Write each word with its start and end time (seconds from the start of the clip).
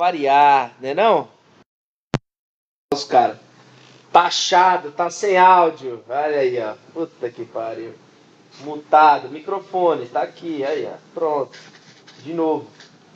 Variar, 0.00 0.74
né 0.80 0.94
não? 0.94 1.28
Os 2.92 3.04
caras. 3.04 3.39
Taxado, 4.12 4.90
tá 4.90 5.08
sem 5.10 5.38
áudio. 5.38 6.02
Olha 6.08 6.38
aí, 6.38 6.58
ó. 6.60 6.74
Puta 6.92 7.28
que 7.30 7.44
pariu. 7.44 7.92
Mutado, 8.60 9.28
microfone, 9.28 10.06
tá 10.06 10.22
aqui, 10.22 10.64
aí, 10.64 10.86
ó. 10.92 10.96
Pronto. 11.14 11.56
De 12.22 12.32
novo. 12.34 12.66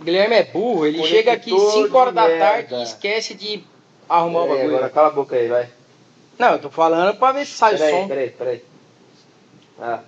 O 0.00 0.04
Guilherme 0.04 0.36
é 0.36 0.44
burro, 0.44 0.86
ele 0.86 0.98
Conector 0.98 1.16
chega 1.18 1.32
aqui 1.32 1.50
5 1.50 1.96
horas 1.98 2.14
da 2.14 2.26
merda. 2.26 2.44
tarde 2.44 2.74
e 2.74 2.82
esquece 2.82 3.34
de 3.34 3.64
arrumar 4.08 4.42
o 4.42 4.46
É, 4.46 4.48
bagulho. 4.56 4.76
agora 4.76 4.90
cala 4.90 5.08
a 5.08 5.12
boca 5.12 5.36
aí, 5.36 5.48
vai. 5.48 5.68
Não, 6.38 6.52
eu 6.52 6.58
tô 6.58 6.70
falando 6.70 7.16
pra 7.16 7.32
ver 7.32 7.46
se 7.46 7.52
sai 7.52 7.74
o 7.74 7.78
Peraí, 7.78 7.92
som. 8.02 8.08
peraí, 8.08 8.30
peraí. 8.30 8.64
Ah. 9.80 10.00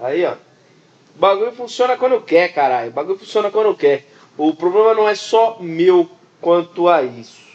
Aí, 0.00 0.24
ó. 0.24 0.32
O 0.32 1.18
bagulho 1.18 1.52
funciona 1.52 1.96
quando 1.96 2.20
quer, 2.22 2.52
caralho. 2.54 2.88
O 2.90 2.92
bagulho 2.94 3.18
funciona 3.18 3.50
quando 3.50 3.76
quer. 3.76 4.06
O 4.38 4.54
problema 4.54 4.94
não 4.94 5.06
é 5.08 5.14
só 5.14 5.58
meu 5.60 6.08
quanto 6.40 6.88
a 6.88 7.02
isso. 7.02 7.49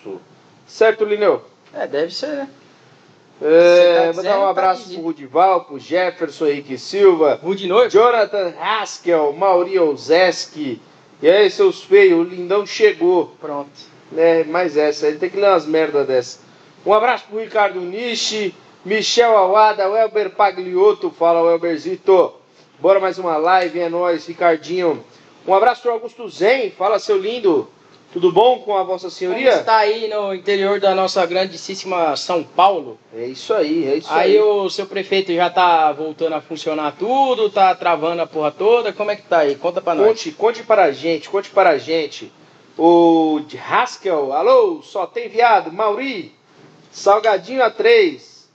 Certo, 0.68 1.06
Lineu? 1.06 1.42
É, 1.74 1.88
deve 1.88 2.14
ser, 2.14 2.28
né? 2.28 2.50
É, 3.42 3.96
tá 3.98 4.04
vou 4.04 4.12
dizendo, 4.12 4.24
dar 4.24 4.38
um 4.40 4.44
tá 4.44 4.50
abraço 4.50 4.84
dizendo. 4.84 4.96
pro 4.98 5.06
Rudival, 5.08 5.66
pro 5.66 5.80
Jefferson 5.80 6.48
Henrique 6.48 6.78
Silva, 6.78 7.40
Rude 7.44 7.68
noite. 7.68 7.92
Jonathan 7.94 8.54
Haskell, 8.60 9.34
Mauri 9.34 9.78
Ozeski. 9.78 10.82
E 11.22 11.30
aí, 11.30 11.50
seus 11.50 11.84
feios, 11.84 12.20
o 12.20 12.24
lindão 12.30 12.66
chegou. 12.66 13.34
Pronto. 13.42 13.70
né? 14.12 14.44
Mais 14.46 14.78
essa, 14.78 15.08
ele 15.08 15.18
tem 15.18 15.30
que 15.30 15.38
ler 15.38 15.50
umas 15.50 15.66
merdas 15.66 16.08
dessas. 16.08 16.40
Um 16.86 16.94
abraço 16.94 17.26
pro 17.30 17.40
Ricardo 17.40 17.82
Nishi, 17.82 18.56
Michel 18.86 19.36
Awada, 19.36 19.90
Welber 19.90 20.30
Pagliotto, 20.32 21.10
fala 21.10 21.42
Welberzito. 21.42 22.34
Bora 22.80 23.00
mais 23.00 23.18
uma 23.18 23.38
live, 23.38 23.80
é 23.80 23.90
nóis, 23.90 24.28
Ricardinho. 24.28 25.04
Um 25.48 25.54
abraço 25.54 25.82
pro 25.82 25.92
Augusto 25.92 26.30
Zen, 26.30 26.72
fala 26.72 27.00
seu 27.00 27.18
lindo. 27.18 27.68
Tudo 28.16 28.32
bom 28.32 28.60
com 28.60 28.78
a 28.78 28.82
Vossa 28.82 29.08
Como 29.08 29.12
Senhoria? 29.12 29.56
está 29.56 29.76
aí 29.76 30.08
no 30.08 30.34
interior 30.34 30.80
da 30.80 30.96
nossa 30.96 31.26
grandíssima 31.26 32.16
São 32.16 32.46
Paulo? 32.46 32.98
É 33.14 33.26
isso 33.26 33.54
aí, 33.54 33.86
é 33.86 33.96
isso 33.98 34.08
Aí 34.10 34.32
aí. 34.38 34.40
o 34.40 34.70
seu 34.70 34.86
prefeito 34.86 35.34
já 35.36 35.50
tá 35.50 35.92
voltando 35.92 36.32
a 36.32 36.40
funcionar 36.40 36.96
tudo, 36.98 37.50
tá 37.50 37.76
travando 37.76 38.22
a 38.22 38.26
porra 38.26 38.52
toda. 38.52 38.94
Como 38.94 39.12
é 39.12 39.18
que 39.18 39.24
tá 39.24 39.40
aí? 39.40 39.56
Conta 39.56 39.82
pra 39.82 39.94
nós. 39.94 40.08
Conte, 40.08 40.32
conte 40.32 40.64
para 40.64 40.86
a 40.86 40.92
gente, 40.94 41.28
conte 41.28 41.50
para 41.50 41.72
a 41.72 41.78
gente. 41.78 42.32
O 42.78 43.42
Haskell, 43.70 44.32
alô, 44.32 44.82
só 44.82 45.06
tem 45.06 45.28
viado. 45.28 45.70
Mauri, 45.74 46.34
Salgadinho 46.94 47.62
a 47.62 47.70
3. 47.70 48.48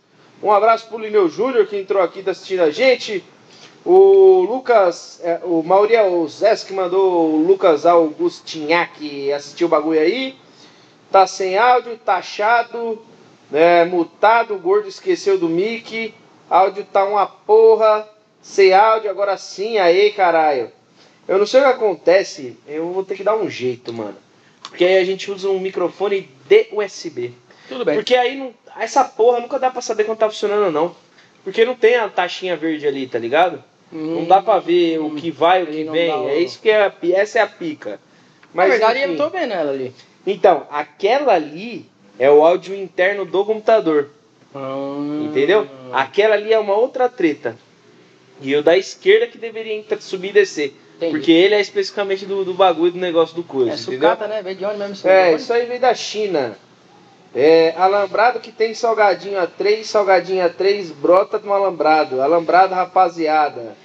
Um 0.42 0.50
abraço 0.50 0.88
pro 0.88 0.96
Lineu 0.96 1.28
Júnior 1.28 1.66
que 1.66 1.76
entrou 1.76 2.02
aqui, 2.02 2.22
tá 2.22 2.30
assistindo 2.30 2.60
a 2.62 2.70
gente. 2.70 3.22
O 3.84 4.42
Lucas, 4.42 5.20
é, 5.22 5.40
o 5.42 5.62
Mauri 5.62 5.94
Zés 6.28 6.62
que 6.62 6.72
mandou 6.72 7.34
o 7.34 7.46
Lucas 7.46 7.86
Augustinhac 7.86 9.32
assistir 9.32 9.64
o 9.64 9.68
bagulho 9.68 10.00
aí. 10.00 10.36
Tá 11.10 11.26
sem 11.26 11.56
áudio, 11.56 11.96
taxado, 11.98 13.02
né, 13.50 13.84
mutado, 13.84 14.54
o 14.54 14.58
gordo 14.58 14.88
esqueceu 14.88 15.38
do 15.38 15.48
mic. 15.48 16.14
Áudio 16.48 16.84
tá 16.84 17.04
uma 17.04 17.26
porra. 17.26 18.08
Sem 18.42 18.72
áudio, 18.72 19.10
agora 19.10 19.36
sim, 19.36 19.78
aí 19.78 20.12
caralho. 20.12 20.70
Eu 21.26 21.38
não 21.38 21.46
sei 21.46 21.60
o 21.60 21.64
que 21.64 21.70
acontece, 21.70 22.58
eu 22.66 22.92
vou 22.92 23.04
ter 23.04 23.16
que 23.16 23.24
dar 23.24 23.36
um 23.36 23.48
jeito, 23.48 23.92
mano. 23.92 24.16
Porque 24.62 24.84
aí 24.84 24.98
a 24.98 25.04
gente 25.04 25.30
usa 25.30 25.48
um 25.48 25.60
microfone 25.60 26.28
de 26.46 26.68
USB. 26.72 27.32
Tudo 27.68 27.84
bem. 27.84 27.94
Porque 27.94 28.14
aí 28.14 28.36
não, 28.36 28.54
essa 28.78 29.04
porra 29.04 29.40
nunca 29.40 29.58
dá 29.58 29.70
pra 29.70 29.80
saber 29.80 30.04
quando 30.04 30.18
tá 30.18 30.28
funcionando 30.28 30.66
ou 30.66 30.72
não. 30.72 30.94
Porque 31.44 31.64
não 31.64 31.74
tem 31.74 31.96
a 31.96 32.08
taxinha 32.08 32.56
verde 32.56 32.86
ali, 32.86 33.06
tá 33.06 33.18
ligado? 33.18 33.62
Não 33.92 34.24
dá 34.24 34.40
pra 34.40 34.58
ver 34.58 34.98
o 34.98 35.10
que 35.14 35.30
vai, 35.30 35.62
o 35.62 35.66
que 35.66 35.88
Hum. 35.88 35.92
Vem. 35.92 36.28
É 36.28 36.38
isso 36.38 36.60
que 36.60 36.70
é 36.70 36.86
a, 36.86 36.92
essa 37.12 37.38
é 37.38 37.42
a 37.42 37.46
pica. 37.46 37.98
Na 38.54 38.66
verdade, 38.66 39.00
enfim. 39.00 39.12
eu 39.12 39.16
tô 39.16 39.30
vendo 39.30 39.52
ela 39.52 39.70
ali. 39.70 39.92
Então, 40.26 40.66
aquela 40.70 41.34
ali 41.34 41.86
é 42.18 42.30
o 42.30 42.44
áudio 42.44 42.74
interno 42.74 43.24
do 43.24 43.44
computador. 43.44 44.08
Hum. 44.54 45.26
Entendeu? 45.28 45.66
Aquela 45.92 46.34
ali 46.34 46.52
é 46.52 46.58
uma 46.58 46.74
outra 46.74 47.08
treta. 47.08 47.56
E 48.42 48.54
o 48.56 48.62
da 48.62 48.76
esquerda 48.76 49.26
que 49.26 49.38
deveria 49.38 49.74
entrar- 49.74 50.00
subir 50.00 50.30
e 50.30 50.32
descer. 50.32 50.74
Entendi. 50.96 51.12
Porque 51.12 51.30
ele 51.32 51.54
é 51.54 51.60
especificamente 51.60 52.26
do, 52.26 52.44
do 52.44 52.54
bagulho 52.54 52.92
do 52.92 52.98
negócio 52.98 53.34
do 53.34 53.42
coisa. 53.42 53.70
É 53.70 53.74
entendeu? 53.74 54.00
sucata, 54.00 54.26
né? 54.26 54.42
Vem 54.42 54.56
de 54.56 54.64
onde 54.64 54.78
mesmo? 54.78 55.08
É, 55.08 55.24
negócio? 55.26 55.42
isso 55.44 55.52
aí 55.52 55.66
veio 55.66 55.80
da 55.80 55.94
China. 55.94 56.56
É, 57.34 57.74
alambrado 57.76 58.40
que 58.40 58.50
tem 58.50 58.74
salgadinho 58.74 59.38
a 59.38 59.46
3, 59.46 59.86
salgadinho 59.86 60.44
a 60.44 60.48
3, 60.48 60.90
brota 60.90 61.38
do 61.38 61.52
alambrado. 61.52 62.20
Alambrado, 62.20 62.74
rapaziada. 62.74 63.76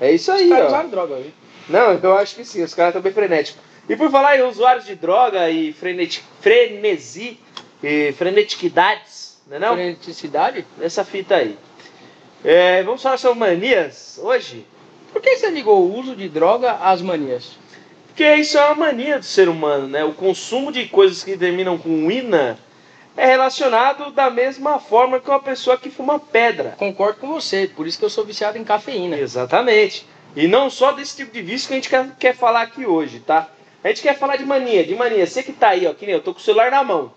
É 0.00 0.10
isso 0.10 0.32
aí, 0.32 0.52
Os 0.52 0.72
ó. 0.72 0.82
droga 0.84 1.14
hoje. 1.14 1.32
Não, 1.68 1.92
eu 1.92 2.16
acho 2.16 2.34
que 2.34 2.44
sim, 2.44 2.62
os 2.62 2.74
caras 2.74 2.90
estão 2.90 3.02
bem 3.02 3.12
frenéticos. 3.12 3.62
E 3.88 3.94
por 3.96 4.10
falar 4.10 4.36
em 4.38 4.42
usuários 4.42 4.84
de 4.86 4.94
droga 4.96 5.48
e 5.50 5.72
freneti- 5.72 6.24
frenesi 6.40 7.38
e 7.82 8.12
frenetiquidades, 8.12 9.40
né 9.46 9.58
não? 9.58 9.74
Freneticidade? 9.74 10.66
Essa 10.80 11.04
fita 11.04 11.36
aí. 11.36 11.56
É, 12.44 12.82
vamos 12.82 13.02
falar 13.02 13.18
sobre 13.18 13.38
manias 13.38 14.18
hoje? 14.22 14.66
Por 15.12 15.20
que 15.20 15.36
você 15.36 15.50
ligou 15.50 15.80
o 15.82 15.98
uso 15.98 16.16
de 16.16 16.28
droga 16.28 16.72
às 16.72 17.02
manias? 17.02 17.56
Porque 18.08 18.34
isso 18.36 18.58
é 18.58 18.64
uma 18.66 18.74
mania 18.86 19.18
do 19.18 19.24
ser 19.24 19.48
humano, 19.48 19.86
né? 19.86 20.04
O 20.04 20.12
consumo 20.12 20.72
de 20.72 20.86
coisas 20.86 21.22
que 21.22 21.36
terminam 21.36 21.78
com 21.78 22.10
ina 22.10 22.58
é 23.16 23.26
relacionado 23.26 24.10
da 24.12 24.30
mesma 24.30 24.78
forma 24.78 25.20
que 25.20 25.28
uma 25.28 25.40
pessoa 25.40 25.76
que 25.76 25.90
fuma 25.90 26.18
pedra. 26.18 26.74
Concordo 26.78 27.20
com 27.20 27.28
você, 27.28 27.70
por 27.74 27.86
isso 27.86 27.98
que 27.98 28.04
eu 28.04 28.10
sou 28.10 28.24
viciado 28.24 28.56
em 28.58 28.64
cafeína. 28.64 29.16
Exatamente. 29.18 30.06
E 30.36 30.46
não 30.46 30.70
só 30.70 30.92
desse 30.92 31.16
tipo 31.16 31.32
de 31.32 31.42
vício 31.42 31.68
que 31.68 31.74
a 31.74 31.76
gente 31.76 31.88
quer, 31.88 32.08
quer 32.18 32.36
falar 32.36 32.62
aqui 32.62 32.86
hoje, 32.86 33.20
tá? 33.20 33.48
A 33.82 33.88
gente 33.88 34.02
quer 34.02 34.16
falar 34.18 34.36
de 34.36 34.44
mania, 34.44 34.84
de 34.84 34.94
mania. 34.94 35.26
Você 35.26 35.42
que 35.42 35.52
tá 35.52 35.70
aí, 35.70 35.86
ó, 35.86 35.94
que 35.94 36.06
nem 36.06 36.14
eu, 36.14 36.20
tô 36.20 36.32
com 36.32 36.40
o 36.40 36.42
celular 36.42 36.70
na 36.70 36.84
mão. 36.84 37.12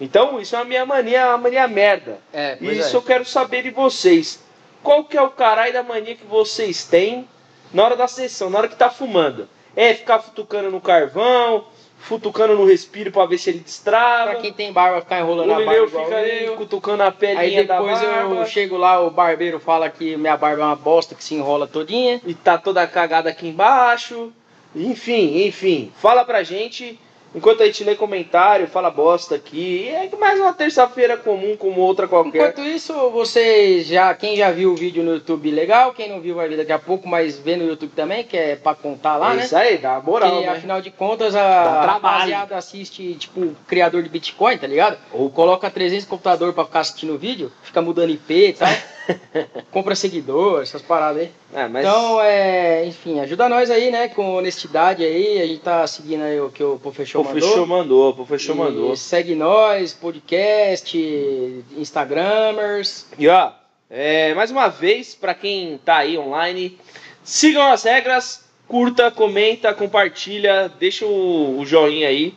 Então, 0.00 0.40
isso 0.40 0.56
é 0.56 0.58
uma 0.58 0.64
minha 0.64 0.86
mania, 0.86 1.28
uma 1.28 1.38
mania 1.38 1.68
merda. 1.68 2.18
É, 2.32 2.56
E 2.60 2.64
pois 2.64 2.78
isso 2.78 2.96
é. 2.96 2.98
eu 2.98 3.02
quero 3.02 3.24
saber 3.24 3.62
de 3.62 3.70
vocês. 3.70 4.42
Qual 4.82 5.04
que 5.04 5.16
é 5.16 5.22
o 5.22 5.30
caralho 5.30 5.72
da 5.74 5.82
mania 5.82 6.16
que 6.16 6.24
vocês 6.24 6.84
têm 6.84 7.28
na 7.72 7.84
hora 7.84 7.96
da 7.96 8.08
sessão, 8.08 8.48
na 8.48 8.58
hora 8.58 8.68
que 8.68 8.76
tá 8.76 8.88
fumando? 8.88 9.46
É 9.76 9.92
ficar 9.92 10.20
futucando 10.20 10.70
no 10.70 10.80
carvão, 10.80 11.66
futucando 12.00 12.54
no 12.54 12.64
respiro 12.64 13.12
pra 13.12 13.26
ver 13.26 13.38
se 13.38 13.50
ele 13.50 13.60
destrava. 13.60 14.32
Pra 14.32 14.40
quem 14.40 14.52
tem 14.52 14.72
barba, 14.72 15.00
ficar 15.00 15.20
enrolando 15.20 15.50
o 15.50 15.54
a 15.54 15.64
barba 15.64 15.86
fica 15.86 16.26
eu. 16.26 16.56
cutucando 16.56 17.02
a 17.02 17.12
pelinha 17.12 17.40
Aí 17.40 17.66
depois 17.66 18.02
eu 18.02 18.46
chego 18.46 18.76
lá, 18.76 19.00
o 19.00 19.10
barbeiro 19.10 19.60
fala 19.60 19.88
que 19.88 20.16
minha 20.16 20.36
barba 20.36 20.62
é 20.62 20.66
uma 20.66 20.76
bosta 20.76 21.14
que 21.14 21.22
se 21.22 21.34
enrola 21.34 21.66
todinha. 21.66 22.20
e 22.26 22.34
tá 22.34 22.58
toda 22.58 22.86
cagada 22.86 23.30
aqui 23.30 23.48
embaixo. 23.48 24.32
Enfim, 24.74 25.46
enfim, 25.46 25.92
fala 25.96 26.24
pra 26.24 26.42
gente. 26.42 26.98
Enquanto 27.32 27.62
a 27.62 27.66
gente 27.66 27.84
lê 27.84 27.94
comentário, 27.94 28.66
fala 28.66 28.90
bosta 28.90 29.36
aqui. 29.36 29.88
É 29.88 30.08
mais 30.16 30.40
uma 30.40 30.52
terça-feira 30.52 31.16
comum 31.16 31.56
como 31.56 31.80
outra 31.80 32.08
qualquer. 32.08 32.50
Enquanto 32.50 32.62
isso, 32.62 32.92
vocês 33.10 33.86
já, 33.86 34.12
quem 34.14 34.36
já 34.36 34.50
viu 34.50 34.72
o 34.72 34.76
vídeo 34.76 35.04
no 35.04 35.14
YouTube, 35.14 35.48
legal. 35.50 35.92
Quem 35.92 36.08
não 36.08 36.20
viu 36.20 36.34
vai 36.34 36.48
ver 36.48 36.56
daqui 36.56 36.72
a 36.72 36.78
pouco, 36.78 37.08
mas 37.08 37.38
vê 37.38 37.56
no 37.56 37.64
YouTube 37.64 37.92
também, 37.94 38.24
que 38.24 38.36
é 38.36 38.56
pra 38.56 38.74
contar 38.74 39.16
lá, 39.16 39.32
é 39.32 39.36
né? 39.36 39.44
isso 39.44 39.56
aí, 39.56 39.78
dá 39.78 40.00
moral, 40.00 40.30
Porque 40.30 40.46
né? 40.46 40.52
afinal 40.52 40.80
de 40.80 40.90
contas 40.90 41.36
a 41.36 41.82
rapaziada 41.82 42.56
assiste, 42.56 43.14
tipo, 43.14 43.54
criador 43.66 44.02
de 44.02 44.08
Bitcoin, 44.08 44.58
tá 44.58 44.66
ligado? 44.66 44.98
Ou 45.12 45.30
coloca 45.30 45.70
300 45.70 46.06
computador 46.06 46.52
pra 46.52 46.64
ficar 46.64 46.80
assistindo 46.80 47.14
o 47.14 47.18
vídeo, 47.18 47.52
fica 47.62 47.80
mudando 47.80 48.10
IP, 48.10 48.54
tá? 48.58 48.66
Compra 49.70 49.94
seguidor, 49.94 50.62
essas 50.62 50.82
paradas 50.82 51.22
aí. 51.22 51.30
É, 51.52 51.68
mas 51.68 51.86
Então, 51.86 52.20
é, 52.20 52.84
enfim, 52.86 53.20
ajuda 53.20 53.48
nós 53.48 53.70
aí, 53.70 53.90
né, 53.90 54.08
com 54.08 54.36
honestidade 54.36 55.04
aí. 55.04 55.40
A 55.40 55.46
gente 55.46 55.60
tá 55.60 55.86
seguindo 55.86 56.22
aí 56.22 56.40
o 56.40 56.50
que 56.50 56.62
o 56.62 56.78
Professor 56.78 57.20
o 57.20 57.24
mandou. 57.24 57.40
fechou 57.40 57.66
mandou, 57.66 58.14
E 58.14 58.56
mandou. 58.56 58.96
Segue 58.96 59.34
nós, 59.34 59.92
podcast, 59.92 61.64
Instagramers. 61.76 63.06
E 63.18 63.28
ó, 63.28 63.52
é, 63.88 64.34
mais 64.34 64.50
uma 64.50 64.68
vez, 64.68 65.14
pra 65.14 65.34
quem 65.34 65.78
tá 65.84 65.96
aí 65.96 66.16
online, 66.16 66.78
sigam 67.24 67.62
as 67.72 67.82
regras, 67.82 68.44
curta, 68.68 69.10
comenta, 69.10 69.74
compartilha, 69.74 70.70
deixa 70.78 71.04
o, 71.04 71.58
o 71.58 71.66
joinha 71.66 72.08
aí, 72.08 72.34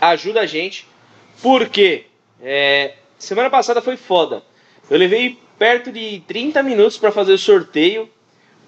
ajuda 0.00 0.40
a 0.40 0.46
gente, 0.46 0.86
porque 1.42 2.06
é, 2.40 2.94
semana 3.18 3.50
passada 3.50 3.82
foi 3.82 3.96
foda. 3.96 4.42
Eu 4.90 4.96
levei 4.96 5.38
perto 5.58 5.90
de 5.92 6.20
30 6.26 6.62
minutos 6.62 6.96
pra 6.98 7.10
fazer 7.12 7.32
o 7.32 7.38
sorteio, 7.38 8.08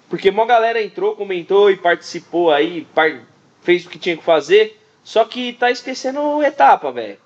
porque 0.09 0.29
uma 0.29 0.45
galera 0.45 0.81
entrou, 0.81 1.15
comentou 1.15 1.71
e 1.71 1.77
participou 1.77 2.51
aí, 2.51 2.85
par- 2.93 3.21
fez 3.63 3.85
o 3.85 3.89
que 3.89 3.97
tinha 3.99 4.17
que 4.17 4.23
fazer, 4.23 4.79
só 5.03 5.23
que 5.25 5.53
tá 5.53 5.71
esquecendo 5.71 6.43
etapa, 6.43 6.91
velho. 6.91 7.17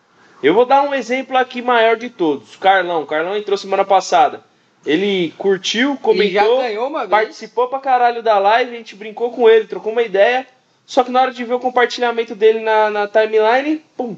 Eu 0.44 0.54
vou 0.54 0.66
dar 0.66 0.84
um 0.84 0.94
exemplo 0.94 1.36
aqui 1.38 1.62
maior 1.62 1.98
de 1.98 2.10
todos. 2.10 2.56
Carlão. 2.58 3.06
Carlão 3.06 3.36
entrou 3.36 3.58
semana 3.58 3.84
passada. 3.86 4.44
Ele 4.86 5.34
curtiu, 5.38 5.98
comentou, 5.98 6.62
participou 7.10 7.68
pra 7.68 7.80
caralho 7.80 8.22
da 8.22 8.38
live, 8.38 8.72
a 8.76 8.78
gente 8.78 8.96
brincou 8.96 9.32
com 9.32 9.50
ele, 9.50 9.66
trocou 9.66 9.92
uma 9.92 10.04
ideia. 10.04 10.46
Só 10.86 11.04
que 11.04 11.10
na 11.10 11.22
hora 11.24 11.32
de 11.32 11.44
ver 11.44 11.56
o 11.56 11.60
compartilhamento 11.60 12.36
dele 12.36 12.60
na, 12.60 12.92
na 12.92 13.08
timeline, 13.08 13.84
pum, 13.98 14.16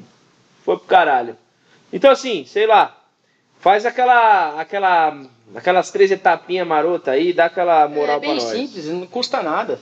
foi 0.64 0.76
pro 0.76 0.86
caralho. 0.86 1.34
Então 1.90 2.10
assim, 2.10 2.44
sei 2.44 2.66
lá, 2.66 2.94
faz 3.60 3.86
aquela, 3.86 4.60
aquela, 4.60 5.16
aquelas 5.54 5.90
três 5.90 6.10
etapinhas 6.10 6.66
marota 6.66 7.10
aí, 7.12 7.32
dá 7.32 7.46
aquela 7.46 7.88
moral 7.88 8.16
é 8.16 8.20
bem 8.20 8.34
pra 8.36 8.44
nós. 8.44 8.52
simples, 8.52 8.86
não 8.86 9.06
custa 9.06 9.42
nada. 9.42 9.78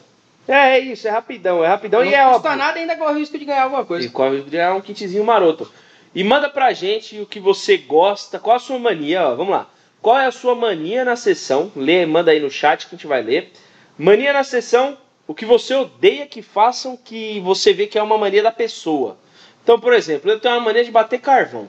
É, 0.48 0.76
é 0.76 0.78
isso, 0.78 1.08
é 1.08 1.10
rapidão, 1.10 1.64
é 1.64 1.68
rapidão 1.68 2.00
não 2.04 2.10
e 2.10 2.14
é 2.14 2.22
custa 2.24 2.36
óbvio. 2.50 2.56
nada 2.56 2.78
e 2.78 2.82
ainda 2.82 2.96
corre 2.96 3.14
o 3.14 3.18
risco 3.18 3.36
de 3.38 3.44
ganhar 3.44 3.64
alguma 3.64 3.82
E 3.82 3.86
coisa. 3.86 4.08
corre 4.10 4.28
o 4.28 4.32
risco 4.34 4.50
de 4.50 4.56
ganhar 4.56 4.74
um 4.74 4.80
kitzinho 4.80 5.24
maroto. 5.24 5.70
E 6.14 6.22
manda 6.24 6.48
pra 6.48 6.72
gente 6.72 7.20
o 7.20 7.26
que 7.26 7.40
você 7.40 7.76
gosta, 7.76 8.38
qual 8.38 8.56
a 8.56 8.60
sua 8.60 8.78
mania, 8.78 9.26
ó, 9.28 9.34
vamos 9.34 9.52
lá. 9.52 9.68
Qual 10.00 10.16
é 10.18 10.26
a 10.26 10.30
sua 10.30 10.54
mania 10.54 11.04
na 11.04 11.16
sessão? 11.16 11.70
Lê, 11.74 12.06
manda 12.06 12.30
aí 12.30 12.38
no 12.40 12.50
chat 12.50 12.86
que 12.86 12.94
a 12.94 12.96
gente 12.96 13.06
vai 13.08 13.22
ler. 13.22 13.52
Mania 13.98 14.32
na 14.32 14.44
sessão, 14.44 14.96
o 15.26 15.34
que 15.34 15.44
você 15.44 15.74
odeia 15.74 16.26
que 16.26 16.42
façam 16.42 16.96
que 16.96 17.40
você 17.40 17.72
vê 17.72 17.86
que 17.88 17.98
é 17.98 18.02
uma 18.02 18.16
mania 18.16 18.42
da 18.42 18.52
pessoa. 18.52 19.16
Então, 19.64 19.80
por 19.80 19.92
exemplo, 19.92 20.30
eu 20.30 20.38
tenho 20.38 20.54
uma 20.54 20.60
mania 20.60 20.84
de 20.84 20.92
bater 20.92 21.18
carvão. 21.20 21.68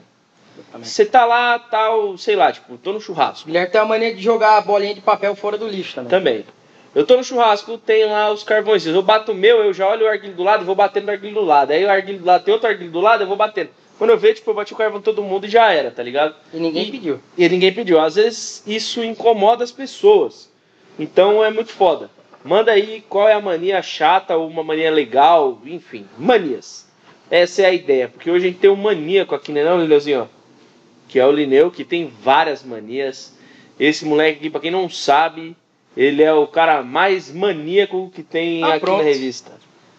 Você 0.82 1.04
tá 1.04 1.24
lá, 1.24 1.58
tal, 1.58 2.16
sei 2.18 2.36
lá, 2.36 2.52
tipo, 2.52 2.76
tô 2.78 2.92
no 2.92 2.98
O 2.98 3.00
churrasco. 3.00 3.46
Guilherme 3.46 3.70
tem 3.70 3.80
a 3.80 3.84
mania 3.84 4.14
de 4.14 4.22
jogar 4.22 4.56
a 4.56 4.60
bolinha 4.60 4.94
de 4.94 5.00
papel 5.00 5.34
fora 5.34 5.56
do 5.58 5.66
lixo 5.68 5.94
também. 5.94 6.10
Também. 6.10 6.44
Eu 6.94 7.06
tô 7.06 7.16
no 7.16 7.22
churrasco, 7.24 7.76
tem 7.78 8.04
lá 8.06 8.32
os 8.32 8.42
carvões. 8.42 8.86
Eu 8.86 9.02
bato 9.02 9.32
o 9.32 9.34
meu, 9.34 9.62
eu 9.62 9.72
já 9.72 9.86
olho 9.88 10.06
o 10.06 10.08
arguilho 10.08 10.34
do 10.34 10.42
lado 10.42 10.62
e 10.62 10.66
vou 10.66 10.74
batendo 10.74 11.06
no 11.06 11.12
arguilho 11.12 11.34
do 11.36 11.44
lado. 11.44 11.70
Aí 11.70 11.84
o 11.84 11.90
arguilho 11.90 12.18
do 12.20 12.24
lado 12.26 12.44
tem 12.44 12.52
outro 12.52 12.68
arguilho 12.68 12.90
do 12.90 13.00
lado, 13.00 13.22
eu 13.22 13.26
vou 13.26 13.36
batendo. 13.36 13.70
Quando 13.98 14.10
eu 14.10 14.18
vejo, 14.18 14.36
tipo, 14.36 14.50
eu 14.50 14.54
bati 14.54 14.72
o 14.72 14.76
carvão 14.76 15.00
todo 15.00 15.22
mundo 15.22 15.44
e 15.46 15.48
já 15.48 15.72
era, 15.72 15.90
tá 15.90 16.02
ligado? 16.02 16.34
E 16.52 16.58
ninguém 16.58 16.86
E- 16.88 16.90
pediu. 16.90 17.20
E 17.36 17.48
ninguém 17.48 17.72
pediu. 17.72 18.00
Às 18.00 18.14
vezes 18.14 18.62
isso 18.66 19.02
incomoda 19.04 19.62
as 19.64 19.72
pessoas. 19.72 20.50
Então 20.98 21.44
é 21.44 21.50
muito 21.50 21.72
foda. 21.72 22.10
Manda 22.44 22.72
aí 22.72 23.04
qual 23.08 23.28
é 23.28 23.34
a 23.34 23.40
mania 23.40 23.82
chata 23.82 24.36
ou 24.36 24.48
uma 24.48 24.62
mania 24.62 24.90
legal, 24.90 25.60
enfim, 25.66 26.06
manias. 26.16 26.86
Essa 27.30 27.62
é 27.62 27.66
a 27.66 27.72
ideia, 27.72 28.08
porque 28.08 28.30
hoje 28.30 28.46
a 28.46 28.48
gente 28.48 28.60
tem 28.60 28.70
um 28.70 28.76
maníaco 28.76 29.34
aqui, 29.34 29.52
né, 29.52 29.62
não, 29.62 29.80
Lineuzinho? 29.80 30.28
Que 31.08 31.18
é 31.18 31.26
o 31.26 31.32
Lineu, 31.32 31.70
que 31.70 31.84
tem 31.84 32.12
várias 32.22 32.62
manias. 32.62 33.36
Esse 33.80 34.04
moleque 34.04 34.38
aqui, 34.38 34.50
pra 34.50 34.60
quem 34.60 34.70
não 34.70 34.88
sabe, 34.90 35.56
ele 35.96 36.22
é 36.22 36.32
o 36.32 36.46
cara 36.46 36.82
mais 36.82 37.32
maníaco 37.32 38.10
que 38.14 38.22
tem 38.22 38.62
Ah, 38.62 38.70
aqui 38.74 38.80
pronto. 38.80 38.98
na 38.98 39.04
revista. 39.04 39.52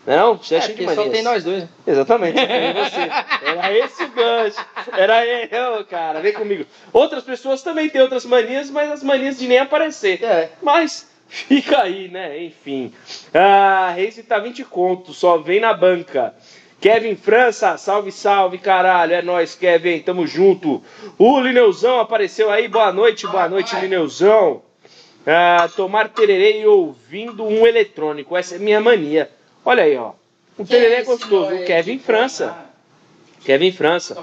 Não? 0.06 0.38
Você 0.38 0.56
é, 0.56 0.58
É, 0.58 0.62
cheio 0.62 0.76
de 0.78 0.84
porque 0.84 0.96
manias. 0.96 1.06
só 1.06 1.12
tem 1.12 1.24
nós 1.24 1.44
dois. 1.44 1.64
né? 1.64 1.70
Exatamente, 1.86 2.34
você. 2.36 3.46
Era 3.46 3.78
esse 3.78 4.04
o 4.04 4.10
gancho. 4.10 4.66
Era 4.98 5.26
eu, 5.26 5.86
cara. 5.86 6.20
Vem 6.22 6.34
comigo. 6.34 6.66
Outras 6.94 7.24
pessoas 7.24 7.62
também 7.62 7.90
têm 7.90 8.02
outras 8.02 8.26
manias, 8.26 8.70
mas 8.70 8.92
as 8.92 9.04
manias 9.04 9.38
de 9.38 9.48
nem 9.48 9.60
aparecer. 9.60 10.24
É. 10.24 10.50
Mas 10.64 11.08
fica 11.28 11.82
aí, 11.84 12.08
né? 12.08 12.44
Enfim. 12.44 12.92
Ah, 13.34 13.92
Reise 13.96 14.24
tá 14.24 14.40
20 14.40 14.64
contos, 14.66 15.18
só 15.18 15.38
vem 15.38 15.60
na 15.60 15.74
banca. 15.74 16.34
Kevin 16.80 17.16
França, 17.16 17.78
salve, 17.78 18.12
salve, 18.12 18.58
caralho. 18.58 19.14
É 19.14 19.22
nóis, 19.22 19.54
Kevin, 19.54 20.00
tamo 20.00 20.26
junto. 20.26 20.82
O 21.18 21.40
Lineuzão 21.42 22.00
apareceu 22.00 22.50
aí. 22.50 22.68
Boa 22.68 22.92
noite, 22.94 23.28
boa 23.28 23.50
noite, 23.50 23.76
Lineuzão. 23.76 24.62
Ah, 25.28 25.70
tomar 25.76 26.10
tererê 26.10 26.62
e 26.62 26.66
ouvindo 26.66 27.44
um 27.44 27.68
eletrônico. 27.68 28.36
Essa 28.38 28.56
é 28.56 28.60
minha 28.60 28.80
mania. 28.80 29.30
Olha 29.66 29.84
aí, 29.84 29.98
ó. 29.98 30.14
Um 30.58 30.66
tererê 30.66 30.96
é 30.96 31.04
gostoso. 31.04 31.54
O 31.54 31.66
Kevin 31.66 32.00
França. 32.00 32.56
Kevin 33.44 33.72
França. 33.74 34.16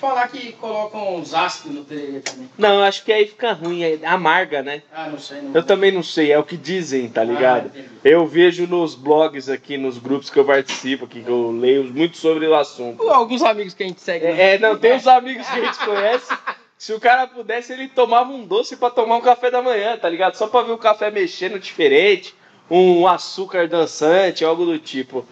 Falar 0.00 0.28
que 0.28 0.52
colocam 0.52 1.16
uns 1.16 1.34
ácidos 1.34 1.74
no 1.74 1.84
tererê 1.84 2.20
também. 2.20 2.48
Não, 2.56 2.74
eu 2.76 2.82
acho 2.84 3.04
que 3.04 3.12
aí 3.12 3.26
fica 3.26 3.52
ruim, 3.52 3.82
é 3.82 3.98
amarga, 4.06 4.62
né? 4.62 4.82
Ah, 4.94 5.08
não 5.08 5.18
sei. 5.18 5.40
Não. 5.42 5.52
Eu 5.54 5.62
também 5.64 5.90
não 5.90 6.02
sei, 6.04 6.30
é 6.30 6.38
o 6.38 6.44
que 6.44 6.56
dizem, 6.56 7.08
tá 7.08 7.24
ligado? 7.24 7.72
Ah. 7.76 7.80
Eu 8.04 8.24
vejo 8.26 8.66
nos 8.68 8.94
blogs 8.94 9.48
aqui, 9.48 9.76
nos 9.76 9.98
grupos 9.98 10.30
que 10.30 10.38
eu 10.38 10.44
participo 10.44 11.04
aqui, 11.06 11.22
que 11.22 11.28
eu 11.28 11.50
leio 11.50 11.84
muito 11.84 12.16
sobre 12.16 12.46
o 12.46 12.54
assunto. 12.54 13.02
Alguns 13.10 13.42
amigos 13.42 13.74
que 13.74 13.82
a 13.82 13.86
gente 13.88 14.00
segue. 14.00 14.24
né? 14.24 14.40
É, 14.40 14.54
é, 14.54 14.58
não, 14.58 14.78
tem 14.78 14.94
uns 14.94 15.06
amigos 15.06 15.48
que 15.48 15.58
a 15.58 15.64
gente 15.64 15.78
conhece. 15.84 16.32
Se 16.78 16.92
o 16.92 17.00
cara 17.00 17.26
pudesse, 17.26 17.72
ele 17.72 17.88
tomava 17.88 18.30
um 18.30 18.44
doce 18.46 18.76
pra 18.76 18.88
tomar 18.90 19.16
um 19.16 19.20
café 19.20 19.50
da 19.50 19.60
manhã, 19.60 19.96
tá 19.96 20.08
ligado? 20.08 20.36
Só 20.36 20.46
pra 20.46 20.62
ver 20.62 20.70
o 20.72 20.78
café 20.78 21.10
mexendo 21.10 21.58
diferente, 21.58 22.36
um 22.70 23.04
açúcar 23.08 23.66
dançante, 23.66 24.44
algo 24.44 24.64
do 24.64 24.78
tipo. 24.78 25.26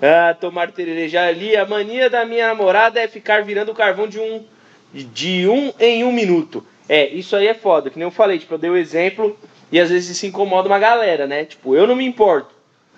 Ah, 0.00 0.34
tomar 0.38 0.72
tererê. 0.72 1.08
Já 1.08 1.30
li, 1.30 1.56
a 1.56 1.64
mania 1.64 2.10
da 2.10 2.24
minha 2.24 2.48
namorada 2.48 3.00
é 3.00 3.08
ficar 3.08 3.42
virando 3.42 3.72
o 3.72 3.74
carvão 3.74 4.06
de 4.06 4.18
um, 4.18 4.44
de 4.92 5.48
um 5.48 5.72
em 5.78 6.04
um 6.04 6.12
minuto. 6.12 6.64
É, 6.88 7.06
isso 7.08 7.34
aí 7.34 7.48
é 7.48 7.54
foda, 7.54 7.90
que 7.90 7.98
nem 7.98 8.06
eu 8.06 8.12
falei, 8.12 8.38
tipo, 8.38 8.54
eu 8.54 8.58
dei 8.58 8.70
o 8.70 8.76
exemplo 8.76 9.36
e 9.72 9.80
às 9.80 9.90
vezes 9.90 10.10
isso 10.16 10.26
incomoda 10.26 10.68
uma 10.68 10.78
galera, 10.78 11.26
né? 11.26 11.44
Tipo, 11.44 11.74
eu 11.74 11.86
não 11.86 11.96
me 11.96 12.04
importo. 12.04 12.54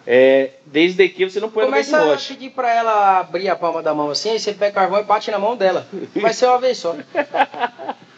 É, 0.06 0.52
desde 0.64 1.06
que 1.08 1.28
você 1.28 1.38
não 1.38 1.50
põe 1.50 1.66
Começa 1.66 2.14
a 2.14 2.16
pedir 2.16 2.50
pra 2.50 2.72
ela 2.72 3.18
abrir 3.18 3.48
a 3.50 3.56
palma 3.56 3.82
da 3.82 3.92
mão 3.92 4.10
assim, 4.10 4.30
aí 4.30 4.40
você 4.40 4.54
pega 4.54 4.72
carvão 4.72 5.00
e 5.00 5.04
bate 5.04 5.30
na 5.30 5.38
mão 5.38 5.54
dela. 5.54 5.86
Vai 6.16 6.32
ser 6.32 6.46
uma 6.46 6.58
vez 6.58 6.78
só. 6.78 6.96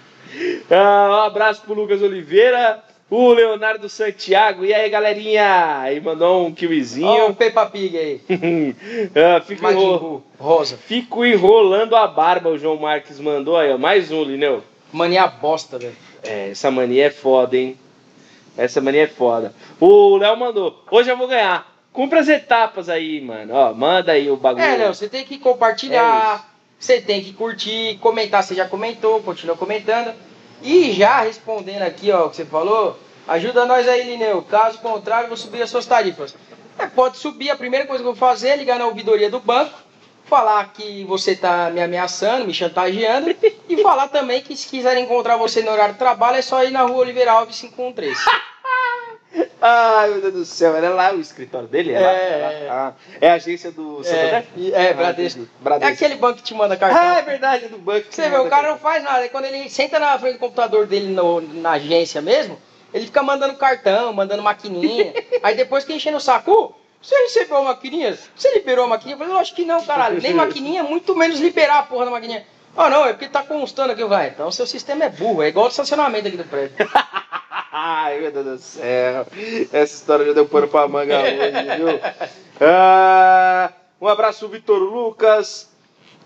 Ah, 0.71 1.09
um 1.11 1.27
abraço 1.27 1.63
pro 1.63 1.75
Lucas 1.75 2.01
Oliveira, 2.01 2.83
o 3.11 3.33
Leonardo 3.33 3.89
Santiago. 3.89 4.65
E 4.65 4.73
aí, 4.73 4.89
galerinha? 4.89 5.79
Aí 5.81 6.01
mandou 6.01 6.39
um 6.41 6.45
Olha 6.45 6.51
o 6.53 6.55
kiwizinho. 6.55 7.35
Peppa 7.35 7.67
Pig 7.67 7.97
aí. 7.99 8.21
Ah, 9.15 9.41
fico, 9.41 9.69
enro- 9.69 10.23
rosa. 10.39 10.77
fico 10.77 11.25
enrolando 11.25 11.97
a 11.97 12.07
barba, 12.07 12.51
o 12.51 12.59
João 12.59 12.77
Marques 12.77 13.19
mandou 13.19 13.57
aí, 13.57 13.73
ó. 13.73 13.77
Mais 13.79 14.11
um, 14.13 14.23
Lineu. 14.23 14.63
Mania 14.93 15.27
bosta, 15.27 15.79
velho. 15.79 15.95
É, 16.23 16.51
essa 16.51 16.71
mania 16.71 17.07
é 17.07 17.11
foda, 17.11 17.57
hein? 17.57 17.77
Essa 18.57 18.81
mania 18.81 19.05
é 19.05 19.07
foda. 19.07 19.55
O 19.81 20.17
Léo 20.17 20.37
mandou. 20.37 20.85
Hoje 20.91 21.11
eu 21.11 21.17
vou 21.17 21.29
ganhar. 21.29 21.69
Cumpra 21.93 22.21
as 22.21 22.29
etapas 22.29 22.89
aí, 22.89 23.21
mano. 23.21 23.55
Ó, 23.55 23.73
manda 23.75 24.13
aí 24.13 24.31
o 24.31 24.37
bagulho. 24.37 24.65
É, 24.65 24.77
Léo, 24.77 24.95
você 24.95 25.09
tem 25.09 25.25
que 25.25 25.35
É 25.35 25.39
compartilhar, 25.39 26.49
você 26.79 27.01
tem 27.01 27.23
que 27.23 27.33
curtir, 27.33 27.99
comentar, 28.01 28.43
você 28.43 28.55
já 28.55 28.67
comentou, 28.67 29.21
continua 29.23 29.57
comentando. 29.57 30.13
E 30.63 30.93
já 30.93 31.21
respondendo 31.21 31.83
aqui, 31.83 32.11
ó, 32.11 32.27
o 32.27 32.31
que 32.31 32.37
você 32.37 32.45
falou, 32.45 32.99
ajuda 33.27 33.65
nós 33.67 33.89
aí, 33.89 34.05
Lineu. 34.05 34.43
Caso 34.43 34.79
contrário, 34.79 35.29
vou 35.29 35.37
subir 35.37 35.63
as 35.63 35.71
suas 35.71 35.87
tarifas. 35.87 36.35
É, 36.79 36.87
pode 36.87 37.19
subir, 37.19 37.51
a 37.51 37.57
primeira 37.57 37.87
coisa 37.87 38.03
que 38.03 38.09
eu 38.09 38.15
vou 38.15 38.19
fazer 38.19 38.49
é 38.49 38.57
ligar 38.57 38.79
na 38.79 38.87
ouvidoria 38.87 39.31
do 39.31 39.41
banco, 39.41 39.79
falar 40.25 40.73
que 40.73 41.05
você 41.05 41.35
tá 41.35 41.71
me 41.71 41.81
ameaçando, 41.81 42.47
me 42.47 42.55
chantageando, 42.55 43.35
e 43.69 43.83
falar 43.83 44.09
também 44.09 44.41
que 44.41 44.57
se 44.57 44.69
quiserem 44.69 45.05
encontrar 45.05 45.37
você 45.37 45.63
no 45.63 45.71
horário 45.71 45.95
de 45.95 45.99
trabalho, 45.99 46.37
é 46.37 46.43
só 46.43 46.63
ir 46.65 46.71
na 46.71 46.83
rua 46.83 46.99
Oliveira 46.99 47.33
Alves 47.33 47.61
513. 47.61 48.19
Ai, 49.61 50.09
meu 50.11 50.21
Deus 50.23 50.35
do 50.35 50.45
céu. 50.45 50.75
Era 50.75 50.89
lá 50.91 51.13
o 51.13 51.21
escritório 51.21 51.69
dele? 51.69 51.93
É? 51.93 51.99
É, 51.99 52.01
É, 52.65 52.67
lá. 52.69 52.89
Ah, 52.89 52.93
é 53.21 53.31
a 53.31 53.35
agência 53.35 53.71
do 53.71 54.01
É, 54.01 54.05
Santander? 54.05 54.45
e- 54.57 54.73
é, 54.73 54.91
Ah, 54.91 54.95
Bradesco. 54.95 55.41
entendi. 55.41 55.51
É 55.61 55.65
Bradesco. 55.65 55.95
aquele 55.95 56.15
banco 56.17 56.37
que 56.39 56.43
te 56.43 56.55
manda 56.55 56.77
cartão. 56.77 57.01
Ah, 57.01 57.19
é 57.19 57.23
verdade, 57.23 57.65
é 57.67 57.69
do 57.69 57.79
banco. 57.79 58.09
que 58.09 58.15
Você 58.15 58.29
vê, 58.29 58.39
o 58.39 58.49
cara 58.49 58.71
não 58.71 58.79
faz 58.79 59.03
nada. 59.05 59.29
Quando 59.29 59.45
ele 59.45 59.69
senta 59.69 59.99
na 59.99 60.19
frente 60.19 60.35
do 60.35 60.39
computador 60.39 60.87
dele 60.87 61.13
no- 61.13 61.41
na 61.41 61.73
agência 61.73 62.21
mesmo, 62.23 62.59
ele 62.93 63.05
fica 63.07 63.23
mandando 63.23 63.55
cartão, 63.55 64.13
mandando 64.13 64.43
maquininha. 64.43 65.13
Aí 65.43 65.55
depois 65.55 65.85
que 65.85 65.93
enchendo 65.93 66.17
o 66.17 66.21
saco, 66.21 66.51
"Ô, 66.51 66.73
você 67.01 67.15
recebeu 67.17 67.59
a 67.59 67.63
maquininha? 67.63 68.19
Você 68.35 68.53
liberou 68.55 68.87
a 68.87 68.89
maquininha? 68.89 69.15
Eu 69.15 69.19
falei, 69.19 69.35
lógico 69.35 69.57
que 69.57 69.65
não, 69.65 69.85
caralho. 69.85 70.21
Nem 70.21 70.35
maquininha, 70.35 70.83
muito 70.83 71.15
menos 71.15 71.39
liberar 71.39 71.79
a 71.81 71.83
porra 71.85 72.07
da 72.07 72.11
maquininha. 72.11 72.45
Ah, 72.77 72.89
não, 72.89 73.05
é 73.05 73.13
porque 73.13 73.29
tá 73.29 73.43
constando 73.43 73.93
aqui, 73.93 74.05
vai. 74.05 74.29
Então 74.29 74.51
seu 74.51 74.67
sistema 74.67 75.05
é 75.05 75.09
burro, 75.09 75.43
é 75.43 75.49
igual 75.49 75.67
o 75.67 75.69
estacionamento 75.69 76.27
aqui 76.29 76.37
do 76.37 76.45
prédio. 76.45 76.75
Ai, 77.73 78.19
meu 78.21 78.33
Deus 78.33 78.47
do 78.47 78.59
céu. 78.59 79.27
Essa 79.73 79.95
história 79.95 80.27
já 80.27 80.33
deu 80.33 80.47
pano 80.47 80.67
pra 80.69 80.89
manga 80.89 81.19
hoje, 81.21 81.77
viu? 81.77 82.01
Ah, 82.61 83.71
um 84.01 84.09
abraço, 84.09 84.49
Vitor 84.49 84.79
Lucas. 84.79 85.71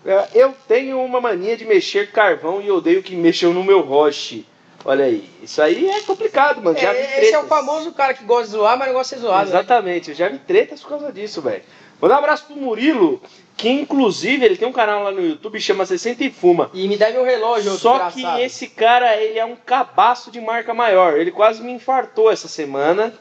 Ah, 0.05 0.27
eu 0.33 0.53
tenho 0.67 0.99
uma 1.03 1.21
mania 1.21 1.55
de 1.55 1.65
mexer 1.65 2.11
carvão 2.11 2.61
e 2.61 2.71
odeio 2.71 3.03
que 3.03 3.15
mexam 3.15 3.53
no 3.53 3.63
meu 3.63 3.81
roche. 3.81 4.45
Olha 4.83 5.05
aí, 5.05 5.27
isso 5.41 5.61
aí 5.61 5.87
é 5.89 6.01
complicado, 6.01 6.61
mano. 6.61 6.77
Já 6.77 6.91
vi 6.93 6.99
É, 6.99 7.23
esse 7.23 7.33
é 7.33 7.39
o 7.39 7.47
famoso 7.47 7.91
cara 7.91 8.13
que 8.13 8.23
gosta 8.23 8.45
de 8.45 8.51
zoar, 8.51 8.77
mas 8.77 8.87
não 8.87 8.93
gosta 8.95 9.15
de 9.15 9.21
ser 9.21 9.27
zoado. 9.27 9.45
né? 9.45 9.49
Exatamente, 9.49 10.09
eu 10.11 10.15
já 10.15 10.29
vi 10.29 10.37
tretas 10.39 10.81
por 10.81 10.89
causa 10.89 11.11
disso, 11.11 11.41
velho. 11.41 11.63
Vou 11.99 12.07
dar 12.09 12.15
um 12.15 12.19
abraço 12.19 12.45
pro 12.45 12.55
Murilo, 12.55 13.19
que 13.57 13.69
inclusive 13.69 14.45
ele 14.45 14.57
tem 14.57 14.67
um 14.67 14.73
canal 14.73 15.03
lá 15.03 15.11
no 15.11 15.21
YouTube 15.21 15.59
chama 15.59 15.85
60 15.85 16.23
e 16.23 16.31
Fuma. 16.31 16.69
E 16.73 16.87
me 16.87 16.97
deve 16.97 17.17
um 17.17 17.23
relógio, 17.23 17.71
Só 17.71 18.09
que 18.09 18.23
esse 18.41 18.67
cara, 18.67 19.15
ele 19.15 19.39
é 19.39 19.45
um 19.45 19.55
cabaço 19.55 20.29
de 20.29 20.41
marca 20.41 20.73
maior. 20.73 21.17
Ele 21.17 21.31
quase 21.31 21.63
me 21.63 21.71
infartou 21.71 22.31
essa 22.31 22.47
semana, 22.47 23.13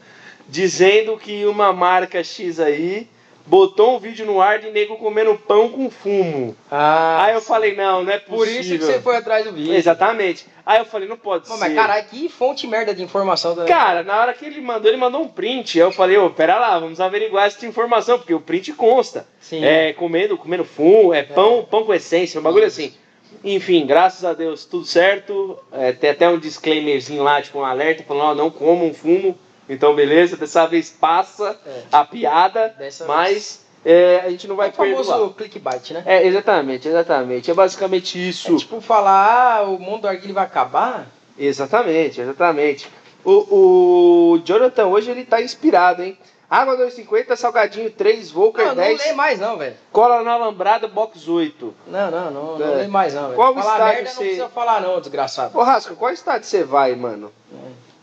dizendo 0.48 1.16
que 1.16 1.46
uma 1.46 1.72
marca 1.72 2.22
X 2.22 2.58
aí 2.58 3.08
botou 3.46 3.96
um 3.96 3.98
vídeo 3.98 4.24
no 4.24 4.40
ar 4.40 4.58
de 4.58 4.70
nego 4.70 4.96
comendo 4.96 5.34
pão 5.36 5.68
com 5.68 5.90
fumo. 5.90 6.56
Ah, 6.70 7.24
Aí 7.24 7.34
eu 7.34 7.40
falei, 7.40 7.74
não, 7.76 8.02
não 8.02 8.12
é 8.12 8.18
possível. 8.18 8.36
por 8.38 8.48
isso 8.48 8.78
que 8.78 8.84
você 8.84 9.00
foi 9.00 9.16
atrás 9.16 9.44
do 9.44 9.52
vídeo. 9.52 9.74
Exatamente. 9.74 10.46
Aí 10.64 10.78
eu 10.78 10.86
falei, 10.86 11.06
não 11.08 11.16
pode 11.16 11.46
Pô, 11.46 11.54
ser. 11.54 11.60
mas 11.60 11.74
caralho, 11.74 12.06
que 12.06 12.28
fonte 12.28 12.66
merda 12.66 12.94
de 12.94 13.02
informação 13.02 13.54
também. 13.54 13.68
Cara, 13.72 14.02
na 14.02 14.18
hora 14.18 14.32
que 14.32 14.46
ele 14.46 14.60
mandou, 14.60 14.90
ele 14.90 14.96
mandou 14.96 15.20
um 15.22 15.28
print. 15.28 15.78
Aí 15.80 15.86
eu 15.86 15.92
falei, 15.92 16.16
ô, 16.16 16.30
pera 16.30 16.58
lá, 16.58 16.78
vamos 16.78 17.00
averiguar 17.00 17.46
essa 17.46 17.66
informação, 17.66 18.18
porque 18.18 18.32
o 18.34 18.40
print 18.40 18.72
consta. 18.72 19.26
Sim. 19.40 19.62
É, 19.62 19.92
comendo, 19.92 20.38
comendo 20.38 20.64
fumo, 20.64 21.12
é 21.12 21.22
pão, 21.22 21.66
pão 21.70 21.84
com 21.84 21.92
essência, 21.92 22.40
um 22.40 22.42
bagulho 22.42 22.64
assim. 22.66 22.94
Enfim, 23.42 23.84
graças 23.84 24.24
a 24.24 24.32
Deus, 24.32 24.64
tudo 24.64 24.86
certo. 24.86 25.58
É, 25.70 25.92
tem 25.92 26.08
até 26.10 26.26
um 26.28 26.38
disclaimerzinho 26.38 27.22
lá, 27.22 27.42
tipo 27.42 27.58
um 27.58 27.64
alerta, 27.64 28.02
falando, 28.02 28.30
ó, 28.30 28.34
não 28.34 28.50
comam 28.50 28.94
fumo. 28.94 29.36
Então, 29.68 29.94
beleza, 29.94 30.36
dessa 30.36 30.66
vez 30.66 30.90
passa 30.90 31.56
É. 31.66 31.82
a 31.92 32.04
piada, 32.04 32.74
Dessa 32.78 33.04
mas 33.06 33.64
é, 33.84 34.20
a 34.24 34.30
gente 34.30 34.46
não 34.46 34.56
vai 34.56 34.68
É 34.68 34.70
o 34.70 34.74
famoso 34.74 35.10
perdoar. 35.10 35.30
clickbait, 35.34 35.90
né? 35.92 36.02
É, 36.06 36.26
exatamente, 36.26 36.88
exatamente. 36.88 37.50
É 37.50 37.54
basicamente 37.54 38.18
É 38.18 38.22
isso. 38.22 38.56
tipo 38.56 38.80
falar, 38.80 39.58
ah, 39.58 39.62
o 39.64 39.78
mundo 39.78 40.02
do 40.02 40.08
arguilho 40.08 40.34
vai 40.34 40.44
acabar. 40.44 41.06
Exatamente, 41.38 42.20
exatamente. 42.20 42.88
O, 43.24 44.34
o 44.34 44.38
Jonathan 44.44 44.86
hoje 44.86 45.10
ele 45.10 45.24
tá 45.24 45.40
inspirado, 45.40 46.02
hein? 46.02 46.16
Água 46.48 46.76
2,50, 46.76 47.34
salgadinho 47.36 47.90
3, 47.90 48.30
Volker 48.30 48.66
Não, 48.66 48.74
não 48.74 48.82
10, 48.84 48.98
lê 49.06 49.12
mais 49.14 49.40
não, 49.40 49.56
velho. 49.56 49.74
cola 49.90 50.22
no 50.22 50.30
alambrado, 50.30 50.86
box 50.88 51.26
8. 51.26 51.74
Não, 51.86 52.10
não, 52.10 52.30
não, 52.30 52.58
não 52.58 52.66
É. 52.66 52.74
lê 52.82 52.86
mais 52.86 53.14
não, 53.14 53.22
velho. 53.24 53.34
Qual 53.34 53.54
Falar 53.54 53.72
estágio 53.72 53.86
merda 53.94 54.10
você- 54.10 54.14
não 54.14 54.22
precisa 54.26 54.48
falar 54.50 54.80
não, 54.82 55.00
desgraçado. 55.00 55.58
Ô 55.58 55.62
Rasco, 55.62 55.96
qual 55.96 56.12
estado 56.12 56.44
você 56.44 56.62
vai, 56.62 56.94
mano? 56.94 57.32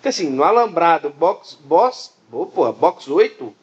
Porque 0.01 0.10
assim, 0.10 0.31
no 0.31 0.43
alambrado, 0.43 1.12
box, 1.12 1.55
boss, 1.63 2.12
ô, 2.34 2.48
porra, 2.48 2.72
box 2.72 3.08
8, 3.08 3.53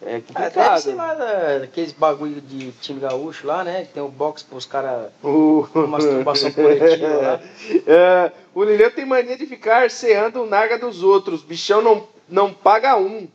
é 0.00 0.16
Ah, 0.16 0.20
complicado. 0.22 0.80
ser 0.80 0.94
lá 0.94 1.12
da- 1.12 1.58
daqueles 1.58 1.92
bagulho 1.92 2.40
de 2.40 2.72
time 2.80 2.98
gaúcho 3.00 3.46
lá, 3.46 3.62
né? 3.62 3.82
Que 3.84 3.92
tem 3.92 4.02
o 4.02 4.08
box 4.08 4.42
pros 4.42 4.64
caras. 4.64 5.10
O... 5.22 5.66
Masturbação 5.86 6.50
coletiva 6.52 7.06
lá. 7.08 7.40
É, 7.86 8.32
o 8.54 8.64
Lineu 8.64 8.90
tem 8.90 9.04
mania 9.04 9.36
de 9.36 9.44
ficar 9.44 9.90
ceando 9.90 10.42
o 10.42 10.46
narga 10.46 10.78
dos 10.78 11.02
outros. 11.02 11.42
Bichão 11.42 11.82
não, 11.82 12.08
não 12.26 12.50
paga 12.50 12.96
um. 12.96 13.28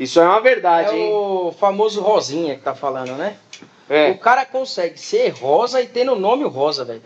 Isso 0.00 0.18
é 0.18 0.24
uma 0.24 0.40
verdade, 0.40 0.90
É 0.90 0.98
hein? 0.98 1.12
o 1.12 1.52
famoso 1.60 2.00
Rosinha 2.00 2.56
que 2.56 2.62
tá 2.62 2.74
falando, 2.74 3.12
né? 3.12 3.36
É. 3.88 4.10
O 4.10 4.18
cara 4.18 4.44
consegue 4.44 4.98
ser 4.98 5.28
rosa 5.28 5.80
e 5.80 5.86
ter 5.86 6.02
no 6.04 6.16
nome 6.16 6.44
o 6.44 6.48
rosa, 6.48 6.84
velho. 6.84 7.02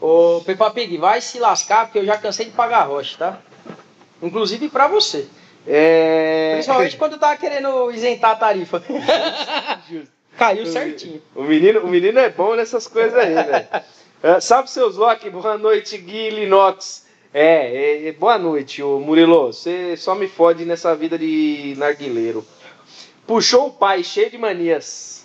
Ô, 0.00 0.40
Peppa 0.44 0.70
Pig, 0.70 0.96
vai 0.96 1.20
se 1.20 1.38
lascar 1.38 1.86
porque 1.86 1.98
eu 1.98 2.04
já 2.04 2.16
cansei 2.16 2.46
de 2.46 2.52
pagar 2.52 2.82
rocha, 2.82 3.16
tá? 3.18 3.38
Inclusive 4.22 4.68
pra 4.68 4.86
você. 4.86 5.26
É... 5.66 6.52
Principalmente 6.54 6.96
quando 6.98 7.12
eu 7.14 7.18
tava 7.18 7.36
querendo 7.36 7.90
isentar 7.90 8.32
a 8.32 8.36
tarifa. 8.36 8.82
Caiu 10.36 10.66
certinho. 10.66 11.20
O 11.34 11.42
menino, 11.42 11.80
o 11.80 11.88
menino 11.88 12.18
é 12.18 12.30
bom 12.30 12.54
nessas 12.54 12.86
coisas 12.86 13.18
aí, 13.18 13.34
velho. 13.34 13.68
É, 14.20 14.40
salve 14.40 14.68
seus 14.68 14.96
Loki, 14.96 15.30
boa 15.30 15.56
noite, 15.56 15.96
Gui 15.96 16.30
Linox. 16.30 17.06
É, 17.32 17.44
é, 17.44 18.08
é, 18.08 18.12
boa 18.12 18.36
noite, 18.36 18.82
ô 18.82 18.98
Murilo. 18.98 19.52
Você 19.52 19.96
só 19.96 20.12
me 20.16 20.26
fode 20.26 20.64
nessa 20.64 20.92
vida 20.96 21.16
de 21.16 21.74
narguileiro. 21.76 22.44
Puxou 23.28 23.68
o 23.68 23.72
pai, 23.72 24.02
cheio 24.02 24.28
de 24.28 24.36
manias. 24.36 25.17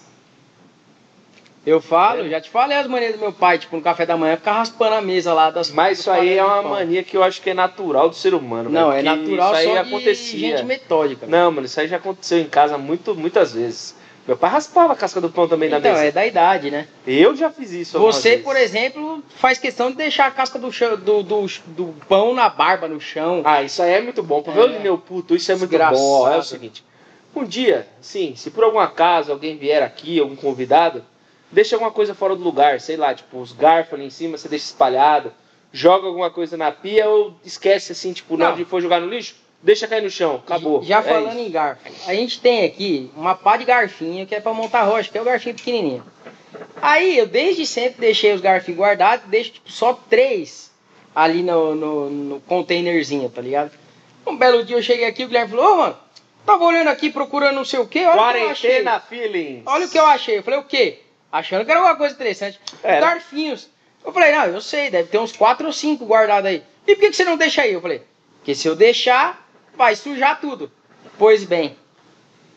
Eu 1.65 1.79
falo, 1.79 2.27
já 2.27 2.41
te 2.41 2.49
falei 2.49 2.77
as 2.77 2.87
maneiras 2.87 3.15
do 3.15 3.21
meu 3.21 3.31
pai, 3.31 3.57
tipo, 3.57 3.73
no 3.77 3.81
café 3.81 4.05
da 4.05 4.17
manhã, 4.17 4.35
ficar 4.35 4.51
raspando 4.53 4.95
a 4.95 5.01
mesa 5.01 5.33
lá 5.33 5.49
das 5.49 5.71
Mas 5.71 5.99
isso 5.99 6.11
aí 6.11 6.37
é 6.37 6.43
uma 6.43 6.61
mania 6.61 7.03
que 7.03 7.15
eu 7.15 7.23
acho 7.23 7.41
que 7.41 7.49
é 7.51 7.53
natural 7.53 8.09
do 8.09 8.15
ser 8.15 8.33
humano. 8.33 8.69
Não, 8.69 8.91
velho, 8.91 9.07
é 9.07 9.11
porque 9.15 9.31
natural 9.31 9.51
isso 9.53 9.59
aí 9.61 9.75
só 9.75 9.81
acontecia. 9.81 10.39
de 10.39 10.57
gente 10.57 10.65
metódica. 10.65 11.25
Não, 11.25 11.51
mano, 11.51 11.65
isso 11.65 11.79
aí 11.79 11.87
já 11.87 11.95
aconteceu 11.97 12.37
em 12.39 12.45
casa 12.49 12.77
muito, 12.77 13.15
muitas 13.15 13.53
vezes. 13.53 13.95
Meu 14.27 14.35
pai 14.35 14.49
raspava 14.51 14.91
a 14.91 14.95
casca 14.95 15.21
do 15.21 15.29
pão 15.29 15.47
também 15.47 15.69
na 15.69 15.79
Então, 15.79 15.91
mesa. 15.91 16.03
é 16.05 16.11
da 16.11 16.25
idade, 16.25 16.69
né? 16.69 16.87
Eu 17.07 17.33
já 17.33 17.49
fiz 17.49 17.71
isso. 17.71 17.97
Você, 17.97 18.29
vezes. 18.31 18.43
por 18.45 18.55
exemplo, 18.57 19.23
faz 19.37 19.57
questão 19.57 19.89
de 19.89 19.95
deixar 19.97 20.27
a 20.27 20.31
casca 20.31 20.59
do, 20.59 20.71
chão, 20.71 20.97
do, 20.97 21.23
do, 21.23 21.45
do 21.67 21.95
pão 22.09 22.33
na 22.33 22.49
barba, 22.49 22.89
no 22.89 22.99
chão. 22.99 23.41
Ah, 23.45 23.63
isso 23.63 23.81
aí 23.81 23.93
é 23.93 24.01
muito 24.01 24.21
bom. 24.21 24.41
Pra 24.41 24.51
É. 24.51 24.55
ver 24.55 24.61
o 24.63 24.67
Lineu 24.67 24.97
puto, 24.97 25.33
isso 25.35 25.49
é 25.51 25.55
muito 25.55 25.69
Desgraçado. 25.69 25.97
bom. 25.97 26.27
É 26.29 26.37
o 26.37 26.43
seguinte: 26.43 26.83
um 27.35 27.43
dia, 27.45 27.87
sim, 28.01 28.33
se 28.35 28.49
por 28.51 28.63
algum 28.65 28.79
acaso 28.79 29.31
alguém 29.31 29.57
vier 29.57 29.81
aqui, 29.83 30.19
algum 30.19 30.35
convidado, 30.37 31.03
deixa 31.53 31.75
alguma 31.75 31.91
coisa 31.91 32.13
fora 32.13 32.35
do 32.35 32.43
lugar, 32.43 32.79
sei 32.81 32.97
lá, 32.97 33.13
tipo, 33.13 33.39
os 33.39 33.53
garfos 33.53 33.93
ali 33.93 34.05
em 34.05 34.09
cima, 34.09 34.37
você 34.37 34.47
deixa 34.49 34.65
espalhado, 34.65 35.31
joga 35.71 36.07
alguma 36.07 36.29
coisa 36.29 36.57
na 36.57 36.71
pia 36.71 37.07
ou 37.09 37.33
esquece 37.45 37.91
assim, 37.91 38.11
tipo, 38.13 38.35
na 38.37 38.45
hora 38.47 38.55
Não. 38.55 38.63
de 38.63 38.69
for 38.69 38.81
jogar 38.81 38.99
no 38.99 39.07
lixo, 39.07 39.35
deixa 39.61 39.87
cair 39.87 40.01
no 40.03 40.09
chão, 40.09 40.35
acabou. 40.45 40.83
Já 40.83 40.99
É 40.99 41.03
falando 41.03 41.37
isso. 41.37 41.47
em 41.47 41.51
garfo, 41.51 41.81
a 42.07 42.13
gente 42.13 42.39
tem 42.41 42.65
aqui 42.65 43.09
uma 43.15 43.35
pá 43.35 43.55
de 43.57 43.65
garfinho 43.65 44.25
que 44.27 44.35
é 44.35 44.39
pra 44.39 44.53
montar 44.53 44.83
rocha, 44.83 45.09
que 45.11 45.17
é 45.17 45.21
o 45.21 45.25
garfinho 45.25 45.55
pequenininho. 45.55 46.03
Aí 46.81 47.17
eu 47.17 47.25
desde 47.25 47.65
sempre 47.65 48.01
deixei 48.01 48.33
os 48.33 48.41
garfinhos 48.41 48.79
guardados, 48.79 49.25
deixo 49.27 49.51
tipo, 49.51 49.71
só 49.71 49.93
três 50.09 50.71
ali 51.15 51.41
no, 51.43 51.75
no, 51.75 52.09
no 52.09 52.39
containerzinho, 52.41 53.29
tá 53.29 53.41
ligado? 53.41 53.71
Um 54.25 54.35
belo 54.35 54.63
dia 54.63 54.75
eu 54.77 54.81
cheguei 54.83 55.05
aqui, 55.05 55.23
o 55.23 55.27
Guilherme 55.27 55.51
falou, 55.51 55.73
ô 55.73 55.77
mano, 55.77 55.97
tava 56.45 56.63
olhando 56.65 56.87
aqui 56.89 57.09
procurando 57.11 57.55
não 57.55 57.65
sei 57.65 57.79
o 57.79 57.87
que, 57.87 58.05
olha 58.05 58.11
o 58.11 58.33
que 58.33 58.39
eu 58.43 58.49
achei. 58.49 58.69
Quarentena 58.71 58.99
feelings. 58.99 59.63
Olha 59.65 59.85
o 59.85 59.89
que 59.89 59.97
eu 59.99 60.05
achei. 60.05 60.37
Eu 60.39 60.43
falei, 60.43 60.59
o 60.59 60.63
quê? 60.63 60.99
Achando 61.33 61.65
que 61.65 61.71
era 61.71 61.79
alguma 61.79 61.97
coisa 61.97 62.13
interessante. 62.13 62.59
Era. 62.83 63.01
Garfinhos. 63.01 63.67
Eu 64.05 64.13
falei, 64.13 64.31
não, 64.31 64.45
eu 64.45 64.61
sei, 64.61 64.91
deve 64.91 65.09
ter 65.09 65.17
uns 65.17 65.31
4 65.35 65.65
ou 65.65 65.73
5 65.73 66.05
guardados 66.05 66.47
aí. 66.47 66.61
E 66.85 66.93
por 66.95 67.01
que, 67.01 67.09
que 67.09 67.15
você 67.15 67.25
não 67.25 67.35
deixa 67.37 67.63
aí? 67.63 67.73
Eu 67.73 67.81
falei, 67.81 68.03
porque 68.37 68.53
se 68.53 68.67
eu 68.67 68.75
deixar, 68.75 69.43
vai 69.75 69.95
sujar 69.95 70.39
tudo. 70.39 70.71
Pois 71.17 71.43
bem, 71.43 71.75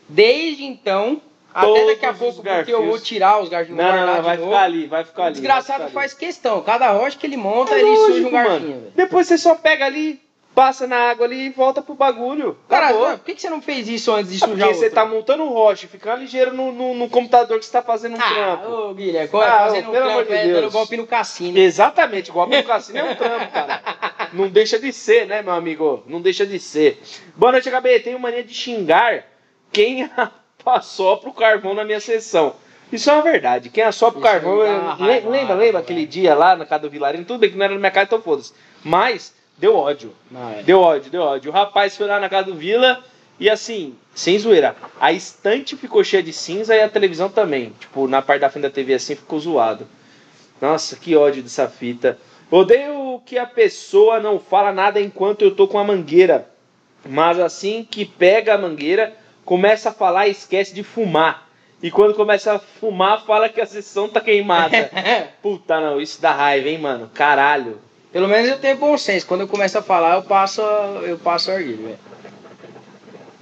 desde 0.07 0.63
então, 0.63 1.19
até 1.53 1.65
Todos 1.65 1.87
daqui 1.87 2.05
a 2.05 2.13
pouco, 2.13 2.43
porque 2.43 2.71
eu 2.73 2.85
vou 2.85 2.99
tirar 2.99 3.41
os 3.41 3.49
garfinhos 3.49 3.79
Não, 3.81 3.91
não, 3.95 4.15
não, 4.17 4.21
vai 4.21 4.37
ficar 4.37 4.59
ali, 4.61 4.85
vai 4.85 5.03
ficar 5.03 5.21
O 5.23 5.25
ali. 5.25 5.33
desgraçado 5.33 5.79
vai 5.79 5.87
ficar 5.87 5.99
ali. 5.99 6.09
faz 6.09 6.13
questão. 6.13 6.61
Cada 6.61 6.91
rocha 6.91 7.17
que 7.17 7.25
ele 7.25 7.37
monta, 7.37 7.73
É 7.73 7.79
ele 7.79 7.95
suja 7.95 8.07
lógico, 8.09 8.27
um 8.27 8.31
garfinho. 8.31 8.91
Depois 8.95 9.25
você 9.27 9.37
só 9.39 9.55
pega 9.55 9.85
ali, 9.85 10.21
passa 10.57 10.87
na 10.87 11.11
água 11.11 11.27
ali 11.27 11.45
e 11.45 11.49
volta 11.51 11.83
pro 11.83 11.93
bagulho. 11.93 12.57
Cara, 12.67 12.91
por 12.91 13.19
que, 13.19 13.35
que 13.35 13.41
você 13.43 13.47
não 13.47 13.61
fez 13.61 13.87
isso 13.87 14.11
antes 14.11 14.31
de 14.31 14.37
É 14.43 14.47
sujar 14.47 14.67
porque 14.69 14.73
você 14.73 14.89
tá 14.89 15.05
montando 15.05 15.43
um 15.43 15.49
rocha, 15.49 15.87
fica 15.87 16.15
ligeiro 16.15 16.51
no, 16.51 16.71
no, 16.71 16.95
no 16.95 17.07
computador 17.07 17.59
que 17.59 17.65
você 17.65 17.71
tá 17.71 17.83
fazendo 17.83 18.17
um 18.17 18.19
Ah, 18.19 18.33
trampo. 18.33 18.71
ô 18.71 18.93
Guilherme, 18.95 19.29
Ah, 19.35 19.59
fazendo 19.67 19.85
ô, 19.85 19.91
um 19.91 19.93
trampo, 19.93 20.23
de 20.25 20.33
é, 20.33 20.47
dando 20.53 20.71
golpe 20.71 20.97
no 20.97 21.05
cassino. 21.05 21.59
Exatamente, 21.59 22.29
igual 22.31 22.47
no 22.47 22.63
cassino 22.63 22.97
é 22.97 23.03
um 23.03 23.15
trampo, 23.15 23.51
cara. 23.51 23.83
Não 24.33 24.49
deixa 24.49 24.79
de 24.79 24.91
ser, 24.91 25.27
né, 25.27 25.43
meu 25.43 25.53
amigo? 25.53 26.03
Não 26.07 26.19
deixa 26.19 26.43
de 26.43 26.59
ser. 26.59 27.03
Boa 27.35 27.51
noite, 27.51 27.69
HB. 27.69 27.99
Tenho 27.99 28.17
mania 28.19 28.43
de 28.43 28.51
xingar 28.55 29.25
quem 29.71 30.09
assopra 30.65 31.29
o 31.29 31.33
carvão 31.33 31.75
na 31.75 31.85
minha 31.85 31.99
sessão. 31.99 32.55
Isso 32.91 33.11
é 33.11 33.13
uma 33.13 33.21
verdade. 33.21 33.69
Quem 33.69 33.83
assopra 33.83 34.19
o 34.19 34.23
Isso 34.23 34.31
carvão. 34.31 34.57
raiva, 34.57 35.05
lembra, 35.05 35.35
raiva, 35.35 35.53
lembra 35.53 35.79
aquele 35.81 35.99
velho. 35.99 36.11
dia 36.11 36.33
lá 36.33 36.55
na 36.55 36.65
casa 36.65 36.81
do 36.81 36.89
Vilarinho? 36.89 37.25
Tudo 37.25 37.39
bem 37.41 37.51
que 37.51 37.55
não 37.57 37.63
era 37.65 37.73
na 37.75 37.79
minha 37.79 37.91
casa, 37.91 38.05
então 38.07 38.21
foda-se. 38.23 38.53
Mas 38.83 39.36
deu 39.57 39.75
ódio. 39.75 40.13
Não, 40.29 40.51
é. 40.51 40.63
Deu 40.63 40.79
ódio, 40.79 41.11
deu 41.11 41.21
ódio. 41.21 41.51
O 41.51 41.53
rapaz 41.53 41.95
foi 41.97 42.07
lá 42.07 42.19
na 42.19 42.29
casa 42.29 42.47
do 42.47 42.55
Vila 42.55 43.03
e 43.39 43.49
assim, 43.49 43.95
sem 44.15 44.37
zoeira, 44.39 44.75
a 44.99 45.11
estante 45.11 45.75
ficou 45.75 46.03
cheia 46.03 46.23
de 46.23 46.33
cinza 46.33 46.75
e 46.75 46.81
a 46.81 46.89
televisão 46.89 47.29
também. 47.29 47.73
Tipo, 47.79 48.07
na 48.07 48.21
parte 48.21 48.41
da 48.41 48.49
frente 48.49 48.63
da 48.63 48.69
TV 48.69 48.95
assim 48.95 49.15
ficou 49.15 49.39
zoado. 49.39 49.87
Nossa, 50.59 50.95
que 50.95 51.15
ódio 51.15 51.43
dessa 51.43 51.67
fita. 51.67 52.17
Odeio 52.49 53.21
que 53.25 53.37
a 53.37 53.45
pessoa 53.45 54.19
não 54.19 54.39
fala 54.39 54.71
nada 54.71 54.99
enquanto 54.99 55.43
eu 55.43 55.53
tô 55.53 55.67
com 55.67 55.77
a 55.77 55.83
mangueira. 55.83 56.49
Mas 57.05 57.39
assim 57.39 57.87
que 57.89 58.05
pega 58.05 58.55
a 58.55 58.57
mangueira, 58.57 59.13
começa 59.45 59.89
a 59.89 59.93
falar 59.93 60.27
e 60.27 60.31
esquece 60.31 60.73
de 60.73 60.83
fumar. 60.83 61.47
E 61.81 61.91
quando 61.91 62.15
começa 62.15 62.53
a 62.53 62.59
fumar, 62.59 63.23
fala 63.23 63.49
que 63.49 63.61
a 63.61 63.65
sessão 63.65 64.09
tá 64.09 64.19
queimada. 64.19 64.89
Puta, 65.43 65.79
não, 65.79 66.01
isso 66.01 66.19
dá 66.19 66.31
raiva, 66.31 66.69
hein, 66.69 66.79
mano? 66.79 67.11
Caralho. 67.13 67.79
Pelo 68.11 68.27
menos 68.27 68.49
eu 68.49 68.59
tenho 68.59 68.77
bom 68.77 68.97
senso. 68.97 69.25
Quando 69.25 69.41
eu 69.41 69.47
começo 69.47 69.77
a 69.77 69.81
falar, 69.81 70.15
eu 70.15 70.23
passo, 70.23 70.61
eu 70.61 71.17
passo 71.17 71.51
arguilho, 71.51 71.83
velho. 71.83 71.99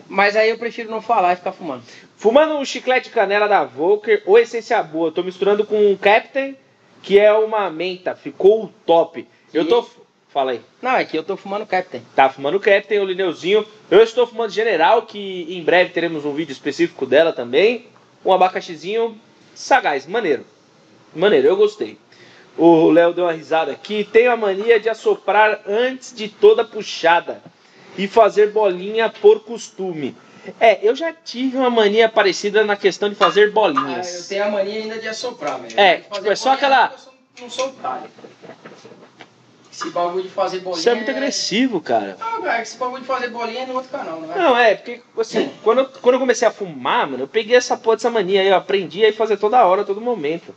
Mas 0.07 0.35
aí 0.35 0.49
eu 0.49 0.57
prefiro 0.57 0.89
não 0.89 1.01
falar 1.01 1.33
e 1.33 1.35
ficar 1.37 1.51
fumando. 1.51 1.83
Fumando 2.17 2.55
um 2.55 2.65
chiclete 2.65 3.09
de 3.09 3.13
canela 3.13 3.47
da 3.47 3.63
Volker 3.63 4.23
ou 4.25 4.37
essência 4.37 4.81
boa. 4.81 5.11
Tô 5.11 5.23
misturando 5.23 5.65
com 5.65 5.91
um 5.91 5.97
Captain, 5.97 6.55
que 7.01 7.19
é 7.19 7.31
uma 7.33 7.69
menta. 7.69 8.15
Ficou 8.15 8.71
top. 8.85 9.27
Eu 9.53 9.67
tô. 9.67 9.87
Fala 10.29 10.51
aí. 10.51 10.61
Não, 10.81 10.91
é 10.91 11.05
que 11.05 11.17
eu 11.17 11.23
tô 11.23 11.37
fumando 11.37 11.65
Captain. 11.65 12.01
Tá 12.15 12.29
fumando 12.29 12.59
Captain, 12.59 12.99
o 12.99 13.05
Lineuzinho. 13.05 13.65
Eu 13.89 14.03
estou 14.03 14.27
fumando 14.27 14.51
General, 14.51 15.03
que 15.03 15.47
em 15.49 15.63
breve 15.63 15.91
teremos 15.91 16.25
um 16.25 16.33
vídeo 16.33 16.51
específico 16.51 17.05
dela 17.05 17.31
também. 17.31 17.87
Um 18.23 18.33
abacaxizinho 18.33 19.19
sagaz, 19.53 20.05
maneiro. 20.05 20.45
Maneiro, 21.13 21.47
eu 21.47 21.55
gostei. 21.55 21.97
O 22.57 22.89
Léo 22.89 23.13
deu 23.13 23.25
uma 23.25 23.33
risada 23.33 23.71
aqui. 23.71 24.03
Tenho 24.03 24.31
a 24.31 24.37
mania 24.37 24.79
de 24.79 24.87
assoprar 24.89 25.61
antes 25.67 26.13
de 26.15 26.29
toda 26.29 26.63
puxada 26.63 27.41
e 27.97 28.07
fazer 28.07 28.51
bolinha 28.51 29.09
por 29.09 29.41
costume. 29.41 30.15
É, 30.59 30.79
eu 30.87 30.95
já 30.95 31.11
tive 31.11 31.57
uma 31.57 31.69
mania 31.69 32.07
parecida 32.07 32.63
na 32.63 32.75
questão 32.75 33.09
de 33.09 33.15
fazer 33.15 33.41
Ah, 33.41 33.45
eu 33.47 33.51
bolinhas. 33.51 34.27
tenho 34.27 34.43
a 34.45 34.49
mania 34.49 34.79
ainda 34.81 34.99
de 34.99 35.07
assoprar, 35.07 35.59
velho. 35.59 35.73
É, 35.79 35.97
tipo, 35.97 36.31
é 36.31 36.35
só 36.35 36.53
aquela- 36.53 36.91
eu 36.93 36.97
sou- 36.99 37.13
não 37.41 37.49
sou 37.49 37.67
otário. 37.67 38.09
Esse 39.71 39.89
bagulho 39.89 40.23
de 40.23 40.29
fazer 40.29 40.59
bolinha. 40.59 40.79
Isso 40.79 40.89
é 40.89 40.95
muito 40.95 41.11
agressivo, 41.11 41.81
cara. 41.81 42.15
Não, 42.17 42.41
cara, 42.41 42.61
esse 42.61 42.77
bagulho 42.77 43.01
de 43.01 43.07
fazer 43.07 43.27
bolinha 43.27 43.63
é 43.63 43.65
no 43.65 43.73
outro 43.73 43.89
canal, 43.89 44.21
não 44.21 44.33
é? 44.33 44.37
Não, 44.37 44.57
é, 44.57 44.75
porque 44.75 45.01
assim, 45.19 45.51
quando 45.63 45.79
eu, 45.79 45.85
quando 46.01 46.13
eu 46.15 46.19
comecei 46.19 46.47
a 46.47 46.51
fumar, 46.51 47.05
mano, 47.07 47.23
eu 47.23 47.27
peguei 47.27 47.57
essa 47.57 47.75
porra 47.75 47.97
dessa 47.97 48.09
mania 48.09 48.39
aí, 48.39 48.47
eu 48.47 48.55
aprendi 48.55 49.05
a 49.05 49.11
fazer 49.11 49.35
toda 49.35 49.65
hora, 49.65 49.83
todo 49.83 49.99
momento. 49.99 50.55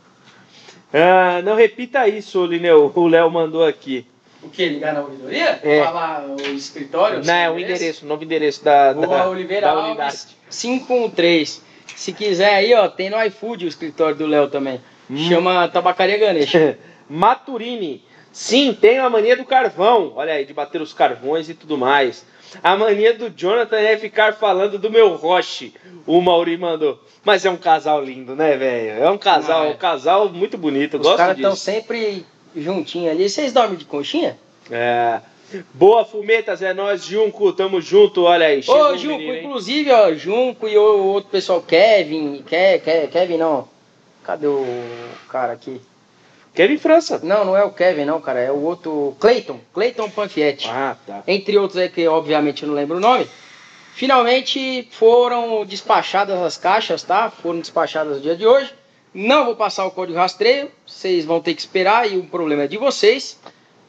Ah, 0.93 1.41
não 1.43 1.55
repita 1.55 2.07
isso, 2.07 2.45
Lineu, 2.45 2.91
o 2.93 3.07
Léo 3.07 3.29
mandou 3.29 3.65
aqui. 3.65 4.05
O 4.41 4.49
que? 4.49 4.67
Ligar 4.67 4.93
na 4.93 5.01
ouvidoria? 5.01 5.59
É. 5.63 5.83
Falar 5.83 6.25
o 6.25 6.41
escritório? 6.55 7.23
Não, 7.23 7.33
é 7.33 7.51
o 7.51 7.59
endereço, 7.59 8.05
o 8.05 8.07
novo 8.07 8.23
endereço 8.23 8.63
da, 8.63 8.93
Rua 8.93 9.07
da, 9.07 9.29
Oliveira 9.29 9.67
da 9.67 9.73
Alves, 9.73 9.87
unidade. 9.87 10.37
513. 10.49 11.61
Se 11.95 12.13
quiser 12.13 12.55
aí, 12.55 12.73
ó, 12.73 12.87
tem 12.87 13.09
no 13.09 13.21
iFood 13.25 13.65
o 13.65 13.67
escritório 13.67 14.15
do 14.15 14.25
Léo 14.25 14.47
também. 14.47 14.79
Chama 15.27 15.67
Tabacaria 15.67 16.17
Ganesha. 16.17 16.79
Maturini. 17.09 18.03
Sim, 18.31 18.77
tenho 18.79 19.03
a 19.03 19.09
mania 19.09 19.35
do 19.35 19.43
carvão. 19.43 20.13
Olha 20.15 20.33
aí, 20.33 20.45
de 20.45 20.53
bater 20.53 20.81
os 20.81 20.93
carvões 20.93 21.49
e 21.49 21.53
tudo 21.53 21.77
mais. 21.77 22.25
A 22.63 22.75
mania 22.75 23.13
do 23.13 23.29
Jonathan 23.29 23.77
é 23.77 23.97
ficar 23.97 24.33
falando 24.33 24.77
do 24.79 24.89
meu 24.89 25.15
Roche. 25.15 25.73
O 26.05 26.21
Mauri 26.21 26.57
mandou. 26.57 26.99
Mas 27.23 27.45
é 27.45 27.49
um 27.49 27.57
casal 27.57 28.03
lindo, 28.03 28.35
né, 28.35 28.57
velho? 28.57 29.03
É 29.03 29.09
um 29.09 29.17
casal, 29.17 29.65
é. 29.65 29.69
um 29.69 29.77
casal 29.77 30.29
muito 30.29 30.57
bonito. 30.57 30.97
Os 30.97 31.15
caras 31.15 31.37
estão 31.37 31.55
sempre 31.55 32.25
juntinhos 32.55 33.11
ali. 33.11 33.29
Vocês 33.29 33.53
dormem 33.53 33.77
de 33.77 33.85
conchinha? 33.85 34.37
É. 34.71 35.19
Boa, 35.73 36.05
Fumetas, 36.05 36.61
é 36.61 36.73
nós, 36.73 37.03
Junco, 37.03 37.51
tamo 37.53 37.81
junto, 37.81 38.23
olha 38.23 38.45
aí. 38.45 38.63
Ô, 38.67 38.95
Junco, 38.95 39.17
menino, 39.17 39.37
inclusive, 39.37 39.91
ó, 39.91 40.13
Junco 40.13 40.67
e 40.67 40.77
o 40.77 41.05
outro 41.05 41.31
pessoal, 41.31 41.61
Kevin, 41.61 42.43
Ke, 42.43 42.79
Ke- 42.79 43.07
Kevin 43.07 43.37
não. 43.37 43.67
Cadê 44.23 44.45
o 44.45 44.63
cara 45.27 45.53
aqui? 45.53 45.81
Kevin 46.53 46.77
França. 46.77 47.19
Não, 47.23 47.45
não 47.45 47.55
é 47.55 47.63
o 47.63 47.71
Kevin 47.71 48.05
não, 48.05 48.19
cara, 48.19 48.39
é 48.39 48.51
o 48.51 48.61
outro, 48.61 49.15
Clayton, 49.19 49.59
Clayton 49.73 50.09
Panfietti. 50.09 50.67
Ah, 50.69 50.95
tá. 51.05 51.23
Entre 51.27 51.57
outros 51.57 51.77
aí 51.77 51.89
que 51.89 52.07
obviamente 52.07 52.63
eu 52.63 52.69
não 52.69 52.75
lembro 52.75 52.97
o 52.97 52.99
nome. 52.99 53.27
Finalmente 53.93 54.87
foram 54.91 55.65
despachadas 55.65 56.39
as 56.41 56.57
caixas, 56.57 57.03
tá? 57.03 57.29
Foram 57.29 57.59
despachadas 57.59 58.17
no 58.17 58.21
dia 58.21 58.35
de 58.35 58.45
hoje. 58.45 58.73
Não 59.13 59.45
vou 59.45 59.55
passar 59.55 59.85
o 59.85 59.91
código 59.91 60.17
rastreio, 60.17 60.71
vocês 60.85 61.25
vão 61.25 61.41
ter 61.41 61.53
que 61.53 61.61
esperar 61.61 62.09
e 62.09 62.17
o 62.17 62.23
problema 62.23 62.63
é 62.63 62.67
de 62.67 62.77
vocês. 62.77 63.39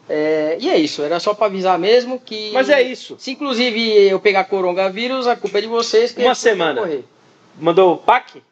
É, 0.09 0.57
e 0.59 0.69
é 0.69 0.77
isso, 0.77 1.03
era 1.03 1.21
só 1.21 1.33
para 1.35 1.47
avisar 1.47 1.79
mesmo 1.79 2.19
que. 2.19 2.51
Mas 2.53 2.69
é 2.69 2.83
isso. 2.83 3.15
Se 3.19 3.31
inclusive 3.31 4.09
eu 4.09 4.19
pegar 4.19 4.45
coronavírus, 4.45 5.29
a 5.29 5.37
culpa 5.37 5.59
é 5.59 5.61
de 5.61 5.69
vocês. 5.69 6.11
que 6.11 6.21
Uma 6.21 6.27
vou 6.27 6.35
semana. 6.35 7.03
Mandou 7.61 7.95
o 7.95 7.99
pack? 7.99 8.43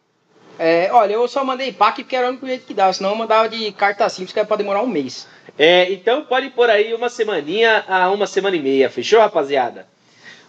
É, 0.59 0.89
olha, 0.93 1.13
eu 1.13 1.29
só 1.29 1.45
mandei 1.45 1.73
PAC 1.73 2.03
porque 2.03 2.17
era 2.17 2.27
o 2.27 2.31
único 2.31 2.47
jeito 2.47 2.67
que 2.67 2.75
dava, 2.75 2.93
senão 2.93 3.11
eu 3.11 3.17
mandava 3.17 3.49
de 3.49 3.71
carta 3.73 4.09
simples 4.09 4.33
que 4.33 4.39
era 4.39 4.49
pra 4.49 4.57
demorar 4.57 4.83
um 4.83 4.89
mês. 4.89 5.29
É, 5.57 5.91
então 5.93 6.23
pode 6.23 6.51
pôr 6.51 6.69
aí 6.69 6.93
uma 6.93 7.09
semaninha 7.09 7.85
a 7.89 8.11
uma 8.11 8.27
semana 8.27 8.57
e 8.57 8.61
meia, 8.61 8.91
fechou, 8.91 9.21
rapaziada? 9.21 9.87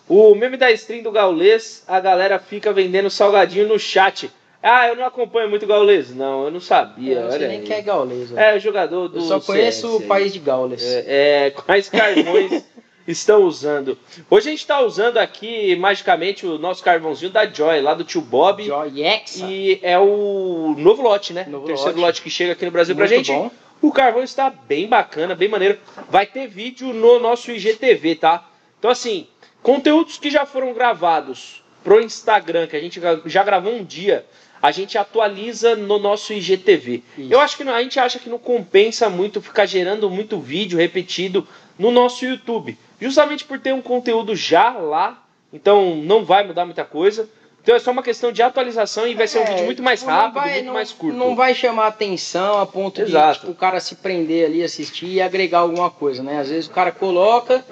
O 0.07 0.33
meme 0.33 0.57
da 0.57 0.71
stream 0.71 1.03
do 1.03 1.11
Gaulês, 1.11 1.83
a 1.87 1.99
galera 1.99 2.39
fica 2.39 2.73
vendendo 2.73 3.09
salgadinho 3.11 3.67
no 3.67 3.77
chat. 3.77 4.31
Ah, 4.61 4.87
eu 4.87 4.95
não 4.95 5.05
acompanho 5.05 5.49
muito 5.49 5.63
o 5.63 5.67
Gaulês. 5.67 6.13
Não, 6.13 6.45
eu 6.45 6.51
não 6.51 6.59
sabia. 6.59 7.13
eu 7.13 7.21
não 7.21 7.29
sei 7.29 7.39
olha 7.39 7.47
nem 7.47 7.59
aí. 7.59 7.65
quem 7.65 7.75
é 7.77 7.81
gaulês. 7.81 8.29
velho. 8.31 8.39
É, 8.39 8.57
o 8.57 8.59
jogador 8.59 9.07
do 9.07 9.19
eu 9.19 9.21
só 9.21 9.39
conheço 9.39 9.87
CS 9.87 10.03
o 10.03 10.07
país 10.07 10.33
de 10.33 10.39
aí. 10.39 10.45
Gaules. 10.45 10.83
É, 10.83 11.45
é, 11.47 11.51
quais 11.51 11.87
carvões 11.87 12.63
estão 13.11 13.43
usando? 13.43 13.97
Hoje 14.29 14.47
a 14.47 14.51
gente 14.51 14.59
está 14.59 14.81
usando 14.81 15.17
aqui, 15.17 15.75
magicamente, 15.75 16.45
o 16.45 16.57
nosso 16.57 16.83
carvãozinho 16.83 17.31
da 17.31 17.45
Joy, 17.45 17.81
lá 17.81 17.93
do 17.93 18.03
tio 18.03 18.21
Bob. 18.21 18.63
Joy 18.63 19.01
Exa. 19.03 19.45
E 19.47 19.79
é 19.81 19.97
o 19.99 20.75
novo 20.77 21.01
lote, 21.01 21.33
né? 21.33 21.45
Novo 21.49 21.63
o 21.65 21.67
terceiro 21.67 21.93
lote. 21.93 22.05
lote. 22.05 22.21
que 22.21 22.29
chega 22.29 22.53
aqui 22.53 22.65
no 22.65 22.71
Brasil 22.71 22.95
pra 22.95 23.05
Muito 23.07 23.15
gente. 23.25 23.31
bom. 23.31 23.51
O 23.81 23.91
carvão 23.91 24.21
está 24.23 24.49
bem 24.49 24.87
bacana, 24.87 25.33
bem 25.35 25.47
maneiro. 25.47 25.77
Vai 26.09 26.25
ter 26.25 26.47
vídeo 26.47 26.93
no 26.93 27.17
nosso 27.19 27.49
IGTV, 27.51 28.15
tá? 28.15 28.45
Então, 28.77 28.91
assim, 28.91 29.25
conteúdos 29.63 30.17
que 30.17 30.29
já 30.29 30.45
foram 30.45 30.73
gravados 30.73 31.63
pro 31.83 32.01
Instagram, 32.01 32.67
que 32.67 32.75
a 32.75 32.79
gente 32.81 32.99
já- 32.99 33.19
já 33.25 33.41
gravou 33.43 33.73
um 33.73 33.83
dia, 33.83 34.25
a 34.61 34.69
gente 34.71 34.97
atualiza 34.97 35.77
no 35.77 35.97
nosso 35.97 36.33
IGTV. 36.33 37.01
Isso. 37.17 37.31
Eu 37.33 37.39
acho 37.39 37.55
que 37.55 37.63
não- 37.63 37.73
a 37.73 37.81
gente 37.81 37.97
acha 37.97 38.19
que 38.19 38.29
não 38.29 38.37
compensa 38.37 39.09
muito 39.09 39.41
ficar 39.41 39.65
gerando 39.65 40.09
muito 40.09 40.37
vídeo 40.39 40.77
repetido 40.77 41.47
no 41.77 41.89
nosso 41.89 42.25
YouTube. 42.25 42.77
Justamente 42.99 43.45
por 43.45 43.59
ter 43.59 43.73
um 43.73 43.81
conteúdo 43.81 44.35
já 44.35 44.71
lá, 44.71 45.23
então 45.53 45.95
não 45.95 46.23
vai 46.25 46.45
mudar 46.45 46.65
muita 46.65 46.83
coisa. 46.83 47.29
Então 47.61 47.75
é 47.75 47.79
só 47.79 47.91
uma 47.91 48.01
questão 48.01 48.31
de 48.31 48.41
atualização 48.41 49.05
e 49.07 49.13
vai 49.13 49.27
ser 49.27 49.39
um 49.39 49.43
É, 49.43 49.45
vídeo 49.51 49.65
muito 49.65 49.83
mais 49.83 50.01
rápido, 50.01 50.33
vai- 50.35 50.53
muito 50.53 50.65
não- 50.65 50.73
mais 50.73 50.91
curto. 50.91 51.17
Não 51.17 51.35
vai 51.35 51.53
chamar 51.53 51.87
atenção 51.87 52.57
a 52.59 52.65
ponto 52.65 53.01
Exato. 53.01 53.33
de 53.33 53.39
tipo, 53.41 53.51
o 53.51 53.55
cara 53.55 53.79
se 53.79 53.95
prender 53.95 54.45
ali, 54.45 54.63
assistir 54.63 55.07
e 55.07 55.21
agregar 55.21 55.59
alguma 55.59 55.89
coisa, 55.89 56.23
né? 56.23 56.39
Às 56.39 56.49
vezes 56.49 56.67
o 56.67 56.71
cara 56.71 56.91
coloca 56.91 57.63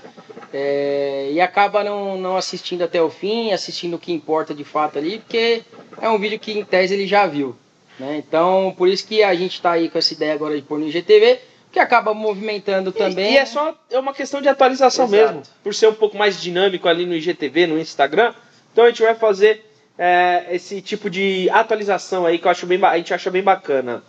é, 0.53 1.29
e 1.31 1.41
acaba 1.41 1.83
não, 1.83 2.17
não 2.17 2.37
assistindo 2.37 2.81
até 2.83 3.01
o 3.01 3.09
fim, 3.09 3.51
assistindo 3.51 3.95
o 3.95 3.99
que 3.99 4.11
importa 4.13 4.53
de 4.53 4.63
fato 4.63 4.97
ali, 4.97 5.19
porque 5.19 5.61
é 6.01 6.09
um 6.09 6.17
vídeo 6.17 6.39
que 6.39 6.51
em 6.57 6.63
tese 6.63 6.93
ele 6.93 7.05
já 7.07 7.25
viu. 7.27 7.55
Né? 7.99 8.17
Então, 8.25 8.73
por 8.77 8.87
isso 8.87 9.05
que 9.07 9.23
a 9.23 9.33
gente 9.35 9.53
está 9.53 9.71
aí 9.71 9.89
com 9.89 9.97
essa 9.97 10.13
ideia 10.13 10.33
agora 10.33 10.55
de 10.55 10.61
pôr 10.61 10.79
no 10.79 10.87
IGTV, 10.87 11.39
que 11.77 11.81
acaba 11.81 12.11
movimentando 12.13 12.91
também. 12.91 13.33
E 13.33 13.37
é 13.37 13.45
só 13.45 13.75
é 13.91 13.99
uma 13.99 14.13
questão 14.13 14.41
de 14.41 14.49
atualização 14.49 15.05
Exato. 15.05 15.35
mesmo. 15.35 15.43
Por 15.63 15.75
ser 15.75 15.87
um 15.87 15.93
pouco 15.93 16.17
mais 16.17 16.41
dinâmico 16.41 16.87
ali 16.87 17.05
no 17.05 17.13
IGTV, 17.13 17.67
no 17.67 17.79
Instagram. 17.79 18.33
Então 18.73 18.85
a 18.85 18.87
gente 18.87 19.03
vai 19.03 19.13
fazer 19.13 19.63
é, 19.97 20.47
esse 20.51 20.81
tipo 20.81 21.07
de 21.07 21.47
atualização 21.51 22.25
aí 22.25 22.39
que 22.39 22.47
eu 22.47 22.51
acho 22.51 22.65
bem, 22.65 22.83
a 22.83 22.97
gente 22.97 23.13
acha 23.13 23.29
bem 23.29 23.43
bacana. 23.43 24.03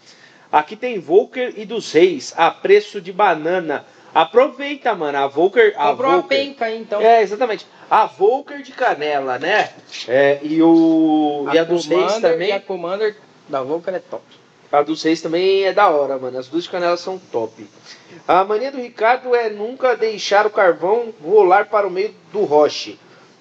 Aqui 0.50 0.76
tem 0.76 0.98
Volker 0.98 1.52
e 1.59 1.66
dos 1.66 1.92
Reis, 1.92 2.33
a 2.37 2.50
preço 2.50 3.02
de 3.02 3.12
banana. 3.12 3.85
Aproveita, 4.14 4.94
mano. 4.94 5.18
A 5.18 5.26
Volker. 5.26 5.74
A 5.76 5.90
Comprou 5.90 6.12
Volker 6.12 6.28
penca 6.28 6.64
aí, 6.64 6.81
então. 6.81 7.02
É, 7.02 7.20
exatamente. 7.20 7.66
A 7.90 8.07
Volker 8.07 8.62
de 8.62 8.72
canela, 8.72 9.38
né? 9.38 9.68
É, 10.09 10.38
e 10.42 10.62
o. 10.62 11.46
e 11.52 11.59
a 11.59 11.64
dos 11.64 11.87
Reis 11.87 12.16
também. 12.16 12.48
E 12.48 12.52
a 12.52 12.61
Commander 12.61 13.14
da 13.46 13.62
Volker 13.62 13.94
é 13.94 13.98
top. 13.98 14.22
A 14.70 14.83
dos 14.83 15.02
Reis 15.02 15.22
também 15.22 15.64
é 15.64 15.72
da 15.72 15.88
hora, 15.88 16.18
mano. 16.18 16.38
As 16.38 16.46
duas 16.48 16.64
de 16.64 16.70
canela 16.70 16.96
são 16.96 17.18
top. 17.18 17.66
A 18.26 18.44
mania 18.44 18.70
do 18.70 18.78
Ricardo 18.78 19.35
é 19.35 19.48
nunca 19.48 19.96
deixar 19.96 20.46
o 20.46 20.50
carvão 20.50 21.12
rolar 21.24 21.66
para 21.66 21.87
o 21.87 21.90
meio 21.90 22.14
do 22.33 22.44
roche. 22.44 22.98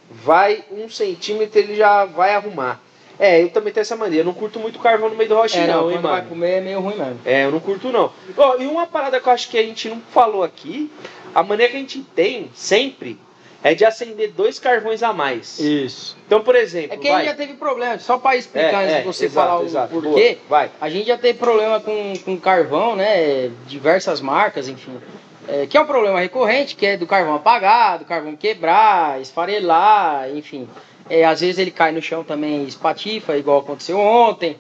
Vai 0.09 0.63
um 0.71 0.89
centímetro 0.89 1.59
ele 1.59 1.75
já 1.75 2.05
vai 2.05 2.33
arrumar. 2.33 2.79
É, 3.19 3.41
eu 3.43 3.49
também 3.49 3.73
tenho 3.73 3.81
essa 3.81 3.95
mania. 3.95 4.21
Eu 4.21 4.25
não 4.25 4.33
curto 4.33 4.59
muito 4.59 4.79
carvão 4.79 5.09
no 5.09 5.15
meio 5.15 5.27
do 5.29 5.35
roche, 5.35 5.57
É, 5.57 5.67
não, 5.67 5.81
não, 5.81 5.89
hein, 5.89 5.97
quando 5.97 6.03
vai 6.03 6.11
mano. 6.21 6.29
comer 6.29 6.51
é 6.51 6.61
meio 6.61 6.79
ruim 6.79 6.95
mesmo. 6.95 7.19
É, 7.25 7.45
eu 7.45 7.51
não 7.51 7.59
curto, 7.59 7.91
não. 7.91 8.11
Ó, 8.37 8.57
e 8.57 8.67
uma 8.67 8.85
parada 8.87 9.19
que 9.19 9.27
eu 9.27 9.33
acho 9.33 9.49
que 9.49 9.57
a 9.57 9.63
gente 9.63 9.89
não 9.89 9.99
falou 10.13 10.43
aqui, 10.43 10.89
a 11.35 11.43
mania 11.43 11.67
que 11.67 11.75
a 11.75 11.79
gente 11.79 11.99
tem 12.15 12.49
sempre 12.53 13.19
é 13.63 13.73
de 13.73 13.83
acender 13.83 14.31
dois 14.31 14.59
carvões 14.59 15.01
a 15.03 15.11
mais. 15.13 15.59
Isso. 15.59 16.15
Então, 16.25 16.41
por 16.41 16.55
exemplo, 16.55 16.93
É 16.93 16.97
que 16.97 17.07
a 17.07 17.13
vai. 17.13 17.21
gente 17.25 17.31
já 17.31 17.37
teve 17.37 17.53
problema, 17.55 17.97
só 17.99 18.17
para 18.17 18.35
explicar 18.35 18.81
É, 18.81 18.85
antes 18.85 18.95
é, 18.95 18.99
de 18.99 19.05
você 19.05 19.25
exato, 19.25 19.47
falar 19.47 19.59
o 19.61 19.65
exato. 19.65 19.93
porquê, 19.93 20.37
Boa, 20.47 20.61
vai. 20.61 20.71
a 20.79 20.89
gente 20.89 21.07
já 21.07 21.17
teve 21.17 21.39
problema 21.39 21.79
com, 21.79 22.13
com 22.23 22.37
carvão, 22.39 22.95
né? 22.95 23.49
Diversas 23.67 24.21
marcas, 24.21 24.67
enfim. 24.67 24.97
É, 25.47 25.65
que 25.65 25.77
é 25.77 25.81
um 25.81 25.85
problema 25.85 26.19
recorrente, 26.19 26.75
que 26.75 26.85
é 26.85 26.97
do 26.97 27.07
carvão 27.07 27.35
apagar, 27.35 27.99
do 27.99 28.05
carvão 28.05 28.35
quebrar, 28.35 29.19
esfarelar, 29.21 30.29
enfim. 30.35 30.67
É, 31.09 31.23
às 31.25 31.39
vezes 31.39 31.57
ele 31.57 31.71
cai 31.71 31.91
no 31.93 32.01
chão 32.01 32.23
também 32.23 32.63
e 32.63 32.67
espatifa, 32.67 33.37
igual 33.37 33.59
aconteceu 33.59 33.97
ontem. 33.97 34.57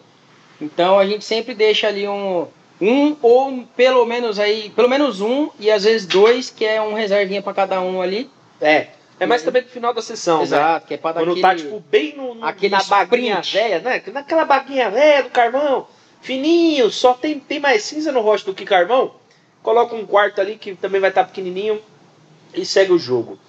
Então 0.61 0.97
a 0.97 1.05
gente 1.05 1.23
sempre 1.25 1.53
deixa 1.53 1.87
ali 1.87 2.07
um, 2.07 2.47
um 2.81 3.15
ou 3.21 3.63
pelo 3.75 4.05
menos 4.05 4.39
aí, 4.39 4.71
pelo 4.75 4.87
menos 4.89 5.19
um 5.21 5.49
e 5.59 5.69
às 5.69 5.83
vezes 5.83 6.07
dois, 6.07 6.49
que 6.49 6.65
é 6.65 6.81
um 6.81 6.93
reservinha 6.93 7.41
para 7.41 7.53
cada 7.53 7.81
um 7.81 8.01
ali. 8.01 8.29
É. 8.61 8.87
É 9.19 9.25
mais 9.25 9.41
também 9.41 9.63
pro 9.63 9.71
final 9.71 9.93
da 9.93 10.01
sessão, 10.01 10.37
né? 10.37 10.43
Exato, 10.43 10.87
que 10.87 10.93
é 10.93 10.97
para 10.97 11.13
dar 11.13 11.21
Quando 11.21 11.31
aquele... 11.31 11.41
tá, 11.41 11.55
tipo, 11.55 11.79
bem 11.89 12.15
no, 12.15 12.35
no- 12.35 12.45
aquele 12.45 12.75
na 12.75 12.83
baguinha 12.83 13.41
velha, 13.41 13.79
né? 13.79 14.03
Naquela 14.13 14.45
baguinha 14.45 14.91
velha 14.91 15.23
do 15.23 15.29
carvão, 15.31 15.87
fininho, 16.21 16.91
só 16.91 17.15
tem, 17.15 17.39
tem 17.39 17.59
mais 17.59 17.81
cinza 17.83 18.11
no 18.11 18.21
rosto 18.21 18.45
do 18.51 18.53
que 18.53 18.63
carvão. 18.63 19.15
Coloca 19.63 19.95
um 19.95 20.05
quarto 20.05 20.39
ali 20.39 20.55
que 20.55 20.75
também 20.75 21.01
vai 21.01 21.09
estar 21.09 21.23
pequenininho 21.23 21.81
e 22.53 22.63
segue 22.63 22.91
o 22.93 22.99
jogo. 22.99 23.39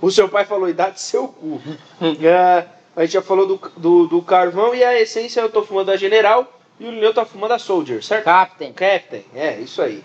O 0.00 0.10
seu 0.10 0.28
pai 0.30 0.46
falou, 0.46 0.68
idade 0.68 1.00
seu 1.00 1.28
cu. 1.28 1.60
É, 2.24 2.64
a 2.96 3.02
gente 3.02 3.12
já 3.12 3.22
falou 3.22 3.46
do, 3.46 3.60
do, 3.76 4.06
do 4.06 4.22
carvão 4.22 4.74
e 4.74 4.82
a 4.82 4.98
essência 4.98 5.40
eu 5.42 5.50
tô 5.50 5.62
fumando 5.62 5.90
a 5.90 5.96
General 5.96 6.58
e 6.80 6.86
o 6.86 6.90
Lineu 6.90 7.12
tá 7.12 7.24
fumando 7.26 7.52
a 7.52 7.58
Soldier, 7.58 8.02
certo? 8.02 8.24
Captain. 8.24 8.72
Captain, 8.72 9.24
é, 9.34 9.58
isso 9.58 9.82
aí. 9.82 10.02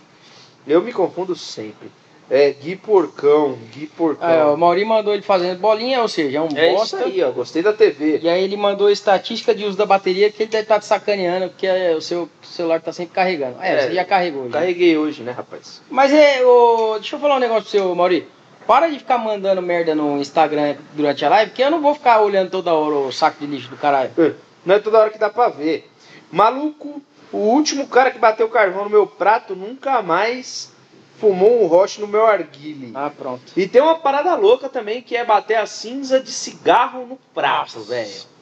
Eu 0.68 0.82
me 0.82 0.92
confundo 0.92 1.34
sempre. 1.36 1.90
É 2.36 2.50
Gui 2.52 2.76
Porcão, 2.76 3.60
Gui 3.72 3.86
Porcão. 3.86 4.28
É, 4.28 4.44
o 4.46 4.58
Mauri 4.58 4.84
mandou 4.84 5.14
ele 5.14 5.22
fazendo 5.22 5.60
bolinha, 5.60 6.02
ou 6.02 6.08
seja, 6.08 6.40
é 6.40 6.42
um 6.42 6.48
É 6.56 6.72
bosta. 6.72 6.98
isso 6.98 7.06
aí, 7.06 7.24
ó. 7.24 7.30
Gostei 7.30 7.62
da 7.62 7.72
TV. 7.72 8.22
E 8.24 8.28
aí 8.28 8.44
ele 8.44 8.58
mandou 8.58 8.90
estatística 8.90 9.54
de 9.54 9.64
uso 9.64 9.78
da 9.78 9.86
bateria 9.86 10.32
que 10.32 10.42
ele 10.42 10.50
deve 10.50 10.64
estar 10.64 10.80
te 10.80 10.86
sacaneando, 10.88 11.50
porque 11.50 11.68
é, 11.68 11.94
o 11.96 12.02
seu 12.02 12.28
celular 12.42 12.82
tá 12.82 12.92
sempre 12.92 13.14
carregando. 13.14 13.58
É, 13.62 13.74
É, 13.76 13.82
você 13.82 13.94
já 13.94 14.04
carregou. 14.04 14.46
Já. 14.48 14.54
Carreguei 14.60 14.98
hoje, 14.98 15.22
né, 15.22 15.32
rapaz? 15.32 15.80
Mas 15.92 16.12
é, 16.12 16.44
ô, 16.44 16.96
deixa 16.96 17.16
eu 17.16 17.20
falar 17.20 17.36
um 17.36 17.40
negócio 17.40 17.62
pro 17.66 17.72
seu, 17.72 17.94
Mauri. 17.94 18.28
Para 18.66 18.88
de 18.88 18.98
ficar 18.98 19.20
mandando 19.20 19.62
merda 19.62 19.94
no 19.94 20.18
Instagram 20.18 20.78
durante 20.94 21.24
a 21.24 21.30
live, 21.30 21.52
porque 21.52 21.62
eu 21.64 21.70
não 21.70 21.82
vou 21.84 21.94
ficar 21.94 22.20
olhando 22.22 22.50
toda 22.50 22.74
hora 22.74 22.96
o 22.96 23.12
saco 23.12 23.38
de 23.42 23.46
lixo 23.46 23.70
do 23.70 23.78
caralho. 23.78 24.10
Não 24.66 24.74
é 24.74 24.80
toda 24.80 24.98
hora 24.98 25.12
que 25.12 25.20
dá 25.20 25.30
pra 25.30 25.50
ver. 25.50 25.88
Maluco, 26.32 27.00
o 27.32 27.38
último 27.38 27.88
cara 27.88 28.10
que 28.10 28.18
bateu 28.18 28.50
carvão 28.50 28.86
no 28.86 28.90
meu 28.90 29.06
prato 29.06 29.56
nunca 29.56 30.02
mais 30.02 30.73
fumou 31.20 31.64
um 31.64 31.68
roche 31.68 32.02
no 32.02 32.08
meu 32.08 32.26
arguile. 32.26 32.92
Ah, 32.94 33.10
pronto. 33.16 33.52
E 33.56 33.68
tem 33.68 33.82
uma 33.82 33.96
parada 34.00 34.36
louca 34.36 34.70
também 34.70 35.02
que 35.02 35.16
é 35.16 35.24
bater 35.24 35.56
a 35.56 35.66
cinza 35.66 36.20
de 36.20 36.32
cigarro 36.32 37.06
no 37.06 37.18
prato, 37.34 37.82
velho. 37.82 38.34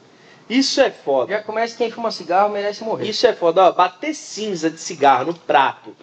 Isso 0.48 0.80
é 0.80 0.90
foda. 0.90 1.32
Já 1.32 1.42
começa 1.42 1.76
quem 1.76 1.90
fuma 1.90 2.10
cigarro 2.10 2.52
merece 2.52 2.82
morrer. 2.84 3.08
Isso 3.08 3.26
é 3.26 3.32
foda, 3.32 3.62
ó. 3.68 3.72
Bater 3.72 4.14
cinza 4.14 4.68
de 4.68 4.78
cigarro 4.78 5.26
no 5.26 5.34
prato 5.34 5.94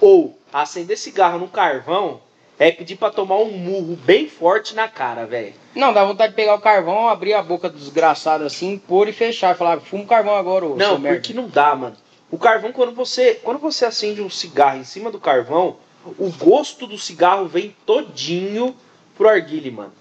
ou 0.00 0.38
acender 0.52 0.96
cigarro 0.96 1.38
no 1.38 1.48
carvão 1.48 2.20
é 2.58 2.72
pedir 2.72 2.96
pra 2.96 3.10
tomar 3.10 3.36
um 3.36 3.50
murro 3.52 3.96
bem 3.96 4.28
forte 4.28 4.74
na 4.74 4.88
cara, 4.88 5.26
velho. 5.26 5.52
Não, 5.74 5.92
dá 5.92 6.04
vontade 6.04 6.30
de 6.32 6.36
pegar 6.36 6.54
o 6.54 6.60
carvão, 6.60 7.08
abrir 7.08 7.34
a 7.34 7.42
boca 7.42 7.68
do 7.68 7.78
desgraçado 7.78 8.44
assim, 8.44 8.78
pôr 8.78 9.08
e 9.08 9.12
fechar. 9.12 9.54
E 9.54 9.58
falar, 9.58 9.80
fuma 9.80 10.04
o 10.04 10.06
carvão 10.06 10.34
agora, 10.34 10.64
ô 10.66 10.74
Não, 10.76 10.86
seu 10.90 10.98
merda. 10.98 11.18
porque 11.20 11.32
não 11.34 11.48
dá, 11.48 11.74
mano. 11.74 11.96
O 12.30 12.38
carvão, 12.38 12.72
quando 12.72 12.92
você, 12.94 13.34
quando 13.42 13.58
você 13.58 13.84
acende 13.84 14.20
um 14.20 14.28
cigarro 14.30 14.78
em 14.78 14.84
cima 14.84 15.10
do 15.10 15.20
carvão, 15.20 15.76
o 16.04 16.30
gosto 16.38 16.86
do 16.86 16.98
cigarro 16.98 17.46
vem 17.46 17.74
todinho 17.84 18.74
pro 19.16 19.28
arguile, 19.28 19.70
mano. 19.70 19.92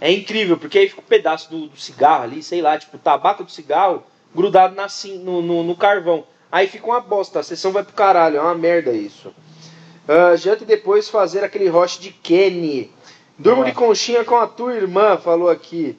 É 0.00 0.10
incrível, 0.10 0.56
porque 0.56 0.78
aí 0.78 0.88
fica 0.88 1.00
um 1.00 1.04
pedaço 1.04 1.50
do, 1.50 1.68
do 1.68 1.76
cigarro 1.78 2.24
ali, 2.24 2.42
sei 2.42 2.60
lá, 2.60 2.76
tipo, 2.78 2.96
o 2.96 3.00
tabaco 3.00 3.44
do 3.44 3.50
cigarro 3.50 4.02
grudado 4.34 4.74
na, 4.74 4.86
no, 5.20 5.42
no, 5.42 5.62
no 5.62 5.76
carvão. 5.76 6.24
Aí 6.50 6.66
fica 6.66 6.86
uma 6.86 7.00
bosta, 7.00 7.40
a 7.40 7.42
sessão 7.42 7.72
vai 7.72 7.82
pro 7.82 7.94
caralho, 7.94 8.36
é 8.36 8.40
uma 8.40 8.54
merda 8.54 8.92
isso. 8.92 9.32
Uh, 10.08 10.36
janta 10.36 10.64
e 10.64 10.66
depois 10.66 11.08
fazer 11.08 11.44
aquele 11.44 11.68
roche 11.68 12.00
de 12.00 12.10
Kenny. 12.10 12.90
Durmo 13.38 13.64
de 13.64 13.72
conchinha 13.72 14.24
com 14.24 14.36
a 14.36 14.46
tua 14.46 14.74
irmã, 14.74 15.16
falou 15.16 15.48
aqui. 15.48 15.98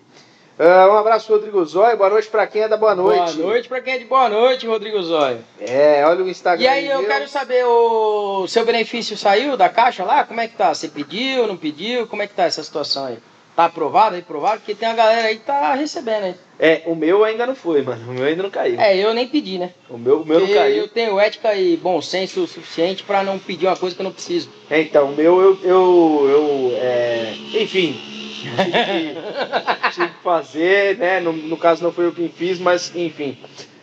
Uh, 0.60 0.94
um 0.94 0.98
abraço, 0.98 1.32
Rodrigo 1.32 1.66
Zóio. 1.66 1.98
Boa 1.98 2.12
noite 2.12 2.28
pra 2.28 2.46
quem 2.46 2.62
é 2.62 2.68
da 2.68 2.78
boa 2.78 2.94
noite. 2.94 3.34
Boa 3.38 3.48
noite 3.50 3.68
pra 3.68 3.82
quem 3.82 3.94
é 3.94 3.98
de 3.98 4.06
boa 4.06 4.30
noite, 4.30 4.68
Rodrigo 4.68 5.02
Zóio. 5.02 5.40
É, 5.60 6.06
olha 6.06 6.24
o 6.24 6.30
Instagram. 6.30 6.64
E 6.64 6.68
aí, 6.68 6.88
eu 6.88 7.04
quero 7.06 7.28
saber, 7.28 7.66
o 7.66 8.48
seu 8.48 8.64
benefício 8.64 9.18
saiu 9.18 9.58
da 9.58 9.68
caixa 9.68 10.04
lá? 10.04 10.24
Como 10.24 10.40
é 10.40 10.48
que 10.48 10.56
tá? 10.56 10.72
Você 10.74 10.88
pediu, 10.88 11.48
não 11.48 11.58
pediu? 11.58 12.06
Como 12.06 12.22
é 12.22 12.28
que 12.28 12.36
tá 12.36 12.44
essa 12.44 12.62
situação 12.62 13.06
aí? 13.06 13.18
Tá 13.56 13.66
aprovado, 13.66 14.16
reprovado? 14.16 14.60
Porque 14.60 14.74
tem 14.76 14.90
uma 14.90 14.96
galera 14.96 15.28
aí 15.28 15.38
que 15.38 15.46
tá 15.46 15.74
recebendo 15.74 16.24
aí. 16.24 16.36
É, 16.60 16.84
o 16.86 16.96
meu 16.96 17.24
ainda 17.24 17.46
não 17.46 17.56
foi, 17.56 17.82
mano. 17.82 18.12
O 18.12 18.14
meu 18.14 18.26
ainda 18.26 18.44
não 18.44 18.50
caiu. 18.50 18.80
É, 18.80 18.96
eu 18.98 19.14
nem 19.14 19.28
pedi, 19.28 19.58
né? 19.58 19.72
O 19.90 19.98
meu, 19.98 20.22
o 20.22 20.26
meu 20.26 20.40
não 20.40 20.48
caiu. 20.48 20.84
Eu 20.84 20.88
tenho 20.88 21.20
ética 21.20 21.54
e 21.56 21.78
bom 21.78 22.02
senso 22.02 22.48
suficiente 22.48 23.04
para 23.04 23.24
não 23.24 23.38
pedir 23.38 23.68
uma 23.68 23.76
coisa 23.76 23.96
que 23.96 24.02
eu 24.02 24.06
não 24.06 24.12
preciso. 24.12 24.50
É, 24.70 24.82
então, 24.82 25.10
o 25.10 25.16
meu, 25.16 25.42
eu. 25.42 25.60
eu, 25.64 26.30
eu 26.30 26.78
é... 26.78 27.34
Enfim. 27.54 28.13
Tive 28.44 28.72
que, 28.86 29.92
tive 29.92 30.08
que 30.10 30.24
fazer, 30.24 30.98
né? 30.98 31.20
No, 31.20 31.34
no 31.34 31.58
caso 31.58 31.84
não 31.84 31.92
foi 31.92 32.06
eu 32.06 32.14
quem 32.14 32.30
fiz, 32.30 32.60
mas 32.60 32.94
enfim. 32.96 33.38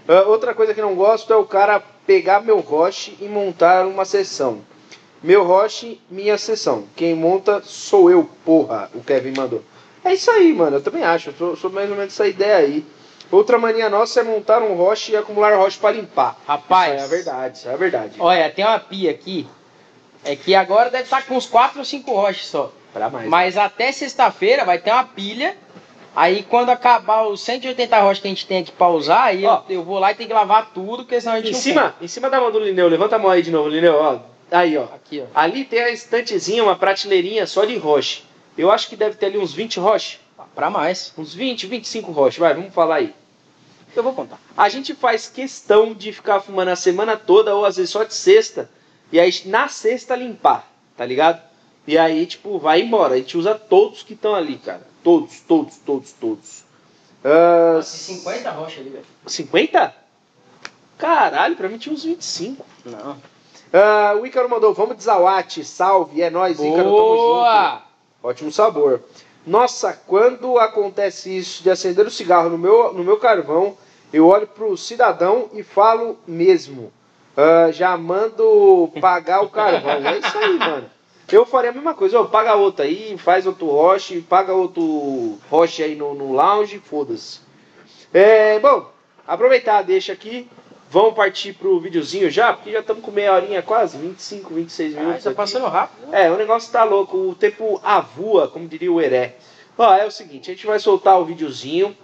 Uh, 0.08 0.28
outra 0.28 0.54
coisa 0.54 0.74
que 0.74 0.80
não 0.80 0.94
gosto 0.94 1.32
é 1.32 1.36
o 1.36 1.44
cara 1.44 1.80
pegar 2.06 2.40
meu 2.40 2.60
roche 2.60 3.16
e 3.20 3.24
montar 3.26 3.86
uma 3.86 4.04
sessão. 4.04 4.60
Meu 5.22 5.44
roche, 5.44 6.00
minha 6.10 6.36
sessão. 6.38 6.84
Quem 6.96 7.14
monta 7.14 7.62
sou 7.62 8.10
eu, 8.10 8.28
porra, 8.44 8.90
o 8.94 9.02
Kevin 9.02 9.34
mandou. 9.36 9.62
É 10.04 10.14
isso 10.14 10.30
aí, 10.30 10.52
mano. 10.52 10.78
Eu 10.78 10.82
também 10.82 11.04
acho. 11.04 11.30
Eu 11.30 11.34
sou, 11.34 11.56
sou 11.56 11.70
mais 11.70 11.90
ou 11.90 11.96
menos 11.96 12.12
essa 12.12 12.26
ideia 12.26 12.56
aí. 12.56 12.84
Outra 13.30 13.58
mania 13.58 13.88
nossa 13.88 14.20
é 14.20 14.22
montar 14.24 14.60
um 14.60 14.74
roche 14.74 15.12
e 15.12 15.16
acumular 15.16 15.56
roche 15.56 15.78
para 15.78 15.94
limpar. 15.94 16.36
Rapaz. 16.46 16.94
Isso 16.94 17.02
é 17.02 17.04
a 17.04 17.08
verdade, 17.08 17.58
isso 17.58 17.68
é 17.68 17.72
a 17.72 17.76
verdade. 17.76 18.16
Olha, 18.18 18.50
tem 18.50 18.64
uma 18.64 18.78
pia 18.78 19.10
aqui. 19.10 19.46
É 20.24 20.34
que 20.34 20.54
agora 20.54 20.90
deve 20.90 21.04
estar 21.04 21.24
com 21.24 21.36
uns 21.36 21.46
4 21.46 21.78
ou 21.78 21.84
5 21.84 22.12
roches 22.12 22.46
só. 22.46 22.72
Pra 22.92 23.08
mais. 23.08 23.28
Mas 23.28 23.56
até 23.56 23.92
sexta-feira 23.92 24.64
vai 24.64 24.78
ter 24.78 24.90
uma 24.92 25.04
pilha. 25.04 25.56
Aí 26.14 26.42
quando 26.42 26.70
acabar 26.70 27.22
os 27.28 27.40
180 27.42 28.00
roches 28.00 28.20
que 28.20 28.26
a 28.26 28.30
gente 28.30 28.46
tem 28.46 28.58
aqui 28.58 28.72
pra 28.72 28.88
usar, 28.88 29.24
aí 29.24 29.44
eu, 29.44 29.62
eu, 29.68 29.84
vou 29.84 29.98
lá 29.98 30.10
e 30.10 30.14
tenho 30.16 30.28
que 30.28 30.34
lavar 30.34 30.70
tudo, 30.74 31.04
porque 31.04 31.20
senão 31.20 31.34
a 31.34 31.40
gente 31.40 31.50
em 31.50 31.54
cima, 31.54 31.94
Em 32.00 32.08
cima 32.08 32.28
da 32.28 32.40
mão 32.40 32.50
do 32.50 32.58
Lineu, 32.58 32.88
levanta 32.88 33.14
a 33.14 33.18
mão 33.18 33.30
aí 33.30 33.42
de 33.42 33.50
novo, 33.52 33.68
Lineu, 33.68 33.94
ó. 33.94 34.18
Aí, 34.50 34.76
ó. 34.76 34.84
Aqui, 34.84 35.22
ó. 35.22 35.26
Ali 35.32 35.64
tem 35.64 35.80
a 35.80 35.90
estantezinha, 35.90 36.64
uma 36.64 36.74
prateleirinha 36.74 37.46
só 37.46 37.64
de 37.64 37.76
roche. 37.76 38.24
Eu 38.58 38.70
acho 38.70 38.88
que 38.88 38.96
deve 38.96 39.16
ter 39.16 39.26
ali 39.26 39.38
uns 39.38 39.52
20 39.54 39.78
roches. 39.78 40.18
Pra 40.54 40.68
mais. 40.68 41.12
Uns 41.16 41.32
20, 41.32 41.66
25 41.66 42.10
roches. 42.10 42.38
Vai, 42.40 42.54
vamos 42.54 42.74
falar 42.74 42.96
aí. 42.96 43.14
Eu 43.94 44.02
vou 44.02 44.12
contar. 44.12 44.38
A 44.56 44.68
gente 44.68 44.94
faz 44.94 45.28
questão 45.28 45.94
de 45.94 46.12
ficar 46.12 46.40
fumando 46.40 46.68
a 46.68 46.76
semana 46.76 47.16
toda, 47.16 47.54
ou 47.54 47.64
às 47.64 47.76
vezes 47.76 47.90
só 47.90 48.04
de 48.04 48.14
sexta. 48.14 48.68
E 49.12 49.18
aí 49.18 49.32
na 49.46 49.68
sexta 49.68 50.14
limpar, 50.14 50.68
tá 50.96 51.04
ligado? 51.04 51.40
E 51.90 51.98
aí, 51.98 52.24
tipo, 52.24 52.56
vai 52.56 52.82
embora. 52.82 53.14
A 53.14 53.16
gente 53.16 53.36
usa 53.36 53.52
todos 53.52 54.04
que 54.04 54.12
estão 54.12 54.32
ali, 54.32 54.58
cara. 54.58 54.86
Todos, 55.02 55.40
todos, 55.40 55.76
todos, 55.78 56.12
todos. 56.12 56.64
Uh, 57.24 57.82
50 57.82 58.48
rochas 58.52 58.78
ali, 58.78 58.90
velho. 58.90 59.04
50? 59.26 59.92
Caralho, 60.96 61.56
pra 61.56 61.68
mim 61.68 61.78
tinha 61.78 61.92
uns 61.92 62.04
25. 62.04 62.64
Não. 62.84 63.14
Uh, 63.14 64.20
o 64.20 64.26
Ícaro 64.26 64.48
mandou, 64.48 64.72
vamos 64.72 64.96
de 64.98 65.02
Zawate, 65.02 65.64
salve, 65.64 66.22
é 66.22 66.30
nóis, 66.30 66.60
Ícaro, 66.60 66.76
tamo 66.76 67.16
junto. 67.16 67.82
Ótimo 68.22 68.52
sabor. 68.52 69.02
Nossa, 69.44 69.92
quando 69.92 70.60
acontece 70.60 71.38
isso 71.38 71.60
de 71.60 71.70
acender 71.70 72.06
o 72.06 72.10
cigarro 72.10 72.50
no 72.50 72.58
meu, 72.58 72.92
no 72.92 73.02
meu 73.02 73.16
carvão, 73.16 73.76
eu 74.12 74.28
olho 74.28 74.46
pro 74.46 74.76
cidadão 74.76 75.50
e 75.54 75.64
falo 75.64 76.16
mesmo. 76.24 76.92
Uh, 77.36 77.72
já 77.72 77.96
mando 77.96 78.92
pagar 79.00 79.40
o 79.42 79.48
carvão. 79.48 80.06
É 80.06 80.18
isso 80.18 80.38
aí, 80.38 80.56
mano. 80.56 80.99
Eu 81.32 81.46
faria 81.46 81.70
a 81.70 81.72
mesma 81.72 81.94
coisa, 81.94 82.20
ó, 82.20 82.24
paga 82.24 82.54
outro 82.54 82.84
aí, 82.84 83.16
faz 83.18 83.46
outro 83.46 83.66
roche, 83.66 84.20
paga 84.20 84.52
outro 84.52 85.38
roche 85.48 85.82
aí 85.82 85.94
no, 85.94 86.14
no 86.14 86.32
lounge, 86.32 86.78
foda-se. 86.78 87.40
É, 88.12 88.58
bom, 88.58 88.90
aproveitar, 89.26 89.82
deixa 89.82 90.12
aqui. 90.12 90.48
Vamos 90.92 91.14
partir 91.14 91.52
pro 91.52 91.78
videozinho 91.78 92.28
já, 92.28 92.52
porque 92.52 92.72
já 92.72 92.80
estamos 92.80 93.04
com 93.04 93.12
meia 93.12 93.32
horinha 93.32 93.62
quase, 93.62 93.96
25, 93.96 94.52
26 94.52 94.94
minutos. 94.96 95.24
Ah, 95.24 95.30
tá 95.30 95.36
passando 95.36 95.66
rápido. 95.66 96.08
Né? 96.08 96.26
É, 96.26 96.32
o 96.32 96.36
negócio 96.36 96.72
tá 96.72 96.82
louco, 96.82 97.16
o 97.16 97.34
tempo 97.34 97.80
avua, 97.84 98.48
como 98.48 98.66
diria 98.66 98.90
o 98.90 99.00
Heré. 99.00 99.36
Ó, 99.78 99.94
é 99.94 100.04
o 100.04 100.10
seguinte, 100.10 100.50
a 100.50 100.54
gente 100.54 100.66
vai 100.66 100.80
soltar 100.80 101.20
o 101.20 101.24
videozinho 101.24 101.96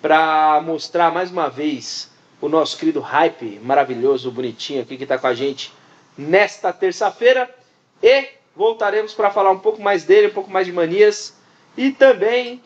para 0.00 0.62
mostrar 0.64 1.12
mais 1.12 1.32
uma 1.32 1.50
vez 1.50 2.12
o 2.40 2.48
nosso 2.48 2.78
querido 2.78 3.00
Hype, 3.00 3.58
maravilhoso, 3.60 4.30
bonitinho 4.30 4.82
aqui 4.82 4.96
que 4.96 5.04
tá 5.04 5.18
com 5.18 5.26
a 5.26 5.34
gente 5.34 5.72
nesta 6.16 6.72
terça-feira. 6.72 7.52
E 8.00 8.37
voltaremos 8.58 9.14
para 9.14 9.30
falar 9.30 9.52
um 9.52 9.58
pouco 9.60 9.80
mais 9.80 10.02
dele, 10.02 10.26
um 10.26 10.32
pouco 10.32 10.50
mais 10.50 10.66
de 10.66 10.72
manias 10.72 11.36
e 11.76 11.92
também 11.92 12.60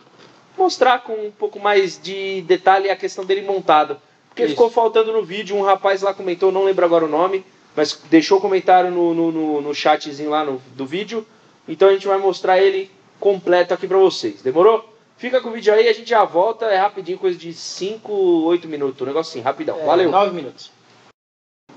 mostrar 0.57 1.01
com 1.03 1.13
um 1.13 1.31
pouco 1.31 1.61
mais 1.61 2.01
de 2.01 2.41
detalhe 2.43 2.89
a 2.89 2.97
questão 2.97 3.27
dele 3.27 3.43
montado. 3.43 4.01
Porque 4.31 4.45
Isso. 4.45 4.53
ficou 4.53 4.71
faltando 4.71 5.13
no 5.13 5.23
vídeo, 5.23 5.55
um 5.55 5.61
rapaz 5.61 6.01
lá 6.01 6.15
comentou, 6.15 6.51
não 6.51 6.65
lembro 6.65 6.83
agora 6.83 7.05
o 7.05 7.09
nome, 7.09 7.45
mas 7.77 8.01
deixou 8.09 8.41
comentário 8.41 8.91
no, 8.91 9.13
no, 9.13 9.31
no, 9.31 9.61
no 9.61 9.75
chatzinho 9.75 10.31
lá 10.31 10.43
no, 10.43 10.63
do 10.75 10.87
vídeo. 10.87 11.27
Então 11.69 11.91
a 11.91 11.93
gente 11.93 12.09
vai 12.09 12.17
mostrar 12.17 12.59
ele 12.59 12.91
completo 13.21 13.75
aqui 13.75 13.87
para 13.87 13.99
vocês. 13.99 14.41
Demorou? 14.41 14.91
Fica 15.19 15.43
com 15.43 15.51
o 15.51 15.53
vídeo 15.53 15.75
aí, 15.75 15.89
a 15.89 15.93
gente 15.93 16.09
já 16.09 16.25
volta, 16.25 16.65
é 16.67 16.79
rapidinho, 16.79 17.19
coisa 17.19 17.39
de 17.39 17.53
5, 17.53 18.11
8 18.11 18.67
minutos, 18.67 19.03
um 19.03 19.05
negócio 19.05 19.31
assim, 19.31 19.41
rapidão. 19.43 19.79
É, 19.79 19.85
Valeu. 19.85 20.11
9 20.11 20.35
minutos. 20.35 20.73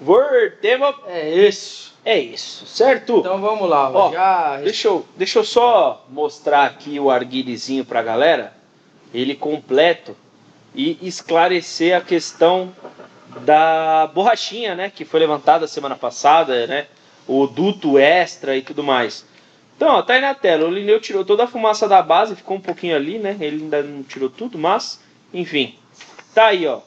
Voltemos. 0.01 0.95
É 1.05 1.29
isso. 1.47 1.94
É 2.05 2.19
isso, 2.19 2.67
certo? 2.67 3.17
Então 3.17 3.41
vamos 3.41 3.67
lá. 3.67 3.89
Ó, 3.89 4.11
já... 4.11 4.57
deixa, 4.57 4.87
eu, 4.87 5.03
deixa 5.17 5.39
eu 5.39 5.43
só 5.43 6.05
mostrar 6.07 6.65
aqui 6.65 6.99
o 6.99 7.09
arguilezinho 7.09 7.83
pra 7.83 8.03
galera. 8.03 8.53
Ele 9.11 9.33
completo. 9.33 10.15
E 10.75 10.99
esclarecer 11.01 11.97
a 11.97 12.01
questão 12.01 12.71
da 13.41 14.07
borrachinha, 14.13 14.75
né? 14.75 14.91
Que 14.93 15.03
foi 15.03 15.21
levantada 15.21 15.67
semana 15.67 15.95
passada, 15.95 16.67
né? 16.67 16.85
O 17.27 17.47
duto 17.47 17.97
extra 17.97 18.55
e 18.55 18.61
tudo 18.61 18.83
mais. 18.83 19.25
Então, 19.75 19.95
ó, 19.95 20.01
tá 20.03 20.13
aí 20.13 20.21
na 20.21 20.35
tela. 20.35 20.67
O 20.67 20.71
Lineu 20.71 20.99
tirou 20.99 21.25
toda 21.25 21.45
a 21.45 21.47
fumaça 21.47 21.87
da 21.87 22.03
base, 22.03 22.35
ficou 22.35 22.57
um 22.57 22.61
pouquinho 22.61 22.95
ali, 22.95 23.17
né? 23.17 23.35
Ele 23.39 23.63
ainda 23.63 23.81
não 23.81 24.03
tirou 24.03 24.29
tudo, 24.29 24.59
mas, 24.59 25.01
enfim. 25.33 25.75
Tá 26.35 26.47
aí, 26.47 26.67
ó. 26.67 26.81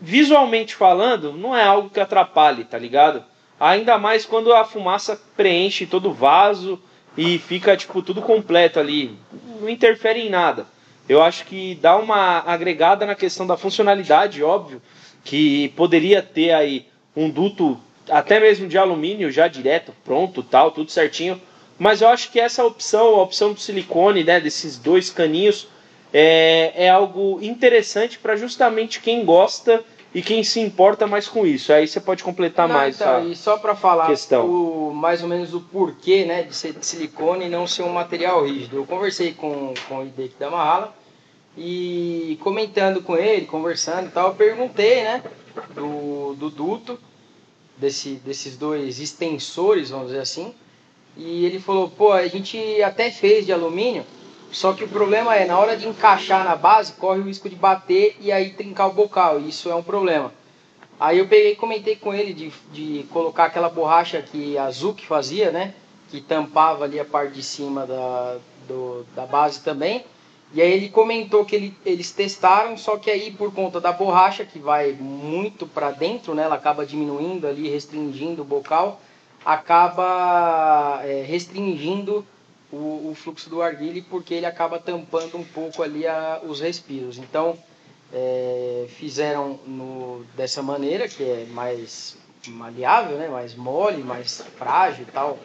Visualmente 0.00 0.74
falando, 0.74 1.32
não 1.32 1.54
é 1.54 1.64
algo 1.64 1.90
que 1.90 2.00
atrapalhe, 2.00 2.64
tá 2.64 2.78
ligado? 2.78 3.22
Ainda 3.58 3.98
mais 3.98 4.24
quando 4.26 4.52
a 4.52 4.64
fumaça 4.64 5.20
preenche 5.36 5.86
todo 5.86 6.10
o 6.10 6.14
vaso 6.14 6.80
e 7.16 7.38
fica 7.38 7.76
tipo 7.76 8.02
tudo 8.02 8.20
completo 8.20 8.80
ali. 8.80 9.16
Não 9.60 9.68
interfere 9.68 10.20
em 10.20 10.30
nada. 10.30 10.66
Eu 11.08 11.22
acho 11.22 11.44
que 11.44 11.74
dá 11.76 11.96
uma 11.96 12.40
agregada 12.40 13.06
na 13.06 13.14
questão 13.14 13.46
da 13.46 13.56
funcionalidade, 13.56 14.42
óbvio, 14.42 14.80
que 15.22 15.68
poderia 15.70 16.22
ter 16.22 16.52
aí 16.52 16.86
um 17.14 17.30
duto 17.30 17.78
até 18.10 18.40
mesmo 18.40 18.66
de 18.66 18.76
alumínio 18.76 19.30
já 19.30 19.48
direto, 19.48 19.92
pronto, 20.04 20.42
tal, 20.42 20.70
tudo 20.70 20.90
certinho. 20.90 21.40
Mas 21.78 22.00
eu 22.00 22.08
acho 22.08 22.30
que 22.30 22.40
essa 22.40 22.64
opção, 22.64 23.16
a 23.16 23.22
opção 23.22 23.52
do 23.52 23.60
silicone, 23.60 24.24
né, 24.24 24.40
desses 24.40 24.78
dois 24.78 25.10
caninhos, 25.10 25.68
é, 26.12 26.72
é 26.76 26.90
algo 26.90 27.38
interessante 27.42 28.18
para 28.18 28.36
justamente 28.36 29.00
quem 29.00 29.24
gosta 29.24 29.84
e 30.14 30.22
quem 30.22 30.44
se 30.44 30.60
importa 30.60 31.06
mais 31.06 31.26
com 31.26 31.44
isso. 31.44 31.72
Aí 31.72 31.88
você 31.88 32.00
pode 32.00 32.22
completar 32.22 32.68
não, 32.68 32.76
mais 32.76 32.94
então, 32.94 33.28
e 33.28 33.34
só 33.34 33.58
para 33.58 33.74
falar 33.74 34.06
questão. 34.06 34.46
O, 34.46 34.94
mais 34.94 35.22
ou 35.22 35.28
menos 35.28 35.52
o 35.52 35.60
porquê 35.60 36.24
né, 36.24 36.44
de 36.44 36.54
ser 36.54 36.72
de 36.72 36.86
silicone 36.86 37.46
e 37.46 37.48
não 37.48 37.66
ser 37.66 37.82
um 37.82 37.92
material 37.92 38.46
rígido. 38.46 38.76
Eu 38.76 38.86
conversei 38.86 39.32
com, 39.32 39.74
com 39.88 39.98
o 39.98 40.06
Idek 40.06 40.36
da 40.38 40.48
Mahala 40.48 40.94
e 41.58 42.38
comentando 42.40 43.02
com 43.02 43.16
ele, 43.16 43.46
conversando 43.46 44.06
e 44.06 44.10
tal, 44.10 44.28
eu 44.28 44.34
perguntei 44.34 45.02
né, 45.02 45.22
do, 45.74 46.34
do 46.34 46.48
duto, 46.48 46.98
desse, 47.76 48.14
desses 48.24 48.56
dois 48.56 49.00
extensores, 49.00 49.90
vamos 49.90 50.08
dizer 50.08 50.20
assim, 50.20 50.54
e 51.16 51.44
ele 51.44 51.60
falou, 51.60 51.88
pô, 51.88 52.12
a 52.12 52.26
gente 52.26 52.58
até 52.82 53.10
fez 53.10 53.46
de 53.46 53.52
alumínio, 53.52 54.04
só 54.54 54.72
que 54.72 54.84
o 54.84 54.88
problema 54.88 55.34
é, 55.34 55.44
na 55.44 55.58
hora 55.58 55.76
de 55.76 55.88
encaixar 55.88 56.44
na 56.44 56.54
base, 56.54 56.92
corre 56.92 57.18
o 57.18 57.24
risco 57.24 57.48
de 57.48 57.56
bater 57.56 58.16
e 58.20 58.30
aí 58.30 58.50
trincar 58.50 58.88
o 58.88 58.92
bocal. 58.92 59.40
Isso 59.40 59.68
é 59.68 59.74
um 59.74 59.82
problema. 59.82 60.32
Aí 60.98 61.18
eu 61.18 61.26
peguei 61.26 61.52
e 61.52 61.56
comentei 61.56 61.96
com 61.96 62.14
ele 62.14 62.32
de, 62.32 62.52
de 62.72 63.04
colocar 63.10 63.46
aquela 63.46 63.68
borracha 63.68 64.22
que 64.22 64.56
a 64.56 64.70
Zuc 64.70 65.04
fazia, 65.04 65.50
né? 65.50 65.74
Que 66.08 66.20
tampava 66.20 66.84
ali 66.84 67.00
a 67.00 67.04
parte 67.04 67.32
de 67.32 67.42
cima 67.42 67.84
da, 67.84 68.38
do, 68.68 69.04
da 69.16 69.26
base 69.26 69.60
também. 69.60 70.04
E 70.52 70.62
aí 70.62 70.70
ele 70.70 70.88
comentou 70.88 71.44
que 71.44 71.56
ele, 71.56 71.76
eles 71.84 72.12
testaram, 72.12 72.76
só 72.76 72.96
que 72.96 73.10
aí 73.10 73.32
por 73.32 73.52
conta 73.52 73.80
da 73.80 73.90
borracha, 73.90 74.44
que 74.44 74.60
vai 74.60 74.92
muito 74.92 75.66
para 75.66 75.90
dentro, 75.90 76.32
né, 76.32 76.44
ela 76.44 76.54
acaba 76.54 76.86
diminuindo 76.86 77.48
ali, 77.48 77.68
restringindo 77.68 78.42
o 78.42 78.44
bocal, 78.44 79.00
acaba 79.44 81.00
é, 81.02 81.24
restringindo 81.26 82.24
o, 82.74 83.10
o, 83.10 83.14
fluxo 83.14 83.48
do 83.48 83.62
arguile, 83.62 84.02
porque 84.02 84.34
ele 84.34 84.46
acaba 84.46 84.78
tampando 84.78 85.36
um 85.36 85.44
pouco 85.44 85.82
ali 85.82 86.06
a, 86.06 86.40
os 86.42 86.60
respiros. 86.60 87.18
Então, 87.18 87.56
é, 88.12 88.86
fizeram 88.88 89.58
no, 89.66 90.24
dessa 90.36 90.62
maneira, 90.62 91.08
que 91.08 91.22
é 91.22 91.46
mais 91.50 92.16
maleável, 92.46 93.16
né, 93.16 93.28
mais 93.28 93.54
mole, 93.54 94.02
mais 94.02 94.44
frágil 94.58 95.06
e 95.08 95.10
tal, 95.10 95.38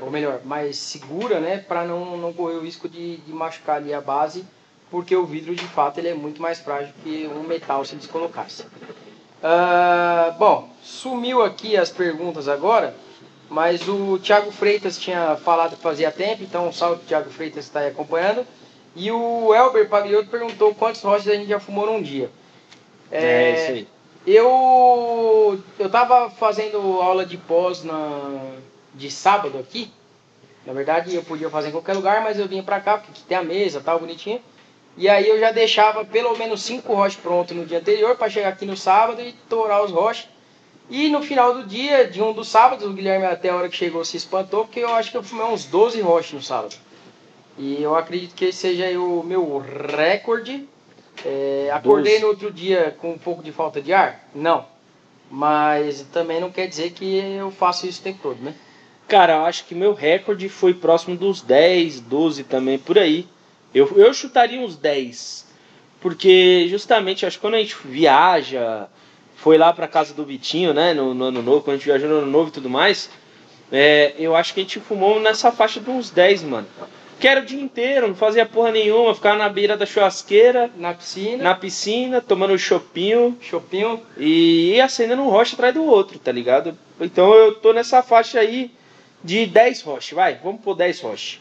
ou 0.00 0.10
melhor, 0.10 0.40
mais 0.44 0.78
segura, 0.78 1.38
né, 1.38 1.58
para 1.58 1.84
não, 1.84 2.16
não 2.16 2.32
correr 2.32 2.54
o 2.54 2.62
risco 2.62 2.88
de, 2.88 3.18
de 3.18 3.32
machucar 3.32 3.76
ali 3.76 3.92
a 3.92 4.00
base 4.00 4.44
porque 4.90 5.16
o 5.16 5.26
vidro 5.26 5.54
de 5.54 5.64
fato 5.64 5.98
ele 5.98 6.08
é 6.08 6.14
muito 6.14 6.40
mais 6.40 6.60
frágil 6.60 6.92
que 7.02 7.28
um 7.28 7.42
metal 7.42 7.84
se 7.84 7.96
descolocasse. 7.96 8.62
Uh, 8.62 10.38
bom, 10.38 10.70
sumiu 10.82 11.42
aqui 11.42 11.76
as 11.76 11.90
perguntas 11.90 12.48
agora, 12.48 12.94
mas 13.48 13.86
o 13.88 14.18
Thiago 14.18 14.50
Freitas 14.50 14.98
tinha 14.98 15.36
falado 15.36 15.76
que 15.76 15.82
fazia 15.82 16.10
tempo, 16.10 16.42
então 16.42 16.72
salve 16.72 17.04
Thiago 17.04 17.30
Freitas 17.30 17.64
está 17.64 17.80
aí 17.80 17.88
acompanhando. 17.88 18.46
E 18.94 19.10
o 19.10 19.54
Elber 19.54 19.88
Pagliotto 19.88 20.30
perguntou 20.30 20.74
quantos 20.74 21.02
rochas 21.02 21.28
a 21.28 21.34
gente 21.34 21.48
já 21.48 21.60
fumou 21.60 21.86
num 21.86 22.02
dia. 22.02 22.30
É, 23.10 23.24
é 23.24 23.54
isso 23.54 23.72
aí. 23.72 23.88
Eu 24.26 25.62
eu 25.78 25.90
tava 25.90 26.30
fazendo 26.30 26.78
aula 27.00 27.24
de 27.24 27.36
pós 27.36 27.84
na, 27.84 28.54
de 28.94 29.10
sábado 29.10 29.58
aqui. 29.58 29.92
Na 30.64 30.72
verdade, 30.72 31.14
eu 31.14 31.22
podia 31.22 31.48
fazer 31.48 31.68
em 31.68 31.72
qualquer 31.72 31.94
lugar, 31.94 32.22
mas 32.22 32.38
eu 32.40 32.48
vinha 32.48 32.62
pra 32.62 32.80
cá, 32.80 32.98
porque 32.98 33.20
tem 33.28 33.38
a 33.38 33.42
mesa, 33.42 33.80
tal, 33.80 34.00
bonitinho. 34.00 34.40
E 34.96 35.08
aí 35.08 35.28
eu 35.28 35.38
já 35.38 35.52
deixava 35.52 36.04
pelo 36.04 36.36
menos 36.36 36.62
cinco 36.62 36.94
roches 36.94 37.20
prontos 37.20 37.54
no 37.54 37.66
dia 37.66 37.78
anterior 37.78 38.16
para 38.16 38.30
chegar 38.30 38.48
aqui 38.48 38.64
no 38.64 38.76
sábado 38.76 39.20
e 39.20 39.32
tourar 39.48 39.84
os 39.84 39.92
roches. 39.92 40.26
E 40.88 41.08
no 41.08 41.20
final 41.22 41.52
do 41.54 41.64
dia, 41.64 42.06
de 42.06 42.22
um 42.22 42.32
dos 42.32 42.48
sábados, 42.48 42.86
o 42.86 42.92
Guilherme 42.92 43.26
até 43.26 43.48
a 43.48 43.56
hora 43.56 43.68
que 43.68 43.76
chegou 43.76 44.04
se 44.04 44.16
espantou, 44.16 44.64
porque 44.64 44.80
eu 44.80 44.94
acho 44.94 45.10
que 45.10 45.16
eu 45.16 45.22
fumei 45.22 45.46
uns 45.46 45.64
12 45.64 46.00
roches 46.00 46.32
no 46.32 46.42
sábado. 46.42 46.76
E 47.58 47.82
eu 47.82 47.96
acredito 47.96 48.34
que 48.34 48.46
esse 48.46 48.58
seja 48.58 48.98
o 48.98 49.22
meu 49.22 49.58
recorde. 49.58 50.68
É, 51.24 51.70
acordei 51.72 52.20
no 52.20 52.28
outro 52.28 52.52
dia 52.52 52.94
com 53.00 53.12
um 53.12 53.18
pouco 53.18 53.42
de 53.42 53.50
falta 53.50 53.80
de 53.80 53.92
ar? 53.92 54.28
Não. 54.34 54.66
Mas 55.30 56.02
também 56.12 56.40
não 56.40 56.52
quer 56.52 56.68
dizer 56.68 56.90
que 56.92 57.16
eu 57.16 57.50
faço 57.50 57.86
isso 57.86 58.00
o 58.00 58.04
tempo 58.04 58.20
todo, 58.22 58.40
né? 58.40 58.54
Cara, 59.08 59.34
eu 59.34 59.44
acho 59.44 59.64
que 59.64 59.74
meu 59.74 59.94
recorde 59.94 60.48
foi 60.48 60.74
próximo 60.74 61.16
dos 61.16 61.40
10, 61.40 62.00
12 62.00 62.44
também, 62.44 62.78
por 62.78 62.98
aí. 62.98 63.26
Eu, 63.74 63.90
eu 63.96 64.12
chutaria 64.12 64.60
uns 64.60 64.76
10. 64.76 65.46
Porque 66.00 66.66
justamente, 66.68 67.24
acho 67.24 67.38
que 67.38 67.40
quando 67.40 67.54
a 67.54 67.58
gente 67.58 67.76
viaja, 67.84 68.88
foi 69.36 69.56
lá 69.56 69.72
pra 69.72 69.86
casa 69.86 70.12
do 70.12 70.24
Vitinho, 70.24 70.74
né? 70.74 70.92
No, 70.92 71.14
no 71.14 71.26
ano 71.26 71.42
novo, 71.42 71.62
quando 71.62 71.74
a 71.74 71.76
gente 71.78 71.86
viajou 71.86 72.08
no 72.08 72.16
ano 72.16 72.26
novo 72.26 72.48
e 72.48 72.52
tudo 72.52 72.68
mais. 72.68 73.08
É, 73.70 74.14
eu 74.18 74.34
acho 74.34 74.54
que 74.54 74.60
a 74.60 74.62
gente 74.62 74.80
fumou 74.80 75.20
nessa 75.20 75.52
faixa 75.52 75.80
de 75.80 75.90
uns 75.90 76.10
10, 76.10 76.42
mano. 76.44 76.66
Que 77.18 77.26
era 77.26 77.40
o 77.40 77.44
dia 77.44 77.60
inteiro, 77.60 78.08
não 78.08 78.14
fazia 78.14 78.44
porra 78.44 78.70
nenhuma, 78.70 79.14
ficava 79.14 79.36
na 79.36 79.48
beira 79.48 79.76
da 79.76 79.86
churrasqueira, 79.86 80.70
na 80.76 80.92
piscina, 80.92 81.42
na 81.42 81.54
piscina, 81.54 82.20
tomando 82.20 82.58
chopinho, 82.58 83.38
chopinho 83.40 84.02
e 84.18 84.78
acendendo 84.80 85.22
um 85.22 85.30
rocha 85.30 85.54
atrás 85.54 85.72
do 85.72 85.82
outro, 85.82 86.18
tá 86.18 86.30
ligado? 86.30 86.76
Então 87.00 87.32
eu 87.32 87.54
tô 87.54 87.72
nessa 87.72 88.02
faixa 88.02 88.38
aí 88.38 88.70
de 89.24 89.46
10 89.46 89.80
roches, 89.82 90.12
vai, 90.12 90.34
vamos 90.34 90.60
por 90.60 90.76
10 90.76 91.00
roches. 91.00 91.40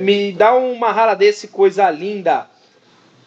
Me 0.00 0.32
dá 0.32 0.54
uma 0.54 0.90
rala 0.90 1.14
desse, 1.14 1.48
coisa 1.48 1.88
linda. 1.90 2.48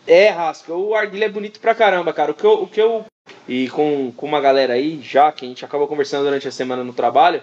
É, 0.06 0.30
Rasca, 0.30 0.74
o 0.74 0.96
Arguilha 0.96 1.26
é 1.26 1.30
bonito 1.30 1.60
pra 1.60 1.76
caramba, 1.76 2.14
cara. 2.14 2.32
O 2.32 2.34
que 2.34 2.46
eu. 2.46 2.64
O 2.64 2.68
que 2.68 2.82
eu 2.82 3.06
e 3.48 3.70
com, 3.70 4.12
com 4.16 4.26
uma 4.26 4.42
galera 4.42 4.74
aí, 4.74 5.00
já 5.02 5.32
que 5.32 5.46
a 5.46 5.48
gente 5.48 5.64
acabou 5.64 5.88
conversando 5.88 6.24
durante 6.26 6.48
a 6.48 6.52
semana 6.52 6.84
no 6.84 6.94
trabalho, 6.94 7.42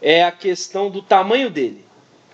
é 0.00 0.24
a 0.24 0.30
questão 0.32 0.90
do 0.90 1.00
tamanho 1.00 1.50
dele. 1.50 1.84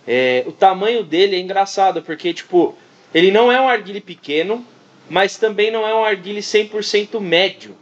É, 0.07 0.45
o 0.47 0.53
tamanho 0.53 1.05
dele 1.05 1.37
é 1.37 1.39
engraçado, 1.39 2.03
porque, 2.03 2.35
tipo, 2.35 2.77
ele 3.15 3.31
não 3.31 3.51
é 3.51 3.61
um 3.61 3.69
arguile 3.69 4.01
pequeno, 4.01 4.65
mas 5.09 5.37
também 5.37 5.71
não 5.71 5.87
é 5.87 5.95
um 5.95 6.05
arguile 6.05 6.41
100% 6.41 7.21
médio. 7.21 7.77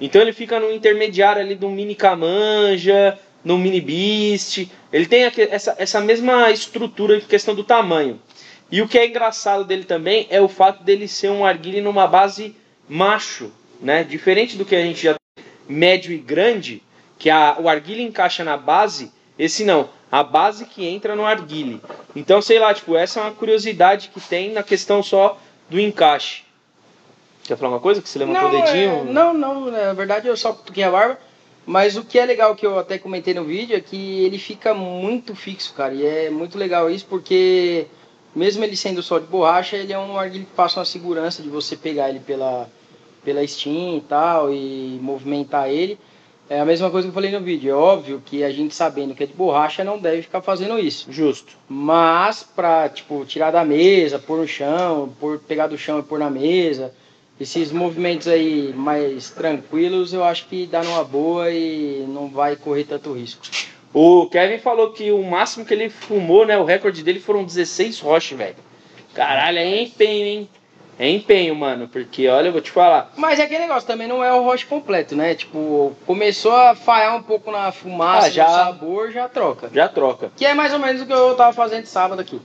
Então 0.00 0.22
ele 0.22 0.32
fica 0.32 0.58
no 0.58 0.72
intermediário 0.72 1.42
ali 1.42 1.54
do 1.54 1.68
mini 1.68 1.94
camanja, 1.94 3.18
no 3.44 3.58
mini 3.58 3.80
beast. 3.80 4.66
Ele 4.92 5.06
tem 5.06 5.24
essa, 5.24 5.74
essa 5.78 6.00
mesma 6.00 6.50
estrutura 6.50 7.16
em 7.16 7.20
questão 7.20 7.54
do 7.54 7.62
tamanho. 7.62 8.20
E 8.72 8.80
o 8.80 8.88
que 8.88 8.98
é 8.98 9.06
engraçado 9.06 9.64
dele 9.64 9.84
também 9.84 10.26
é 10.30 10.40
o 10.40 10.48
fato 10.48 10.82
dele 10.82 11.06
ser 11.06 11.30
um 11.30 11.44
arguile 11.44 11.80
numa 11.80 12.06
base 12.06 12.54
macho, 12.88 13.52
né? 13.80 14.04
Diferente 14.04 14.56
do 14.56 14.64
que 14.64 14.74
a 14.76 14.82
gente 14.82 15.02
já 15.02 15.14
tem 15.14 15.44
médio 15.68 16.12
e 16.12 16.18
grande, 16.18 16.82
que 17.18 17.30
a, 17.30 17.56
o 17.58 17.68
arguile 17.68 18.02
encaixa 18.02 18.44
na 18.44 18.56
base, 18.56 19.12
esse 19.38 19.64
não, 19.64 19.88
a 20.10 20.22
base 20.22 20.64
que 20.64 20.86
entra 20.86 21.14
no 21.14 21.24
arguile. 21.24 21.80
Então, 22.14 22.42
sei 22.42 22.58
lá, 22.58 22.74
tipo, 22.74 22.96
essa 22.96 23.20
é 23.20 23.22
uma 23.22 23.32
curiosidade 23.32 24.10
que 24.12 24.20
tem 24.20 24.52
na 24.52 24.62
questão 24.62 25.02
só 25.02 25.38
do 25.68 25.78
encaixe. 25.78 26.42
Quer 27.44 27.56
falar 27.56 27.72
uma 27.72 27.80
coisa 27.80 28.02
que 28.02 28.08
você 28.08 28.18
levantou 28.18 28.52
não, 28.52 28.60
o 28.60 28.62
dedinho? 28.62 28.92
É, 28.92 29.04
não, 29.04 29.34
não, 29.34 29.70
na 29.70 29.92
verdade 29.92 30.28
eu 30.28 30.36
só 30.36 30.52
toquei 30.52 30.84
a 30.84 30.90
barba. 30.90 31.18
Mas 31.66 31.96
o 31.96 32.04
que 32.04 32.18
é 32.18 32.24
legal 32.24 32.56
que 32.56 32.66
eu 32.66 32.78
até 32.78 32.98
comentei 32.98 33.34
no 33.34 33.44
vídeo 33.44 33.76
é 33.76 33.80
que 33.80 34.24
ele 34.24 34.38
fica 34.38 34.74
muito 34.74 35.34
fixo, 35.36 35.72
cara. 35.74 35.94
E 35.94 36.04
é 36.04 36.30
muito 36.30 36.58
legal 36.58 36.90
isso 36.90 37.06
porque, 37.08 37.86
mesmo 38.34 38.64
ele 38.64 38.76
sendo 38.76 39.02
só 39.02 39.18
de 39.18 39.26
borracha, 39.26 39.76
ele 39.76 39.92
é 39.92 39.98
um 39.98 40.18
arguilho 40.18 40.46
que 40.46 40.52
passa 40.52 40.80
uma 40.80 40.84
segurança 40.84 41.42
de 41.42 41.48
você 41.48 41.76
pegar 41.76 42.08
ele 42.08 42.18
pela, 42.18 42.68
pela 43.24 43.46
Steam 43.46 43.98
e 43.98 44.00
tal 44.00 44.52
e 44.52 44.98
movimentar 45.00 45.68
ele. 45.68 45.98
É 46.48 46.58
a 46.58 46.64
mesma 46.64 46.90
coisa 46.90 47.06
que 47.06 47.10
eu 47.10 47.14
falei 47.14 47.30
no 47.30 47.40
vídeo. 47.40 47.70
É 47.70 47.74
óbvio 47.74 48.22
que 48.24 48.42
a 48.42 48.50
gente 48.50 48.74
sabendo 48.74 49.14
que 49.14 49.22
é 49.22 49.26
de 49.26 49.32
borracha 49.32 49.84
não 49.84 49.98
deve 49.98 50.22
ficar 50.22 50.42
fazendo 50.42 50.78
isso. 50.78 51.06
Justo. 51.10 51.52
Mas 51.68 52.42
pra, 52.42 52.88
tipo, 52.88 53.24
tirar 53.24 53.52
da 53.52 53.64
mesa, 53.64 54.18
pôr 54.18 54.38
no 54.38 54.48
chão, 54.48 55.14
pôr, 55.20 55.38
pegar 55.38 55.68
do 55.68 55.78
chão 55.78 56.00
e 56.00 56.02
pôr 56.02 56.18
na 56.18 56.28
mesa 56.28 56.92
esses 57.40 57.72
movimentos 57.72 58.28
aí 58.28 58.72
mais 58.74 59.30
tranquilos, 59.30 60.12
eu 60.12 60.22
acho 60.22 60.46
que 60.46 60.66
dá 60.66 60.82
numa 60.82 61.02
boa 61.02 61.50
e 61.50 62.04
não 62.06 62.28
vai 62.28 62.54
correr 62.54 62.84
tanto 62.84 63.14
risco. 63.14 63.46
O 63.94 64.26
Kevin 64.26 64.58
falou 64.58 64.92
que 64.92 65.10
o 65.10 65.22
máximo 65.22 65.64
que 65.64 65.72
ele 65.72 65.88
fumou, 65.88 66.46
né, 66.46 66.58
o 66.58 66.64
recorde 66.64 67.02
dele 67.02 67.18
foram 67.18 67.42
16 67.42 67.98
roches, 68.00 68.36
velho. 68.36 68.56
Caralho, 69.14 69.58
é 69.58 69.82
empenho, 69.82 70.26
hein? 70.26 70.48
É 71.00 71.08
empenho, 71.08 71.54
mano, 71.54 71.88
porque 71.88 72.28
olha, 72.28 72.48
eu 72.48 72.52
vou 72.52 72.60
te 72.60 72.70
falar. 72.70 73.10
Mas 73.16 73.38
é 73.38 73.44
aquele 73.44 73.60
negócio, 73.60 73.86
também 73.86 74.06
não 74.06 74.22
é 74.22 74.34
o 74.34 74.42
roche 74.42 74.66
completo, 74.66 75.16
né? 75.16 75.34
Tipo, 75.34 75.96
começou 76.04 76.54
a 76.54 76.74
falhar 76.74 77.16
um 77.16 77.22
pouco 77.22 77.50
na 77.50 77.72
fumaça, 77.72 78.26
ah, 78.26 78.30
já, 78.30 78.46
no 78.46 78.52
sabor, 78.52 79.10
já 79.10 79.26
troca. 79.26 79.70
Já 79.72 79.88
troca. 79.88 80.30
Que 80.36 80.44
é 80.44 80.52
mais 80.52 80.74
ou 80.74 80.78
menos 80.78 81.00
o 81.00 81.06
que 81.06 81.12
eu 81.14 81.34
tava 81.34 81.54
fazendo 81.54 81.86
sábado 81.86 82.20
aqui. 82.20 82.38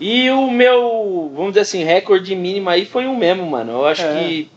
E 0.00 0.30
o 0.30 0.50
meu, 0.50 1.30
vamos 1.34 1.50
dizer 1.50 1.60
assim, 1.60 1.84
recorde 1.84 2.34
mínimo 2.34 2.70
aí 2.70 2.86
foi 2.86 3.06
um 3.06 3.14
mesmo, 3.14 3.44
mano. 3.44 3.72
Eu 3.72 3.84
acho 3.84 4.06
é. 4.06 4.14
que 4.14 4.50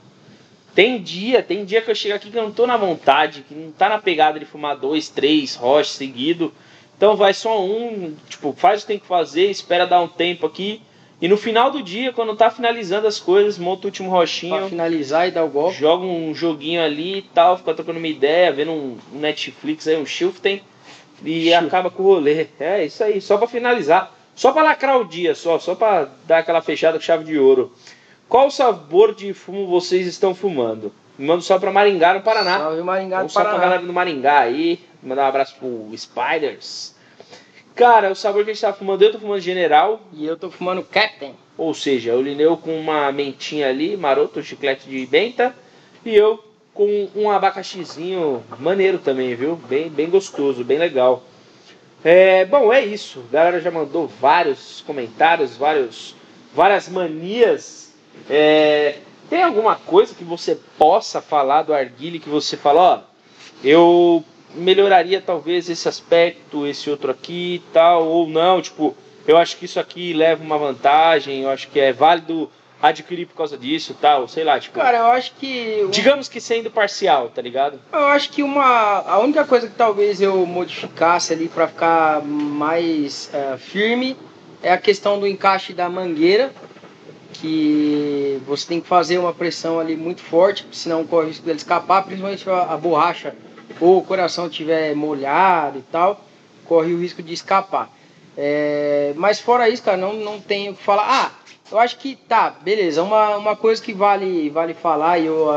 tem 0.74 1.02
dia, 1.02 1.44
tem 1.44 1.66
dia 1.66 1.82
que 1.82 1.92
eu 1.92 1.96
chego 1.96 2.16
aqui 2.16 2.32
que 2.32 2.38
eu 2.38 2.44
não 2.44 2.52
tô 2.54 2.66
na 2.66 2.78
vontade, 2.78 3.44
que 3.46 3.54
não 3.54 3.74
tá 3.74 3.90
na 3.90 4.00
pegada 4.00 4.40
de 4.40 4.46
fumar 4.46 4.78
dois, 4.78 5.10
três 5.10 5.54
roches 5.54 5.92
seguido. 5.92 6.54
Então 6.96 7.18
vai 7.18 7.34
só 7.34 7.62
um, 7.62 8.16
tipo, 8.30 8.54
faz 8.58 8.80
o 8.80 8.82
que 8.84 8.88
tem 8.88 9.00
que 9.00 9.06
fazer, 9.06 9.52
espera 9.52 9.86
dar 9.86 10.00
um 10.00 10.08
tempo 10.08 10.46
aqui. 10.46 10.82
E 11.24 11.28
no 11.30 11.38
final 11.38 11.72
do 11.72 11.82
dia, 11.82 12.12
quando 12.12 12.36
tá 12.36 12.52
finalizando 12.52 13.08
as 13.08 13.18
coisas, 13.18 13.58
monta 13.58 13.84
o 13.84 13.86
último 13.86 14.10
rochinho. 14.10 14.58
Pra 14.58 14.68
finalizar 14.68 15.26
e 15.26 15.32
dar 15.32 15.46
o 15.46 15.48
golpe. 15.48 15.78
Joga 15.78 16.04
um 16.04 16.36
joguinho 16.36 16.84
ali 16.84 17.20
e 17.20 17.22
tal, 17.22 17.58
fica 17.58 17.74
trocando 17.74 17.98
uma 17.98 18.10
ideia, 18.10 18.52
vendo 18.52 18.72
um, 18.72 18.98
Netflix 19.14 19.88
aí, 19.88 19.96
um 19.96 20.06
Shiften. 20.06 20.62
E 21.24 21.54
acaba 21.54 21.90
com 21.90 22.04
o 22.04 22.08
rolê. 22.08 22.48
É 22.60 22.84
isso 22.84 23.02
aí, 23.02 23.22
só 23.22 23.38
pra 23.38 23.48
finalizar. 23.48 24.14
Só 24.36 24.52
para 24.52 24.64
lacrar 24.64 25.00
o 25.00 25.06
dia, 25.06 25.34
só, 25.34 25.58
só 25.60 25.76
para 25.76 26.10
dar 26.28 26.40
aquela 26.40 26.62
fechada 26.62 26.98
com 26.98 27.06
chave 27.06 27.24
de 27.24 27.40
ouro. 27.40 27.72
Qual 28.28 28.52
sabor 28.52 29.16
de 29.16 29.34
fumo 29.34 29.66
vocês 29.66 30.06
estão 30.06 30.36
fumando? 30.36 30.92
Mando 31.18 31.42
só 31.42 31.58
para 31.58 31.72
Maringá, 31.72 32.16
no 32.16 32.22
Paraná. 32.22 32.58
Salve 32.58 32.82
Maringá, 32.82 33.24
no 33.24 33.30
Paraná. 33.30 33.50
Só 33.52 33.58
pra 33.58 33.66
galera 33.66 33.82
do 33.82 33.94
Maringá 33.94 34.40
aí. 34.40 34.78
Mandar 35.02 35.24
um 35.24 35.28
abraço 35.28 35.56
pro 35.58 35.90
Spiders. 35.96 36.93
Cara, 37.76 38.12
o 38.12 38.16
sabor 38.16 38.44
que 38.44 38.52
a 38.52 38.54
gente 38.54 38.62
tá 38.62 38.72
fumando, 38.72 39.02
eu 39.02 39.12
tô 39.12 39.20
fumando 39.20 39.42
General. 39.42 40.00
E 40.14 40.26
eu 40.26 40.38
tô 40.38 40.52
fumando 40.52 40.84
Captain. 40.84 41.34
Ou 41.58 41.74
seja, 41.74 42.16
o 42.16 42.22
Lineu 42.22 42.56
com 42.56 42.80
uma 42.80 43.12
mentinha 43.12 43.70
ali, 43.70 43.98
maroto, 43.98 44.44
chiclete 44.44 44.88
de 44.88 45.06
benta. 45.06 45.56
E 46.06 46.16
eu 46.16 46.44
com 46.74 47.10
um 47.16 47.30
abacaxizinho 47.30 48.44
maneiro 48.60 48.98
também, 48.98 49.36
viu? 49.36 49.56
Bem, 49.56 49.90
bem 49.90 50.10
gostoso, 50.10 50.64
bem 50.64 50.78
legal. 50.78 51.24
É, 52.04 52.46
bom, 52.46 52.74
é 52.74 52.84
isso. 52.84 53.24
A 53.30 53.34
galera 53.34 53.62
já 53.62 53.72
mandou 53.72 54.08
vários 54.08 54.82
comentários, 54.82 55.56
vários, 55.56 56.16
várias 56.54 56.90
manias. 56.90 57.94
É, 58.30 58.98
tem 59.30 59.42
alguma 59.42 59.76
coisa 59.76 60.14
que 60.14 60.24
você 60.24 60.60
possa 60.78 61.22
falar 61.22 61.64
do 61.64 61.74
Arguile 61.74 62.20
que 62.20 62.30
você 62.30 62.58
fala, 62.58 62.82
ó, 62.82 63.00
eu 63.64 64.24
melhoraria 64.56 65.22
talvez 65.22 65.70
esse 65.70 65.88
aspecto, 65.88 66.68
esse 66.68 66.90
outro 66.90 67.12
aqui 67.12 67.56
e 67.56 67.74
tal, 67.74 68.08
ou 68.08 68.28
não, 68.28 68.62
tipo, 68.62 68.96
eu 69.28 69.38
acho 69.38 69.58
que 69.58 69.66
isso 69.66 69.80
aqui 69.80 70.14
leva 70.14 70.44
uma 70.44 70.58
vantagem, 70.58 71.42
eu 71.42 71.50
acho 71.50 71.68
que 71.70 71.80
é 71.80 71.94
válido 71.94 72.50
adquirir 72.82 73.26
por 73.26 73.36
causa 73.36 73.58
disso 73.58 73.96
tal, 74.00 74.28
sei 74.28 74.44
lá, 74.44 74.60
tipo. 74.60 74.78
Cara, 74.78 74.98
eu 74.98 75.06
acho 75.08 75.34
que. 75.36 75.88
Digamos 75.90 76.28
que 76.28 76.42
sendo 76.42 76.70
parcial, 76.70 77.30
tá 77.30 77.42
ligado? 77.42 77.80
Eu 77.92 78.08
acho 78.08 78.30
que 78.30 78.44
uma. 78.44 79.00
A 79.08 79.20
única 79.20 79.46
coisa 79.46 79.68
que 79.68 79.76
talvez 79.76 80.22
eu 80.22 80.46
modificasse 80.46 81.32
ali 81.32 81.48
para 81.48 81.68
ficar 81.68 82.22
mais 82.22 83.32
uh, 83.34 83.58
firme 83.58 84.18
é 84.62 84.72
a 84.74 84.78
questão 84.78 85.18
do 85.20 85.26
encaixe 85.26 85.72
da 85.74 85.90
mangueira. 85.90 86.52
Que 87.32 88.40
você 88.46 88.68
tem 88.68 88.80
que 88.80 88.88
fazer 88.88 89.18
uma 89.18 89.34
pressão 89.34 89.80
ali 89.80 89.96
muito 89.96 90.22
forte, 90.22 90.66
senão 90.72 91.06
corre 91.06 91.26
o 91.26 91.28
risco 91.30 91.46
dele 91.46 91.58
escapar, 91.58 92.04
principalmente 92.04 92.48
a, 92.50 92.74
a 92.74 92.78
borracha 92.78 93.34
ou 93.80 93.98
o 93.98 94.04
coração 94.04 94.48
estiver 94.48 94.96
molhado 94.96 95.80
e 95.80 95.84
tal, 95.84 96.22
corre 96.66 96.94
o 96.94 97.00
risco 97.00 97.22
de 97.22 97.34
escapar. 97.34 97.90
É, 98.38 99.14
mas 99.16 99.40
fora 99.40 99.70
isso, 99.70 99.84
cara, 99.84 99.98
não, 99.98 100.14
não 100.14 100.40
tenho 100.40 100.72
o 100.72 100.76
que 100.76 100.84
falar. 100.84 101.06
Ah, 101.08 101.32
eu 101.72 101.80
acho 101.80 101.98
que 101.98 102.16
tá, 102.16 102.50
beleza. 102.50 103.04
Uma, 103.04 103.38
uma 103.38 103.56
coisa 103.56 103.82
que 103.82 103.94
vale, 103.94 104.50
vale 104.50 104.74
falar 104.74 105.20
e 105.20 105.26
eu 105.26 105.50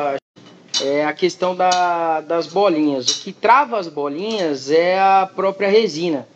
é 0.82 1.04
a 1.04 1.12
questão 1.12 1.54
da, 1.54 2.20
das 2.20 2.46
bolinhas. 2.46 3.08
O 3.08 3.22
que 3.22 3.32
trava 3.32 3.78
as 3.78 3.88
bolinhas 3.88 4.70
é 4.70 4.98
a 4.98 5.28
própria 5.34 5.68
resina. 5.68 6.26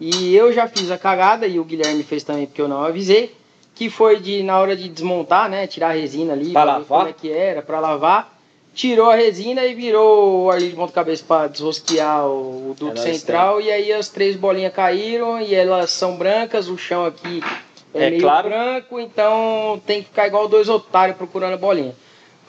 E 0.00 0.34
eu 0.34 0.52
já 0.52 0.66
fiz 0.66 0.90
a 0.90 0.98
cagada 0.98 1.46
e 1.46 1.58
o 1.58 1.64
Guilherme 1.64 2.02
fez 2.02 2.24
também 2.24 2.46
porque 2.46 2.60
eu 2.60 2.68
não 2.68 2.82
avisei, 2.82 3.34
que 3.74 3.88
foi 3.88 4.18
de 4.18 4.42
na 4.42 4.58
hora 4.58 4.76
de 4.76 4.88
desmontar, 4.88 5.48
né, 5.48 5.66
tirar 5.66 5.90
a 5.90 5.92
resina 5.92 6.32
ali, 6.32 6.52
para 6.52 6.64
lavar, 6.64 6.86
como 6.86 7.08
é 7.08 7.12
que 7.12 7.30
era, 7.30 7.62
para 7.62 7.80
lavar, 7.80 8.31
tirou 8.74 9.10
a 9.10 9.14
resina 9.14 9.64
e 9.64 9.74
virou 9.74 10.50
ar 10.50 10.58
de 10.58 10.70
ponta 10.70 10.92
cabeça 10.92 11.24
para 11.26 11.48
desrosquear 11.48 12.26
o, 12.26 12.74
duto 12.78 12.98
central 13.00 13.60
e 13.60 13.70
aí 13.70 13.92
as 13.92 14.08
três 14.08 14.36
bolinhas 14.36 14.72
caíram 14.72 15.40
e 15.40 15.54
elas 15.54 15.90
são 15.90 16.16
brancas, 16.16 16.68
o 16.68 16.78
chão 16.78 17.04
aqui 17.04 17.42
é, 17.94 18.06
é 18.06 18.10
meio 18.10 18.22
claro. 18.22 18.48
branco, 18.48 18.98
então 18.98 19.80
tem 19.86 20.02
que 20.02 20.08
ficar 20.08 20.26
igual 20.26 20.48
dois 20.48 20.68
otários 20.68 21.16
procurando 21.16 21.54
a 21.54 21.58
bolinha. 21.58 21.94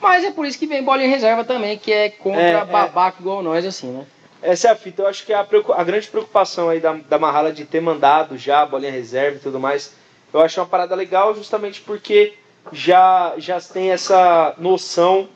Mas 0.00 0.24
é 0.24 0.30
por 0.30 0.46
isso 0.46 0.58
que 0.58 0.66
vem 0.66 0.82
bolinha 0.82 1.08
reserva 1.08 1.44
também, 1.44 1.78
que 1.78 1.92
é 1.92 2.10
contra 2.10 2.42
é, 2.42 2.52
é. 2.52 2.64
babaca 2.64 3.18
é. 3.18 3.20
igual 3.20 3.42
nós, 3.42 3.64
assim, 3.64 3.88
né? 3.88 4.06
Essa 4.42 4.68
é 4.68 4.70
a 4.72 4.76
fita. 4.76 5.02
Eu 5.02 5.06
acho 5.06 5.24
que 5.24 5.32
é 5.32 5.36
a, 5.36 5.46
a 5.76 5.84
grande 5.84 6.06
preocupação 6.08 6.68
aí 6.68 6.78
da, 6.78 6.92
da 6.92 7.18
Mahala 7.18 7.50
de 7.50 7.64
ter 7.64 7.80
mandado 7.80 8.36
já 8.36 8.60
a 8.60 8.66
bolinha 8.66 8.92
reserva 8.92 9.36
e 9.36 9.40
tudo 9.40 9.58
mais. 9.58 9.94
Eu 10.32 10.40
acho 10.40 10.60
uma 10.60 10.66
parada 10.66 10.94
legal 10.94 11.34
justamente 11.34 11.80
porque 11.80 12.34
já, 12.70 13.32
já 13.38 13.58
tem 13.60 13.90
essa 13.90 14.54
noção 14.58 15.28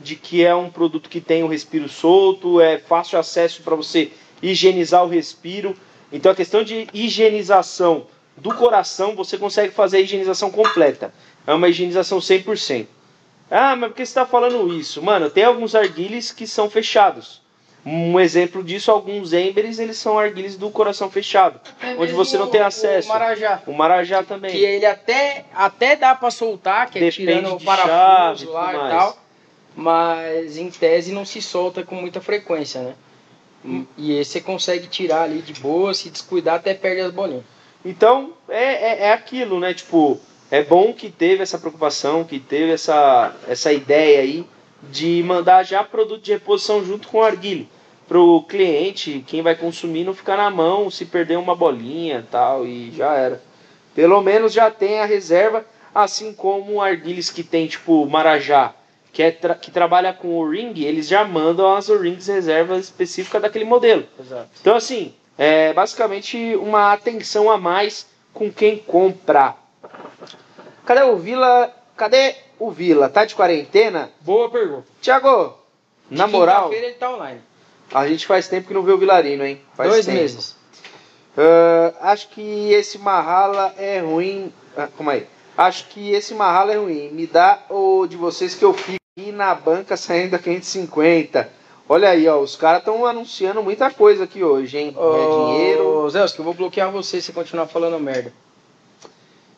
de 0.00 0.16
que 0.16 0.44
é 0.44 0.54
um 0.54 0.70
produto 0.70 1.08
que 1.08 1.20
tem 1.20 1.42
o 1.42 1.48
respiro 1.48 1.88
solto, 1.88 2.60
é 2.60 2.78
fácil 2.78 3.18
acesso 3.18 3.62
para 3.62 3.74
você 3.74 4.12
higienizar 4.42 5.04
o 5.04 5.08
respiro. 5.08 5.76
Então 6.12 6.30
a 6.32 6.34
questão 6.34 6.62
de 6.62 6.86
higienização 6.92 8.06
do 8.36 8.54
coração, 8.54 9.14
você 9.14 9.38
consegue 9.38 9.72
fazer 9.72 9.98
a 9.98 10.00
higienização 10.00 10.50
completa. 10.50 11.12
É 11.46 11.54
uma 11.54 11.68
higienização 11.68 12.18
100%. 12.18 12.86
Ah, 13.50 13.76
mas 13.76 13.90
por 13.90 13.96
que 13.96 14.04
você 14.04 14.10
está 14.10 14.26
falando 14.26 14.72
isso? 14.74 15.02
Mano, 15.02 15.30
tem 15.30 15.44
alguns 15.44 15.74
arguiles 15.74 16.32
que 16.32 16.46
são 16.46 16.68
fechados. 16.68 17.42
Um 17.86 18.18
exemplo 18.18 18.64
disso, 18.64 18.90
alguns 18.90 19.34
embers, 19.34 19.78
eles 19.78 19.98
são 19.98 20.18
arguiles 20.18 20.56
do 20.56 20.70
coração 20.70 21.10
fechado, 21.10 21.60
é 21.82 21.94
onde 21.98 22.12
você 22.12 22.38
não 22.38 22.46
tem 22.46 22.62
acesso. 22.62 23.08
O 23.08 23.12
marajá. 23.12 23.62
O 23.66 23.72
marajá 23.74 24.22
também. 24.22 24.50
Que 24.50 24.64
ele 24.64 24.86
até, 24.86 25.44
até 25.54 25.94
dá 25.94 26.14
para 26.14 26.30
soltar, 26.30 26.88
que 26.88 26.96
é 26.96 27.02
Depende 27.02 27.16
tirando 27.16 27.54
o 27.54 27.60
parafuso 27.62 28.50
lá 28.50 28.72
e, 28.72 28.76
e 28.76 28.78
tal, 28.78 29.18
mas 29.76 30.56
em 30.56 30.70
tese 30.70 31.12
não 31.12 31.24
se 31.24 31.42
solta 31.42 31.82
com 31.82 31.94
muita 31.94 32.20
frequência, 32.20 32.80
né? 32.82 32.94
E 33.96 34.12
esse 34.18 34.32
você 34.32 34.40
consegue 34.40 34.86
tirar 34.86 35.22
ali 35.22 35.40
de 35.40 35.54
boa, 35.54 35.94
se 35.94 36.10
descuidar 36.10 36.56
até 36.56 36.74
perde 36.74 37.00
as 37.00 37.12
bolinhas. 37.12 37.44
Então, 37.84 38.34
é, 38.48 38.64
é, 38.64 38.98
é, 39.06 39.12
aquilo, 39.12 39.58
né? 39.58 39.72
Tipo, 39.72 40.20
é 40.50 40.62
bom 40.62 40.92
que 40.92 41.10
teve 41.10 41.42
essa 41.42 41.58
preocupação, 41.58 42.24
que 42.24 42.38
teve 42.38 42.72
essa, 42.72 43.34
essa 43.48 43.72
ideia 43.72 44.20
aí 44.20 44.46
de 44.90 45.22
mandar 45.22 45.62
já 45.64 45.82
produto 45.82 46.22
de 46.22 46.32
reposição 46.32 46.84
junto 46.84 47.08
com 47.08 47.18
o 47.18 47.22
arguilho. 47.22 47.66
Para 48.06 48.18
o 48.18 48.42
cliente, 48.42 49.24
quem 49.26 49.40
vai 49.40 49.54
consumir, 49.54 50.04
não 50.04 50.14
ficar 50.14 50.36
na 50.36 50.50
mão 50.50 50.90
se 50.90 51.06
perder 51.06 51.38
uma 51.38 51.56
bolinha 51.56 52.26
tal, 52.30 52.66
e 52.66 52.90
já 52.92 53.14
era. 53.14 53.42
Pelo 53.94 54.20
menos 54.20 54.52
já 54.52 54.70
tem 54.70 55.00
a 55.00 55.06
reserva, 55.06 55.64
assim 55.94 56.34
como 56.34 56.82
arguilhos 56.82 57.30
que 57.30 57.42
tem, 57.42 57.66
tipo, 57.66 58.06
Marajá, 58.06 58.74
que, 59.14 59.22
é 59.22 59.30
tra 59.30 59.54
que 59.54 59.70
trabalha 59.70 60.12
com 60.12 60.36
o 60.36 60.50
ring, 60.50 60.74
eles 60.82 61.06
já 61.06 61.24
mandam 61.24 61.72
as 61.72 61.88
rings 61.88 62.26
reservas 62.26 62.86
específicas 62.86 63.40
daquele 63.40 63.64
modelo. 63.64 64.04
Exato. 64.18 64.48
Então, 64.60 64.74
assim, 64.74 65.14
é 65.38 65.72
basicamente 65.72 66.56
uma 66.56 66.92
atenção 66.92 67.48
a 67.48 67.56
mais 67.56 68.08
com 68.32 68.50
quem 68.52 68.76
compra. 68.76 69.54
Cadê 70.84 71.02
o 71.04 71.16
Vila? 71.16 71.72
Cadê 71.96 72.34
o 72.58 72.72
Vila? 72.72 73.08
Tá 73.08 73.24
de 73.24 73.36
quarentena? 73.36 74.10
Boa 74.20 74.50
pergunta. 74.50 74.84
Tiago, 75.00 75.56
na 76.10 76.26
moral. 76.26 76.72
ele 76.72 76.94
tá 76.94 77.14
online. 77.14 77.40
A 77.92 78.08
gente 78.08 78.26
faz 78.26 78.48
tempo 78.48 78.66
que 78.66 78.74
não 78.74 78.82
vê 78.82 78.90
o 78.90 78.98
Vilarino, 78.98 79.46
hein? 79.46 79.60
Faz 79.74 79.90
Dois 79.90 80.06
tempo. 80.06 80.18
meses. 80.18 80.56
Uh, 81.36 81.94
acho 82.00 82.28
que 82.30 82.72
esse 82.72 82.98
Mahala 82.98 83.74
é 83.78 84.00
ruim. 84.00 84.52
Ah, 84.76 84.88
calma 84.96 85.12
aí. 85.12 85.26
Acho 85.56 85.86
que 85.86 86.12
esse 86.12 86.34
Mahala 86.34 86.72
é 86.72 86.76
ruim. 86.76 87.10
Me 87.10 87.28
dá 87.28 87.62
o 87.70 88.08
de 88.08 88.16
vocês 88.16 88.56
que 88.56 88.64
eu 88.64 88.74
fico 88.74 89.03
aqui 89.16 89.30
na 89.30 89.54
banca 89.54 89.96
saindo 89.96 90.34
a 90.34 90.40
550. 90.40 91.48
Olha 91.88 92.08
aí, 92.08 92.26
ó, 92.26 92.40
os 92.40 92.56
caras 92.56 92.80
estão 92.80 93.06
anunciando 93.06 93.62
muita 93.62 93.88
coisa 93.88 94.24
aqui 94.24 94.42
hoje, 94.42 94.76
hein? 94.76 94.92
Ô, 94.96 95.52
é 95.52 95.52
dinheiro. 95.52 96.10
Zé, 96.10 96.26
que 96.26 96.40
eu 96.40 96.44
vou 96.44 96.52
bloquear 96.52 96.90
você 96.90 97.20
se 97.20 97.32
continuar 97.32 97.68
falando 97.68 98.00
merda. 98.00 98.32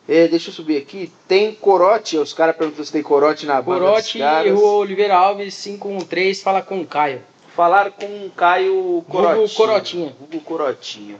É, 0.07 0.27
deixa 0.27 0.51
eu 0.51 0.53
subir 0.53 0.77
aqui. 0.77 1.11
Tem 1.27 1.55
corote, 1.55 2.19
os 2.19 2.33
caras 2.33 2.55
perguntam 2.55 2.85
se 2.85 2.91
tem 2.91 3.01
corote 3.01 3.47
na 3.47 3.59
banda 3.59 3.79
Corote 3.79 4.19
e 4.19 4.51
o 4.51 4.63
Oliveira 4.63 5.15
Alves 5.15 5.59
513 5.63 6.43
fala 6.43 6.61
com 6.61 6.79
o 6.79 6.85
Caio. 6.85 7.23
Falar 7.55 7.89
com 7.89 8.27
o 8.27 8.29
Caio 8.29 9.03
Corotinha. 9.09 9.43
Hugo 9.43 9.53
Corotinha. 9.55 10.15
Hugo 10.21 10.39
Corotinha. 10.41 11.15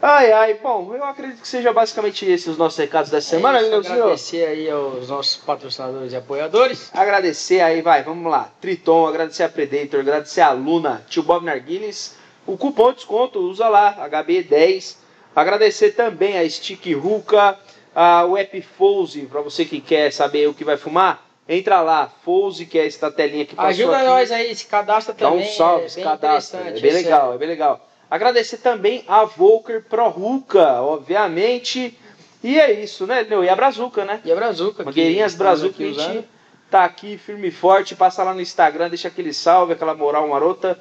Ai, 0.00 0.30
ai, 0.30 0.54
bom, 0.54 0.94
eu 0.94 1.02
acredito 1.02 1.40
que 1.40 1.48
seja 1.48 1.72
basicamente 1.72 2.24
esses 2.24 2.46
os 2.46 2.56
nossos 2.56 2.78
recados 2.78 3.10
dessa 3.10 3.34
é 3.34 3.38
semana, 3.38 3.60
né, 3.60 3.76
Agradecer 3.76 4.46
aí 4.46 4.70
aos 4.70 5.08
nossos 5.08 5.36
patrocinadores 5.36 6.12
e 6.12 6.16
apoiadores. 6.16 6.88
Agradecer 6.94 7.60
aí, 7.60 7.82
vai, 7.82 8.04
vamos 8.04 8.30
lá. 8.30 8.52
Triton, 8.60 9.08
agradecer 9.08 9.42
a 9.42 9.48
Predator, 9.48 10.00
agradecer 10.00 10.40
a 10.40 10.52
Luna, 10.52 11.04
tio 11.08 11.24
Bob 11.24 11.44
Narguiles. 11.44 12.16
O 12.46 12.56
cupom 12.56 12.90
de 12.90 12.96
desconto, 12.96 13.40
usa 13.40 13.68
lá, 13.68 14.08
HB10. 14.08 14.96
Agradecer 15.34 15.92
também 15.92 16.38
a 16.38 16.48
Stick 16.48 16.94
Ruka, 16.94 17.58
a 17.94 18.24
Web 18.24 18.62
Fose, 18.62 19.22
para 19.22 19.40
você 19.40 19.64
que 19.64 19.80
quer 19.80 20.12
saber 20.12 20.48
o 20.48 20.54
que 20.54 20.64
vai 20.64 20.76
fumar. 20.76 21.26
Entra 21.48 21.80
lá, 21.80 22.12
Fose, 22.22 22.66
que 22.66 22.78
é 22.78 22.86
essa 22.86 23.10
telinha 23.10 23.44
que 23.44 23.56
passou 23.56 23.70
Ajuda 23.70 23.96
aqui. 23.96 24.06
nós 24.06 24.30
aí, 24.30 24.54
se 24.54 24.66
cadastra 24.66 25.14
também. 25.14 25.40
Dá 25.40 25.46
um 25.46 25.50
salve, 25.50 25.86
é 25.86 25.88
se 25.88 26.02
cadastra. 26.02 26.60
É 26.60 26.80
bem 26.80 26.92
legal, 26.92 27.34
é 27.34 27.38
bem 27.38 27.48
legal. 27.48 27.87
Agradecer 28.10 28.58
também 28.58 29.04
a 29.06 29.24
Volker 29.24 29.84
Ruka, 29.90 30.80
obviamente. 30.80 31.98
E 32.42 32.58
é 32.58 32.72
isso, 32.72 33.06
né, 33.06 33.26
Leo? 33.28 33.44
E 33.44 33.48
a 33.48 33.56
Brazuca, 33.56 34.04
né? 34.04 34.20
E 34.24 34.32
a 34.32 34.34
Brazuca. 34.34 34.84
Mangueirinhas 34.84 35.34
Brazuca, 35.34 35.82
a 35.82 35.92
gente 35.92 36.28
tá 36.70 36.84
aqui 36.84 37.18
firme 37.18 37.48
e 37.48 37.50
forte. 37.50 37.94
Passa 37.94 38.22
lá 38.22 38.32
no 38.32 38.40
Instagram, 38.40 38.88
deixa 38.88 39.08
aquele 39.08 39.32
salve, 39.32 39.72
aquela 39.74 39.94
moral 39.94 40.26
marota. 40.28 40.78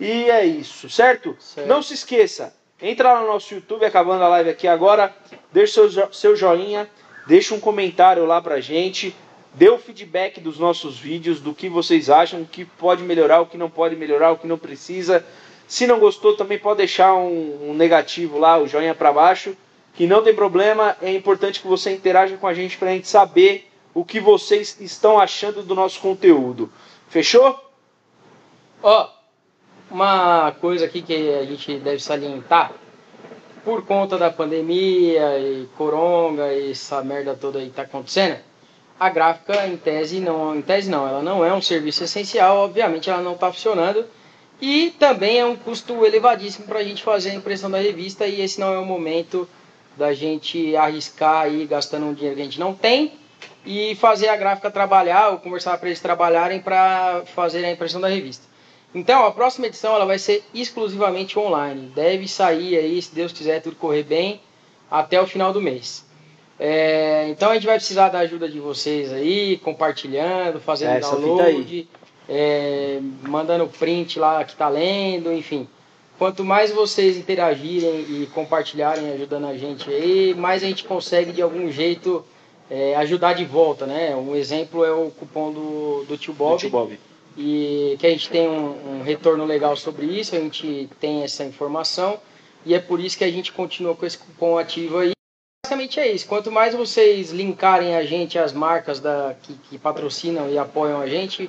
E 0.00 0.30
é 0.30 0.44
isso, 0.44 0.88
certo? 0.88 1.36
certo? 1.38 1.66
Não 1.68 1.82
se 1.82 1.94
esqueça, 1.94 2.54
entra 2.80 3.12
lá 3.12 3.20
no 3.20 3.26
nosso 3.26 3.52
YouTube, 3.52 3.84
acabando 3.84 4.22
a 4.22 4.28
live 4.28 4.50
aqui 4.50 4.68
agora. 4.68 5.14
Deixa 5.52 5.88
seu, 5.90 6.12
seu 6.12 6.36
joinha, 6.36 6.88
deixa 7.26 7.54
um 7.54 7.60
comentário 7.60 8.24
lá 8.24 8.40
pra 8.40 8.60
gente. 8.60 9.14
Dê 9.54 9.68
o 9.68 9.78
feedback 9.78 10.40
dos 10.40 10.58
nossos 10.58 10.98
vídeos, 10.98 11.40
do 11.40 11.52
que 11.52 11.68
vocês 11.68 12.08
acham, 12.08 12.42
o 12.42 12.46
que 12.46 12.64
pode 12.64 13.02
melhorar, 13.02 13.40
o 13.40 13.46
que 13.46 13.56
não 13.56 13.68
pode 13.68 13.96
melhorar, 13.96 14.30
o 14.30 14.36
que 14.36 14.46
não 14.46 14.58
precisa. 14.58 15.24
Se 15.68 15.86
não 15.86 15.98
gostou, 16.00 16.34
também 16.34 16.58
pode 16.58 16.78
deixar 16.78 17.14
um, 17.14 17.70
um 17.70 17.74
negativo 17.74 18.38
lá, 18.38 18.58
o 18.58 18.66
joinha 18.66 18.94
para 18.94 19.12
baixo, 19.12 19.54
que 19.92 20.06
não 20.06 20.24
tem 20.24 20.34
problema. 20.34 20.96
É 21.02 21.14
importante 21.14 21.60
que 21.60 21.68
você 21.68 21.92
interaja 21.92 22.38
com 22.38 22.46
a 22.46 22.54
gente 22.54 22.78
para 22.78 22.88
a 22.88 22.92
gente 22.92 23.06
saber 23.06 23.70
o 23.92 24.02
que 24.02 24.18
vocês 24.18 24.80
estão 24.80 25.20
achando 25.20 25.62
do 25.62 25.74
nosso 25.74 26.00
conteúdo. 26.00 26.72
Fechou? 27.10 27.54
Ó, 28.82 29.10
uma 29.90 30.52
coisa 30.52 30.86
aqui 30.86 31.02
que 31.02 31.34
a 31.34 31.44
gente 31.44 31.78
deve 31.78 32.02
salientar, 32.02 32.72
por 33.62 33.84
conta 33.84 34.16
da 34.16 34.30
pandemia 34.30 35.38
e 35.38 35.68
coronga 35.76 36.50
e 36.54 36.70
essa 36.70 37.02
merda 37.04 37.34
toda 37.34 37.58
aí 37.58 37.68
tá 37.68 37.82
acontecendo, 37.82 38.38
a 38.98 39.10
gráfica 39.10 39.66
em 39.66 39.76
tese 39.76 40.18
não, 40.20 40.56
em 40.56 40.62
tese 40.62 40.88
não, 40.90 41.06
ela 41.06 41.22
não 41.22 41.44
é 41.44 41.52
um 41.52 41.60
serviço 41.60 42.04
essencial, 42.04 42.56
obviamente 42.56 43.10
ela 43.10 43.20
não 43.20 43.34
está 43.34 43.52
funcionando 43.52 44.06
e 44.60 44.90
também 44.98 45.38
é 45.38 45.46
um 45.46 45.56
custo 45.56 46.04
elevadíssimo 46.04 46.66
para 46.66 46.80
a 46.80 46.84
gente 46.84 47.02
fazer 47.02 47.30
a 47.30 47.34
impressão 47.34 47.70
da 47.70 47.78
revista 47.78 48.26
e 48.26 48.40
esse 48.40 48.58
não 48.58 48.72
é 48.72 48.78
o 48.78 48.84
momento 48.84 49.48
da 49.96 50.12
gente 50.12 50.74
arriscar 50.76 51.42
aí 51.42 51.66
gastando 51.66 52.06
um 52.06 52.14
dinheiro 52.14 52.36
que 52.36 52.42
a 52.42 52.44
gente 52.44 52.60
não 52.60 52.74
tem 52.74 53.12
e 53.64 53.94
fazer 53.96 54.28
a 54.28 54.36
gráfica 54.36 54.70
trabalhar 54.70 55.30
ou 55.30 55.38
conversar 55.38 55.76
para 55.78 55.88
eles 55.88 56.00
trabalharem 56.00 56.60
para 56.60 57.22
fazer 57.34 57.64
a 57.64 57.70
impressão 57.70 58.00
da 58.00 58.08
revista. 58.08 58.46
Então, 58.94 59.26
a 59.26 59.30
próxima 59.30 59.66
edição 59.66 59.94
ela 59.94 60.06
vai 60.06 60.18
ser 60.18 60.42
exclusivamente 60.54 61.38
online. 61.38 61.92
Deve 61.94 62.26
sair 62.26 62.78
aí, 62.78 63.00
se 63.02 63.14
Deus 63.14 63.32
quiser 63.32 63.60
tudo 63.60 63.76
correr 63.76 64.02
bem, 64.02 64.40
até 64.90 65.20
o 65.20 65.26
final 65.26 65.52
do 65.52 65.60
mês. 65.60 66.06
É, 66.58 67.26
então 67.28 67.50
a 67.50 67.54
gente 67.54 67.66
vai 67.66 67.76
precisar 67.76 68.08
da 68.08 68.20
ajuda 68.20 68.48
de 68.48 68.58
vocês 68.58 69.12
aí, 69.12 69.58
compartilhando, 69.58 70.58
fazendo 70.60 70.92
É, 70.92 71.00
download, 71.00 71.88
é, 72.28 73.00
mandando 73.22 73.66
print 73.66 74.18
lá 74.18 74.44
que 74.44 74.54
tá 74.54 74.68
lendo, 74.68 75.32
enfim. 75.32 75.66
Quanto 76.18 76.44
mais 76.44 76.72
vocês 76.72 77.16
interagirem 77.16 78.00
e 78.00 78.28
compartilharem, 78.34 79.12
ajudando 79.12 79.46
a 79.46 79.56
gente 79.56 79.88
aí, 79.88 80.34
mais 80.34 80.62
a 80.64 80.66
gente 80.66 80.84
consegue 80.84 81.32
de 81.32 81.40
algum 81.40 81.70
jeito 81.70 82.24
é, 82.68 82.94
ajudar 82.96 83.34
de 83.34 83.44
volta, 83.44 83.86
né? 83.86 84.14
Um 84.16 84.34
exemplo 84.34 84.84
é 84.84 84.92
o 84.92 85.10
cupom 85.10 85.52
do, 85.52 86.04
do 86.08 86.18
Tio 86.18 86.34
Bob, 86.34 86.54
Do 86.54 86.58
tio 86.58 86.70
Bob. 86.70 86.98
e 87.36 87.96
que 88.00 88.06
a 88.06 88.10
gente 88.10 88.28
tem 88.28 88.48
um, 88.48 88.98
um 88.98 89.02
retorno 89.02 89.44
legal 89.44 89.76
sobre 89.76 90.06
isso, 90.06 90.34
a 90.34 90.40
gente 90.40 90.88
tem 91.00 91.22
essa 91.22 91.44
informação 91.44 92.18
e 92.66 92.74
é 92.74 92.80
por 92.80 92.98
isso 93.00 93.16
que 93.16 93.24
a 93.24 93.30
gente 93.30 93.52
continua 93.52 93.94
com 93.94 94.04
esse 94.04 94.18
cupom 94.18 94.58
ativo 94.58 94.98
aí. 94.98 95.12
Basicamente 95.64 96.00
é 96.00 96.12
isso. 96.12 96.26
Quanto 96.26 96.50
mais 96.50 96.74
vocês 96.74 97.30
linkarem 97.30 97.94
a 97.94 98.02
gente 98.02 98.38
às 98.38 98.52
marcas 98.52 98.98
da, 99.00 99.36
que, 99.42 99.54
que 99.54 99.78
patrocinam 99.78 100.50
e 100.50 100.58
apoiam 100.58 101.00
a 101.00 101.06
gente, 101.06 101.48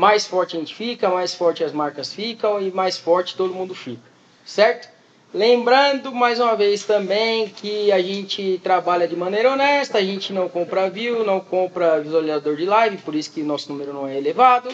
mais 0.00 0.26
forte 0.26 0.56
a 0.56 0.58
gente 0.58 0.74
fica, 0.74 1.10
mais 1.10 1.34
forte 1.34 1.62
as 1.62 1.72
marcas 1.72 2.10
ficam 2.14 2.58
e 2.58 2.70
mais 2.72 2.96
forte 2.96 3.36
todo 3.36 3.52
mundo 3.52 3.74
fica. 3.74 4.00
Certo? 4.46 4.88
Lembrando 5.32 6.10
mais 6.10 6.40
uma 6.40 6.56
vez 6.56 6.84
também 6.84 7.48
que 7.48 7.92
a 7.92 8.00
gente 8.00 8.58
trabalha 8.64 9.06
de 9.06 9.14
maneira 9.14 9.52
honesta, 9.52 9.98
a 9.98 10.02
gente 10.02 10.32
não 10.32 10.48
compra 10.48 10.88
view, 10.88 11.22
não 11.22 11.38
compra 11.38 12.00
visualizador 12.00 12.56
de 12.56 12.64
live, 12.64 12.96
por 12.96 13.14
isso 13.14 13.30
que 13.30 13.42
nosso 13.42 13.70
número 13.70 13.92
não 13.92 14.08
é 14.08 14.16
elevado. 14.16 14.70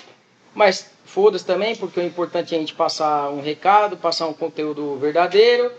Mas 0.54 0.88
foda-se 1.04 1.44
também, 1.44 1.74
porque 1.74 1.98
o 1.98 2.04
importante 2.04 2.54
é 2.54 2.56
a 2.56 2.60
gente 2.60 2.72
passar 2.72 3.28
um 3.30 3.42
recado, 3.42 3.96
passar 3.96 4.28
um 4.28 4.32
conteúdo 4.32 4.96
verdadeiro. 4.96 5.72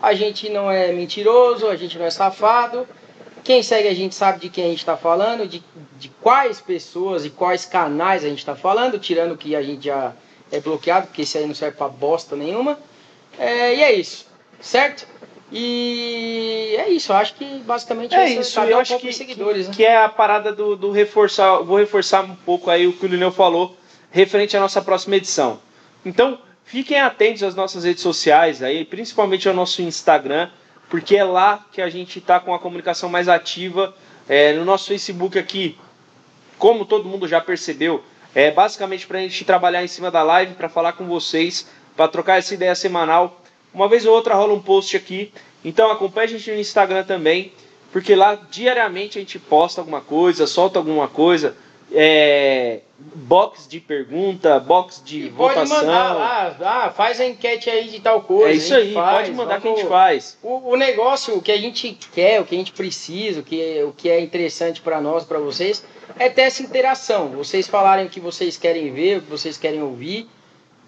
A 0.00 0.14
gente 0.14 0.48
não 0.48 0.70
é 0.70 0.92
mentiroso, 0.92 1.66
a 1.66 1.76
gente 1.76 1.98
não 1.98 2.06
é 2.06 2.10
safado. 2.10 2.86
Quem 3.44 3.62
segue 3.62 3.88
a 3.88 3.94
gente 3.94 4.14
sabe 4.14 4.40
de 4.40 4.48
quem 4.48 4.64
a 4.64 4.68
gente 4.68 4.78
está 4.78 4.96
falando, 4.96 5.46
de, 5.48 5.62
de 5.98 6.08
quais 6.20 6.60
pessoas 6.60 7.24
e 7.24 7.30
quais 7.30 7.64
canais 7.64 8.24
a 8.24 8.28
gente 8.28 8.38
está 8.38 8.54
falando, 8.54 8.98
tirando 8.98 9.36
que 9.36 9.56
a 9.56 9.62
gente 9.62 9.86
já 9.86 10.12
é 10.50 10.60
bloqueado, 10.60 11.08
porque 11.08 11.22
isso 11.22 11.36
aí 11.38 11.46
não 11.46 11.54
serve 11.54 11.76
para 11.76 11.88
bosta 11.88 12.36
nenhuma. 12.36 12.78
É, 13.38 13.74
e 13.74 13.82
é 13.82 13.92
isso, 13.92 14.26
certo? 14.60 15.06
E 15.50 16.74
é 16.78 16.88
isso, 16.88 17.12
eu 17.12 17.16
acho 17.16 17.34
que 17.34 17.44
basicamente 17.60 18.14
É 18.14 18.24
esse 18.24 18.40
isso, 18.40 18.60
eu 18.60 18.78
acho 18.78 18.98
que, 18.98 19.12
seguidores, 19.12 19.68
né? 19.68 19.74
que 19.74 19.84
é 19.84 20.02
a 20.02 20.08
parada 20.08 20.50
do, 20.50 20.74
do 20.76 20.90
reforçar. 20.90 21.58
Vou 21.58 21.76
reforçar 21.76 22.24
um 22.24 22.34
pouco 22.34 22.70
aí 22.70 22.86
o 22.86 22.92
que 22.94 23.04
o 23.04 23.08
Lineu 23.08 23.30
falou 23.30 23.76
referente 24.10 24.56
à 24.56 24.60
nossa 24.60 24.80
próxima 24.80 25.16
edição. 25.16 25.60
Então, 26.04 26.38
fiquem 26.64 27.00
atentos 27.00 27.42
às 27.42 27.54
nossas 27.54 27.84
redes 27.84 28.02
sociais 28.02 28.62
aí, 28.62 28.84
principalmente 28.84 29.46
ao 29.48 29.54
nosso 29.54 29.82
Instagram, 29.82 30.48
porque 30.92 31.16
é 31.16 31.24
lá 31.24 31.64
que 31.72 31.80
a 31.80 31.88
gente 31.88 32.18
está 32.18 32.38
com 32.38 32.52
a 32.52 32.58
comunicação 32.58 33.08
mais 33.08 33.26
ativa. 33.26 33.94
É, 34.28 34.52
no 34.52 34.62
nosso 34.62 34.88
Facebook 34.88 35.38
aqui, 35.38 35.78
como 36.58 36.84
todo 36.84 37.08
mundo 37.08 37.26
já 37.26 37.40
percebeu, 37.40 38.04
é 38.34 38.50
basicamente 38.50 39.06
para 39.06 39.16
a 39.16 39.22
gente 39.22 39.42
trabalhar 39.42 39.82
em 39.82 39.88
cima 39.88 40.10
da 40.10 40.22
live, 40.22 40.52
para 40.52 40.68
falar 40.68 40.92
com 40.92 41.06
vocês, 41.06 41.66
para 41.96 42.08
trocar 42.08 42.36
essa 42.36 42.52
ideia 42.52 42.74
semanal. 42.74 43.40
Uma 43.72 43.88
vez 43.88 44.04
ou 44.04 44.14
outra 44.14 44.34
rola 44.34 44.52
um 44.52 44.60
post 44.60 44.94
aqui. 44.94 45.32
Então 45.64 45.90
acompanhe 45.90 46.26
a 46.26 46.30
gente 46.30 46.50
no 46.50 46.60
Instagram 46.60 47.04
também, 47.04 47.54
porque 47.90 48.14
lá 48.14 48.34
diariamente 48.50 49.16
a 49.16 49.22
gente 49.22 49.38
posta 49.38 49.80
alguma 49.80 50.02
coisa, 50.02 50.46
solta 50.46 50.78
alguma 50.78 51.08
coisa. 51.08 51.56
É, 51.90 52.80
box 53.14 53.68
de 53.68 53.80
pergunta, 53.80 54.58
box 54.60 55.02
de 55.04 55.26
E 55.26 55.30
pode 55.30 55.54
votação. 55.54 55.76
mandar 55.78 56.12
lá, 56.14 56.56
ah, 56.60 56.90
faz 56.90 57.20
a 57.20 57.26
enquete 57.26 57.68
aí 57.70 57.88
de 57.88 58.00
tal 58.00 58.22
coisa. 58.22 58.50
é 58.50 58.54
isso 58.54 58.74
aí, 58.74 58.92
faz, 58.92 59.16
pode 59.28 59.36
mandar 59.36 59.60
que 59.60 59.68
a 59.68 59.74
gente 59.74 59.88
faz. 59.88 60.38
O, 60.42 60.70
o 60.72 60.76
negócio, 60.76 61.36
o 61.36 61.42
que 61.42 61.52
a 61.52 61.58
gente 61.58 61.98
quer, 62.14 62.40
o 62.40 62.44
que 62.44 62.54
a 62.54 62.58
gente 62.58 62.72
precisa, 62.72 63.40
o 63.40 63.42
que 63.42 63.60
é, 63.60 63.84
o 63.84 63.92
que 63.92 64.08
é 64.08 64.20
interessante 64.20 64.80
para 64.80 65.00
nós, 65.00 65.24
para 65.24 65.38
vocês, 65.38 65.84
é 66.18 66.28
ter 66.28 66.42
essa 66.42 66.62
interação. 66.62 67.28
Vocês 67.30 67.66
falarem 67.68 68.06
o 68.06 68.08
que 68.10 68.20
vocês 68.20 68.56
querem 68.56 68.92
ver, 68.92 69.18
o 69.18 69.22
que 69.22 69.30
vocês 69.30 69.56
querem 69.56 69.82
ouvir, 69.82 70.28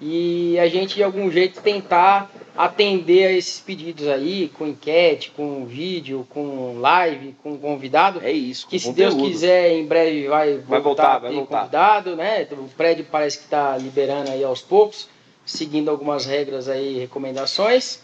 e 0.07 0.59
a 0.59 0.69
gente 0.69 0.97
de 0.97 1.03
algum 1.03 1.31
jeito 1.31 1.63
tentar 1.63 2.31
atender 2.55 3.27
a 3.27 3.33
esses 3.33 3.59
pedidos 3.59 4.07
aí, 4.07 4.51
com 4.51 4.67
enquete, 4.67 5.31
com 5.31 5.65
vídeo, 5.65 6.27
com 6.29 6.79
live, 6.79 7.35
com 7.43 7.57
convidado. 7.57 8.21
É 8.23 8.31
isso. 8.31 8.69
Que 8.69 8.79
se 8.79 8.93
Deus 8.93 9.15
quiser, 9.15 9.73
em 9.73 9.87
breve 9.87 10.29
vai 10.29 10.59
voltar, 10.59 10.81
voltar, 10.81 11.19
vai 11.21 11.33
voltar. 11.33 11.59
convidado, 11.61 12.17
né? 12.17 12.47
O 12.53 12.69
prédio 12.77 13.07
parece 13.11 13.39
que 13.39 13.45
está 13.45 13.79
liberando 13.79 14.31
aí 14.31 14.45
aos 14.45 14.61
poucos, 14.61 15.09
seguindo 15.47 15.91
algumas 15.91 16.27
regras 16.27 16.69
aí, 16.69 16.99
recomendações. 16.99 18.03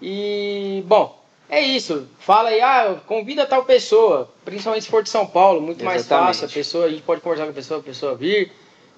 E, 0.00 0.82
bom, 0.86 1.22
é 1.50 1.60
isso. 1.60 2.08
Fala 2.18 2.48
aí, 2.48 2.62
ah, 2.62 2.98
convida 3.06 3.44
tal 3.44 3.62
pessoa, 3.66 4.32
principalmente 4.42 4.84
se 4.84 4.90
for 4.90 5.02
de 5.02 5.10
São 5.10 5.26
Paulo, 5.26 5.60
muito 5.60 5.84
mais 5.84 6.00
Exatamente. 6.00 6.28
fácil. 6.28 6.46
A 6.46 6.50
pessoa, 6.50 6.86
a 6.86 6.88
gente 6.88 7.02
pode 7.02 7.20
conversar 7.20 7.44
com 7.44 7.50
a 7.50 7.54
pessoa, 7.54 7.80
a 7.80 7.82
pessoa 7.82 8.14
vir. 8.14 8.50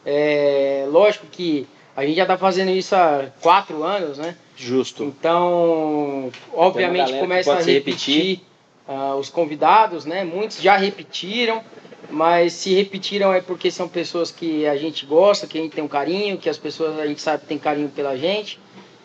É, 0.07 0.86
lógico 0.88 1.26
que 1.26 1.66
a 1.97 2.05
gente 2.05 2.16
já 2.16 2.22
está 2.22 2.36
fazendo 2.36 2.70
isso 2.70 2.95
há 2.95 3.26
quatro 3.40 3.82
anos, 3.82 4.18
né? 4.18 4.36
Justo. 4.57 5.05
Então, 5.05 6.30
obviamente 6.53 7.12
começa 7.18 7.53
a 7.53 7.57
repetir, 7.57 7.74
repetir. 7.74 8.40
ah, 8.88 9.14
os 9.16 9.28
convidados, 9.28 10.05
né? 10.05 10.24
Muitos 10.24 10.61
já 10.61 10.76
repetiram, 10.76 11.62
mas 12.11 12.53
se 12.53 12.74
repetiram 12.74 13.32
é 13.32 13.40
porque 13.40 13.70
são 13.70 13.88
pessoas 13.88 14.30
que 14.30 14.66
a 14.66 14.76
gente 14.76 15.07
gosta, 15.07 15.47
que 15.47 15.59
a 15.59 15.62
gente 15.62 15.74
tem 15.74 15.84
um 15.84 15.88
carinho, 15.88 16.38
que 16.38 16.49
as 16.49 16.59
pessoas 16.59 16.99
a 16.99 17.07
gente 17.07 17.20
sabe 17.20 17.42
que 17.42 17.49
tem 17.49 17.59
carinho 17.59 17.88
pela 17.88 18.16
gente 18.16 18.59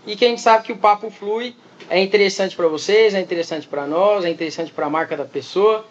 e 0.05 0.15
que 0.15 0.25
a 0.25 0.27
gente 0.27 0.41
sabe 0.41 0.65
que 0.65 0.71
o 0.71 0.77
papo 0.77 1.09
flui, 1.11 1.55
é 1.89 2.01
interessante 2.01 2.55
para 2.55 2.67
vocês, 2.67 3.13
é 3.13 3.19
interessante 3.19 3.67
para 3.67 3.85
nós, 3.85 4.25
é 4.25 4.29
interessante 4.29 4.71
para 4.71 4.85
a 4.85 4.89
marca 4.89 5.15
da 5.15 5.25
pessoa, 5.25 5.85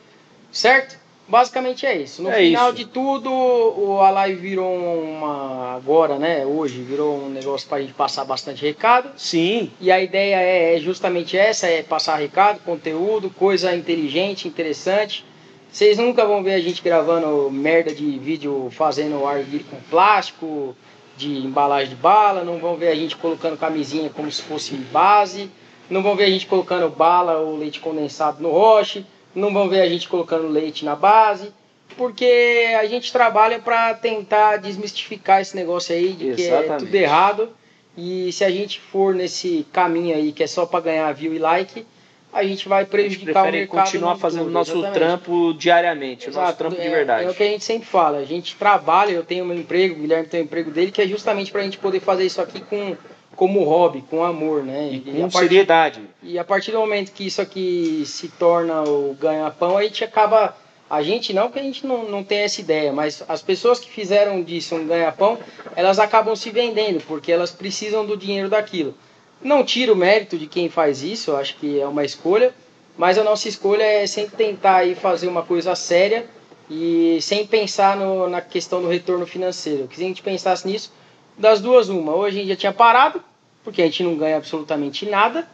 certo? 0.50 0.98
Basicamente 1.28 1.84
é 1.84 1.96
isso. 1.96 2.22
No 2.22 2.30
É 2.30 2.36
final 2.38 2.68
isso. 2.68 2.76
de 2.76 2.84
tudo, 2.86 3.30
o, 3.30 4.00
a 4.00 4.10
live 4.10 4.40
virou 4.40 4.74
uma 4.74 5.74
agora, 5.76 6.18
né? 6.18 6.46
Hoje 6.46 6.80
virou 6.80 7.16
um 7.18 7.28
negócio 7.28 7.68
para 7.68 7.78
a 7.78 7.80
gente 7.82 7.92
passar 7.92 8.24
bastante 8.24 8.64
recado. 8.64 9.10
Sim, 9.16 9.70
E 9.80 9.92
a 9.92 10.00
ideia 10.00 10.36
é, 10.36 10.76
é 10.76 10.80
justamente 10.80 11.36
essa, 11.36 11.66
é 11.66 11.82
passar 11.82 12.16
recado, 12.16 12.60
conteúdo, 12.60 13.28
coisa 13.30 13.74
inteligente, 13.76 14.48
interessante. 14.48 15.24
Vocês 15.70 15.98
nunca 15.98 16.24
vão 16.24 16.42
ver 16.42 16.54
a 16.54 16.60
gente 16.60 16.82
gravando 16.82 17.50
merda 17.50 17.94
de 17.94 18.18
vídeo 18.18 18.68
fazendo 18.70 19.26
arguilho 19.26 19.64
com 19.70 19.76
plástico, 19.90 20.74
de 21.14 21.28
embalagem 21.44 21.90
de 21.90 21.96
bala, 21.96 22.42
não 22.42 22.58
vão 22.58 22.76
ver 22.76 22.88
a 22.88 22.94
gente 22.94 23.16
colocando 23.16 23.58
camisinha 23.58 24.08
como 24.08 24.32
se 24.32 24.40
fosse 24.40 24.74
base, 24.74 25.50
não 25.90 26.02
vão 26.02 26.16
ver 26.16 26.24
a 26.24 26.30
gente 26.30 26.46
colocando 26.46 26.88
bala 26.88 27.36
ou 27.38 27.58
leite 27.58 27.80
condensado 27.80 28.42
no 28.42 28.50
roche, 28.50 29.04
não 29.34 29.52
vão 29.52 29.68
ver 29.68 29.80
a 29.82 29.88
gente 29.88 30.08
colocando 30.08 30.48
leite 30.48 30.84
na 30.84 30.96
base, 30.96 31.52
porque 31.96 32.74
a 32.78 32.84
gente 32.86 33.12
trabalha 33.12 33.58
para 33.58 33.94
tentar 33.94 34.56
desmistificar 34.58 35.40
esse 35.40 35.56
negócio 35.56 35.94
aí 35.94 36.12
de 36.12 36.34
que 36.34 36.42
é 36.42 36.46
Exatamente. 36.46 36.84
tudo 36.84 36.94
errado. 36.94 37.50
E 37.96 38.30
se 38.32 38.44
a 38.44 38.50
gente 38.50 38.78
for 38.78 39.14
nesse 39.14 39.66
caminho 39.72 40.14
aí 40.14 40.30
que 40.32 40.42
é 40.42 40.46
só 40.46 40.64
para 40.64 40.80
ganhar 40.80 41.12
view 41.12 41.34
e 41.34 41.38
like, 41.38 41.84
a 42.32 42.44
gente 42.44 42.68
vai 42.68 42.80
a 42.80 42.82
gente 42.82 42.90
prejudicar 42.90 43.48
o 43.48 43.50
mercado. 43.50 43.84
continuar 43.84 44.16
fazendo 44.16 44.46
o 44.46 44.50
nosso 44.50 44.72
exatamente. 44.72 44.94
trampo 44.94 45.54
diariamente, 45.54 46.28
o 46.28 46.32
nosso 46.32 46.40
Exato, 46.44 46.58
trampo 46.58 46.76
de 46.76 46.86
é- 46.86 46.90
verdade. 46.90 47.24
É 47.24 47.30
o 47.30 47.34
que 47.34 47.42
a 47.42 47.46
gente 47.46 47.64
sempre 47.64 47.88
fala. 47.88 48.18
A 48.18 48.24
gente 48.24 48.54
trabalha, 48.54 49.10
eu 49.12 49.24
tenho 49.24 49.44
meu 49.44 49.56
emprego, 49.56 49.94
o 49.94 49.98
Guilherme 49.98 50.28
tem 50.28 50.42
o 50.42 50.44
emprego 50.44 50.70
dele, 50.70 50.92
que 50.92 51.02
é 51.02 51.06
justamente 51.08 51.50
para 51.50 51.62
a 51.62 51.64
gente 51.64 51.78
poder 51.78 52.00
fazer 52.00 52.26
isso 52.26 52.40
aqui 52.40 52.60
com 52.60 52.96
como 53.38 53.62
hobby, 53.62 54.02
com 54.10 54.24
amor, 54.24 54.64
né? 54.64 54.90
E 54.92 54.98
com 55.00 55.20
partir- 55.30 55.38
seriedade. 55.38 56.00
e 56.22 56.36
a 56.38 56.44
partir 56.44 56.72
do 56.72 56.78
momento 56.80 57.12
que 57.12 57.24
isso 57.24 57.40
aqui 57.40 58.02
se 58.04 58.26
torna 58.30 58.82
o 58.82 59.16
ganha-pão, 59.18 59.78
a 59.78 59.82
gente 59.84 60.02
acaba. 60.04 60.54
A 60.90 61.02
gente 61.02 61.32
não, 61.34 61.50
que 61.50 61.58
a 61.58 61.62
gente 61.62 61.86
não, 61.86 62.02
não 62.08 62.24
tem 62.24 62.38
essa 62.38 62.60
ideia, 62.60 62.92
mas 62.92 63.22
as 63.28 63.40
pessoas 63.42 63.78
que 63.78 63.88
fizeram 63.90 64.42
disso 64.42 64.74
um 64.74 64.86
ganha-pão, 64.86 65.38
elas 65.76 65.98
acabam 65.98 66.34
se 66.34 66.50
vendendo, 66.50 67.00
porque 67.06 67.30
elas 67.30 67.50
precisam 67.50 68.04
do 68.04 68.16
dinheiro 68.16 68.48
daquilo. 68.48 68.94
Não 69.40 69.62
tiro 69.62 69.92
o 69.92 69.96
mérito 69.96 70.36
de 70.36 70.46
quem 70.48 70.68
faz 70.70 71.02
isso, 71.02 71.36
acho 71.36 71.56
que 71.58 71.78
é 71.78 71.86
uma 71.86 72.04
escolha, 72.04 72.52
mas 72.96 73.18
a 73.18 73.22
nossa 73.22 73.48
escolha 73.48 73.82
é 73.84 74.06
sempre 74.06 74.34
tentar 74.36 74.76
aí 74.78 74.94
fazer 74.96 75.28
uma 75.28 75.42
coisa 75.42 75.74
séria 75.76 76.24
e 76.70 77.18
sem 77.20 77.46
pensar 77.46 77.94
no- 77.96 78.28
na 78.28 78.40
questão 78.40 78.80
do 78.82 78.88
retorno 78.88 79.26
financeiro. 79.26 79.86
Que 79.86 79.96
se 79.96 80.02
a 80.02 80.06
gente 80.08 80.22
pensasse 80.22 80.66
nisso, 80.66 80.90
das 81.36 81.60
duas, 81.60 81.88
uma. 81.90 82.14
Ou 82.14 82.24
a 82.24 82.30
gente 82.30 82.48
já 82.48 82.56
tinha 82.56 82.72
parado, 82.72 83.22
porque 83.68 83.82
a 83.82 83.84
gente 83.84 84.02
não 84.02 84.16
ganha 84.16 84.38
absolutamente 84.38 85.04
nada, 85.04 85.46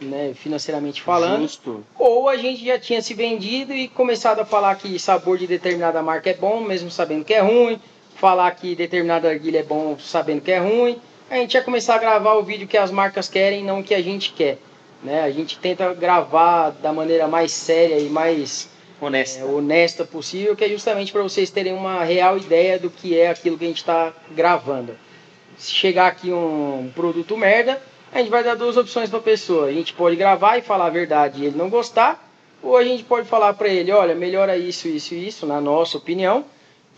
né, 0.00 0.32
financeiramente 0.32 1.02
falando, 1.02 1.42
Justo. 1.42 1.84
ou 1.98 2.28
a 2.28 2.36
gente 2.36 2.64
já 2.64 2.78
tinha 2.78 3.02
se 3.02 3.14
vendido 3.14 3.72
e 3.72 3.88
começado 3.88 4.38
a 4.38 4.44
falar 4.44 4.76
que 4.76 4.96
sabor 4.96 5.36
de 5.36 5.44
determinada 5.44 6.00
marca 6.00 6.30
é 6.30 6.34
bom, 6.34 6.60
mesmo 6.60 6.88
sabendo 6.88 7.24
que 7.24 7.34
é 7.34 7.40
ruim, 7.40 7.80
falar 8.14 8.48
que 8.52 8.76
determinada 8.76 9.28
arguilha 9.28 9.58
é 9.58 9.62
bom, 9.64 9.98
sabendo 9.98 10.40
que 10.40 10.52
é 10.52 10.58
ruim. 10.58 11.00
A 11.28 11.34
gente 11.34 11.54
ia 11.54 11.62
começar 11.62 11.96
a 11.96 11.98
gravar 11.98 12.34
o 12.34 12.44
vídeo 12.44 12.68
que 12.68 12.76
as 12.76 12.92
marcas 12.92 13.28
querem, 13.28 13.64
não 13.64 13.80
o 13.80 13.82
que 13.82 13.92
a 13.92 14.00
gente 14.00 14.32
quer. 14.32 14.58
Né? 15.02 15.22
A 15.22 15.30
gente 15.32 15.58
tenta 15.58 15.92
gravar 15.94 16.70
da 16.70 16.92
maneira 16.92 17.26
mais 17.26 17.50
séria 17.50 17.98
e 17.98 18.08
mais 18.08 18.70
Honesta. 19.00 19.40
é, 19.40 19.44
honesta 19.44 20.04
possível, 20.04 20.54
que 20.54 20.64
é 20.64 20.68
justamente 20.68 21.10
para 21.10 21.24
vocês 21.24 21.50
terem 21.50 21.72
uma 21.72 22.04
real 22.04 22.38
ideia 22.38 22.78
do 22.78 22.88
que 22.88 23.18
é 23.18 23.30
aquilo 23.30 23.58
que 23.58 23.64
a 23.64 23.68
gente 23.68 23.78
está 23.78 24.12
gravando. 24.30 24.94
Se 25.58 25.72
chegar 25.72 26.06
aqui 26.06 26.32
um 26.32 26.90
produto 26.94 27.36
merda, 27.36 27.82
a 28.12 28.18
gente 28.18 28.30
vai 28.30 28.42
dar 28.44 28.54
duas 28.54 28.76
opções 28.76 29.10
para 29.10 29.18
a 29.18 29.22
pessoa. 29.22 29.66
A 29.66 29.72
gente 29.72 29.92
pode 29.92 30.16
gravar 30.16 30.56
e 30.56 30.62
falar 30.62 30.86
a 30.86 30.90
verdade 30.90 31.42
e 31.42 31.46
ele 31.46 31.58
não 31.58 31.68
gostar, 31.68 32.26
ou 32.62 32.76
a 32.76 32.84
gente 32.84 33.04
pode 33.04 33.28
falar 33.28 33.52
para 33.54 33.68
ele, 33.68 33.92
olha, 33.92 34.14
melhora 34.14 34.56
isso, 34.56 34.88
isso 34.88 35.14
e 35.14 35.28
isso, 35.28 35.46
na 35.46 35.60
nossa 35.60 35.98
opinião. 35.98 36.44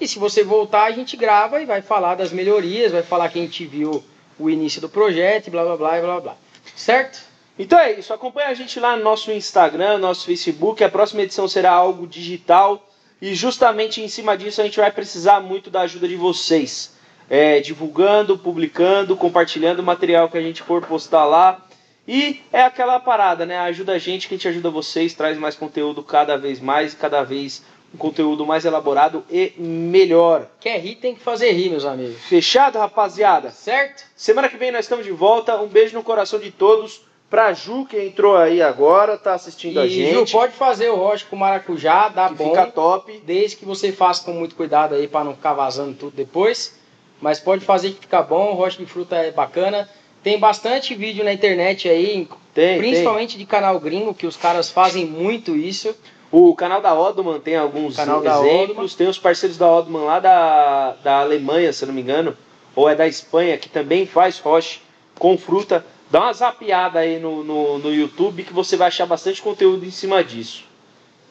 E 0.01 0.07
se 0.07 0.19
você 0.19 0.45
voltar, 0.45 0.85
a 0.85 0.91
gente 0.93 1.17
grava 1.17 1.61
e 1.61 1.67
vai 1.67 1.83
falar 1.83 2.15
das 2.15 2.33
melhorias, 2.33 2.93
vai 2.93 3.03
falar 3.03 3.29
que 3.29 3.39
a 3.39 3.43
gente 3.43 3.67
viu 3.67 4.03
o 4.39 4.49
início 4.49 4.81
do 4.81 4.89
projeto, 4.89 5.49
e 5.49 5.51
blá 5.51 5.65
blá 5.65 5.77
blá 5.77 6.01
blá 6.01 6.21
blá. 6.21 6.37
Certo? 6.77 7.21
Então 7.59 7.79
é 7.79 7.93
isso, 7.93 8.13
acompanha 8.15 8.49
a 8.49 8.55
gente 8.55 8.81
lá 8.81 8.97
no 8.97 9.03
nosso 9.03 9.31
Instagram, 9.31 9.95
no 9.95 9.99
nosso 9.99 10.25
Facebook. 10.25 10.83
A 10.83 10.89
próxima 10.89 11.23
edição 11.23 11.47
será 11.47 11.73
algo 11.73 12.07
digital 12.07 12.89
e 13.21 13.35
justamente 13.35 14.01
em 14.01 14.09
cima 14.09 14.37
disso 14.37 14.63
a 14.63 14.65
gente 14.65 14.79
vai 14.79 14.91
precisar 14.91 15.41
muito 15.41 15.69
da 15.69 15.83
ajuda 15.83 16.09
de 16.09 16.17
vocês. 16.17 16.95
É, 17.31 17.61
divulgando, 17.61 18.37
publicando, 18.37 19.17
compartilhando 19.17 19.79
o 19.79 19.85
material 19.85 20.29
que 20.29 20.37
a 20.37 20.43
gente 20.43 20.65
for 20.65 20.85
postar 20.85 21.25
lá. 21.25 21.65
E 22.07 22.41
é 22.53 22.63
aquela 22.63 22.99
parada, 22.99 23.47
né? 23.47 23.57
Ajuda 23.61 23.93
a 23.93 23.99
gente, 23.99 24.27
que 24.27 24.35
a 24.35 24.37
gente 24.37 24.49
ajuda 24.49 24.69
vocês, 24.69 25.15
traz 25.15 25.39
mais 25.39 25.55
conteúdo 25.55 26.03
cada 26.03 26.37
vez 26.37 26.59
mais, 26.59 26.93
cada 26.93 27.23
vez 27.23 27.63
um 27.95 27.99
conteúdo 27.99 28.45
mais 28.45 28.65
elaborado 28.65 29.25
e 29.31 29.53
melhor. 29.57 30.49
Quer 30.61 30.81
rir, 30.81 30.97
tem 30.97 31.15
que 31.15 31.21
fazer 31.21 31.53
rir, 31.53 31.71
meus 31.71 31.85
amigos. 31.85 32.17
Fechado, 32.23 32.79
rapaziada? 32.79 33.51
Certo? 33.51 34.05
Semana 34.17 34.49
que 34.49 34.57
vem 34.57 34.73
nós 34.73 34.85
estamos 34.85 35.05
de 35.05 35.13
volta. 35.13 35.61
Um 35.61 35.69
beijo 35.69 35.97
no 35.97 36.03
coração 36.03 36.41
de 36.41 36.51
todos. 36.51 37.03
Pra 37.29 37.53
Ju, 37.53 37.87
que 37.87 37.97
entrou 37.97 38.37
aí 38.37 38.61
agora, 38.61 39.17
tá 39.17 39.35
assistindo 39.35 39.77
e, 39.77 39.79
a 39.79 39.87
gente. 39.87 40.31
Ju, 40.31 40.33
pode 40.33 40.53
fazer 40.53 40.89
o 40.91 40.97
rocha 40.97 41.25
com 41.31 41.37
maracujá, 41.37 42.09
dá 42.09 42.29
que 42.29 42.35
bom. 42.35 42.51
Fica 42.51 42.67
top. 42.67 43.23
Desde 43.25 43.57
que 43.57 43.65
você 43.65 43.93
faça 43.93 44.25
com 44.25 44.33
muito 44.33 44.57
cuidado 44.57 44.97
aí 44.97 45.07
para 45.07 45.25
não 45.25 45.35
ficar 45.37 45.53
vazando 45.53 45.95
tudo 45.95 46.17
depois. 46.17 46.80
Mas 47.21 47.39
pode 47.39 47.65
fazer 47.65 47.91
que 47.91 48.01
fica 48.01 48.23
bom, 48.23 48.55
rocha 48.55 48.79
de 48.79 48.87
fruta 48.87 49.17
é 49.17 49.31
bacana. 49.31 49.89
Tem 50.23 50.39
bastante 50.39 50.95
vídeo 50.95 51.25
na 51.25 51.33
internet 51.33 51.89
aí, 51.89 52.29
Tem, 52.55 52.79
principalmente 52.79 53.39
de 53.39 53.47
canal 53.47 53.79
gringo, 53.81 54.15
que 54.15 54.27
os 54.27 54.37
caras 54.37 54.71
fazem 54.71 55.07
muito 55.07 55.57
isso. 55.57 55.95
O 56.31 56.55
canal 56.55 56.81
da 56.81 56.95
Odman 56.95 57.41
tem 57.41 57.57
alguns 57.57 57.97
exemplos. 57.99 58.95
Tem 58.95 59.09
os 59.09 59.19
parceiros 59.19 59.57
da 59.57 59.67
Odman 59.67 60.03
lá 60.03 60.21
da, 60.21 60.93
da 61.03 61.21
Alemanha, 61.21 61.73
se 61.73 61.85
não 61.87 61.93
me 61.93 62.03
engano, 62.03 62.37
ou 62.75 62.89
é 62.89 62.95
da 62.95 63.09
Espanha, 63.09 63.59
que 63.59 63.69
também 63.69 64.07
faz 64.07 64.39
roche 64.39 64.81
com 65.19 65.37
fruta. 65.37 65.85
Dá 66.11 66.21
uma 66.21 66.33
zapiada 66.33 67.01
aí 67.01 67.19
no, 67.19 67.43
no, 67.43 67.79
no 67.79 67.95
YouTube 67.95 68.45
que 68.45 68.53
você 68.53 68.77
vai 68.77 68.89
achar 68.89 69.07
bastante 69.07 69.41
conteúdo 69.41 69.85
em 69.85 69.91
cima 69.91 70.23
disso. 70.23 70.65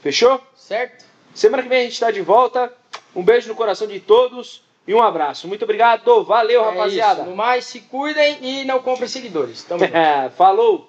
Fechou? 0.02 0.40
Certo? 0.56 1.06
Semana 1.34 1.64
que 1.64 1.70
vem 1.70 1.80
a 1.80 1.84
gente 1.84 1.94
está 1.94 2.12
de 2.12 2.22
volta. 2.22 2.74
Um 3.16 3.24
beijo 3.24 3.48
no 3.48 3.56
coração 3.56 3.88
de 3.88 4.00
todos 4.00 4.62
e 4.90 4.94
um 4.96 5.04
abraço. 5.04 5.48
Muito 5.48 5.64
obrigado. 5.64 6.24
Valeu, 6.24 6.64
É 6.64 6.66
rapaziada. 6.72 7.22
isso. 7.22 7.30
No 7.30 7.36
mais, 7.36 7.64
se 7.66 7.80
cuidem 7.82 8.40
e 8.42 8.66
não 8.66 8.80
comprem 8.80 9.08
seguidores. 9.08 9.64
Tamo 9.64 9.82
junto. 9.86 9.94
Falou! 10.36 10.89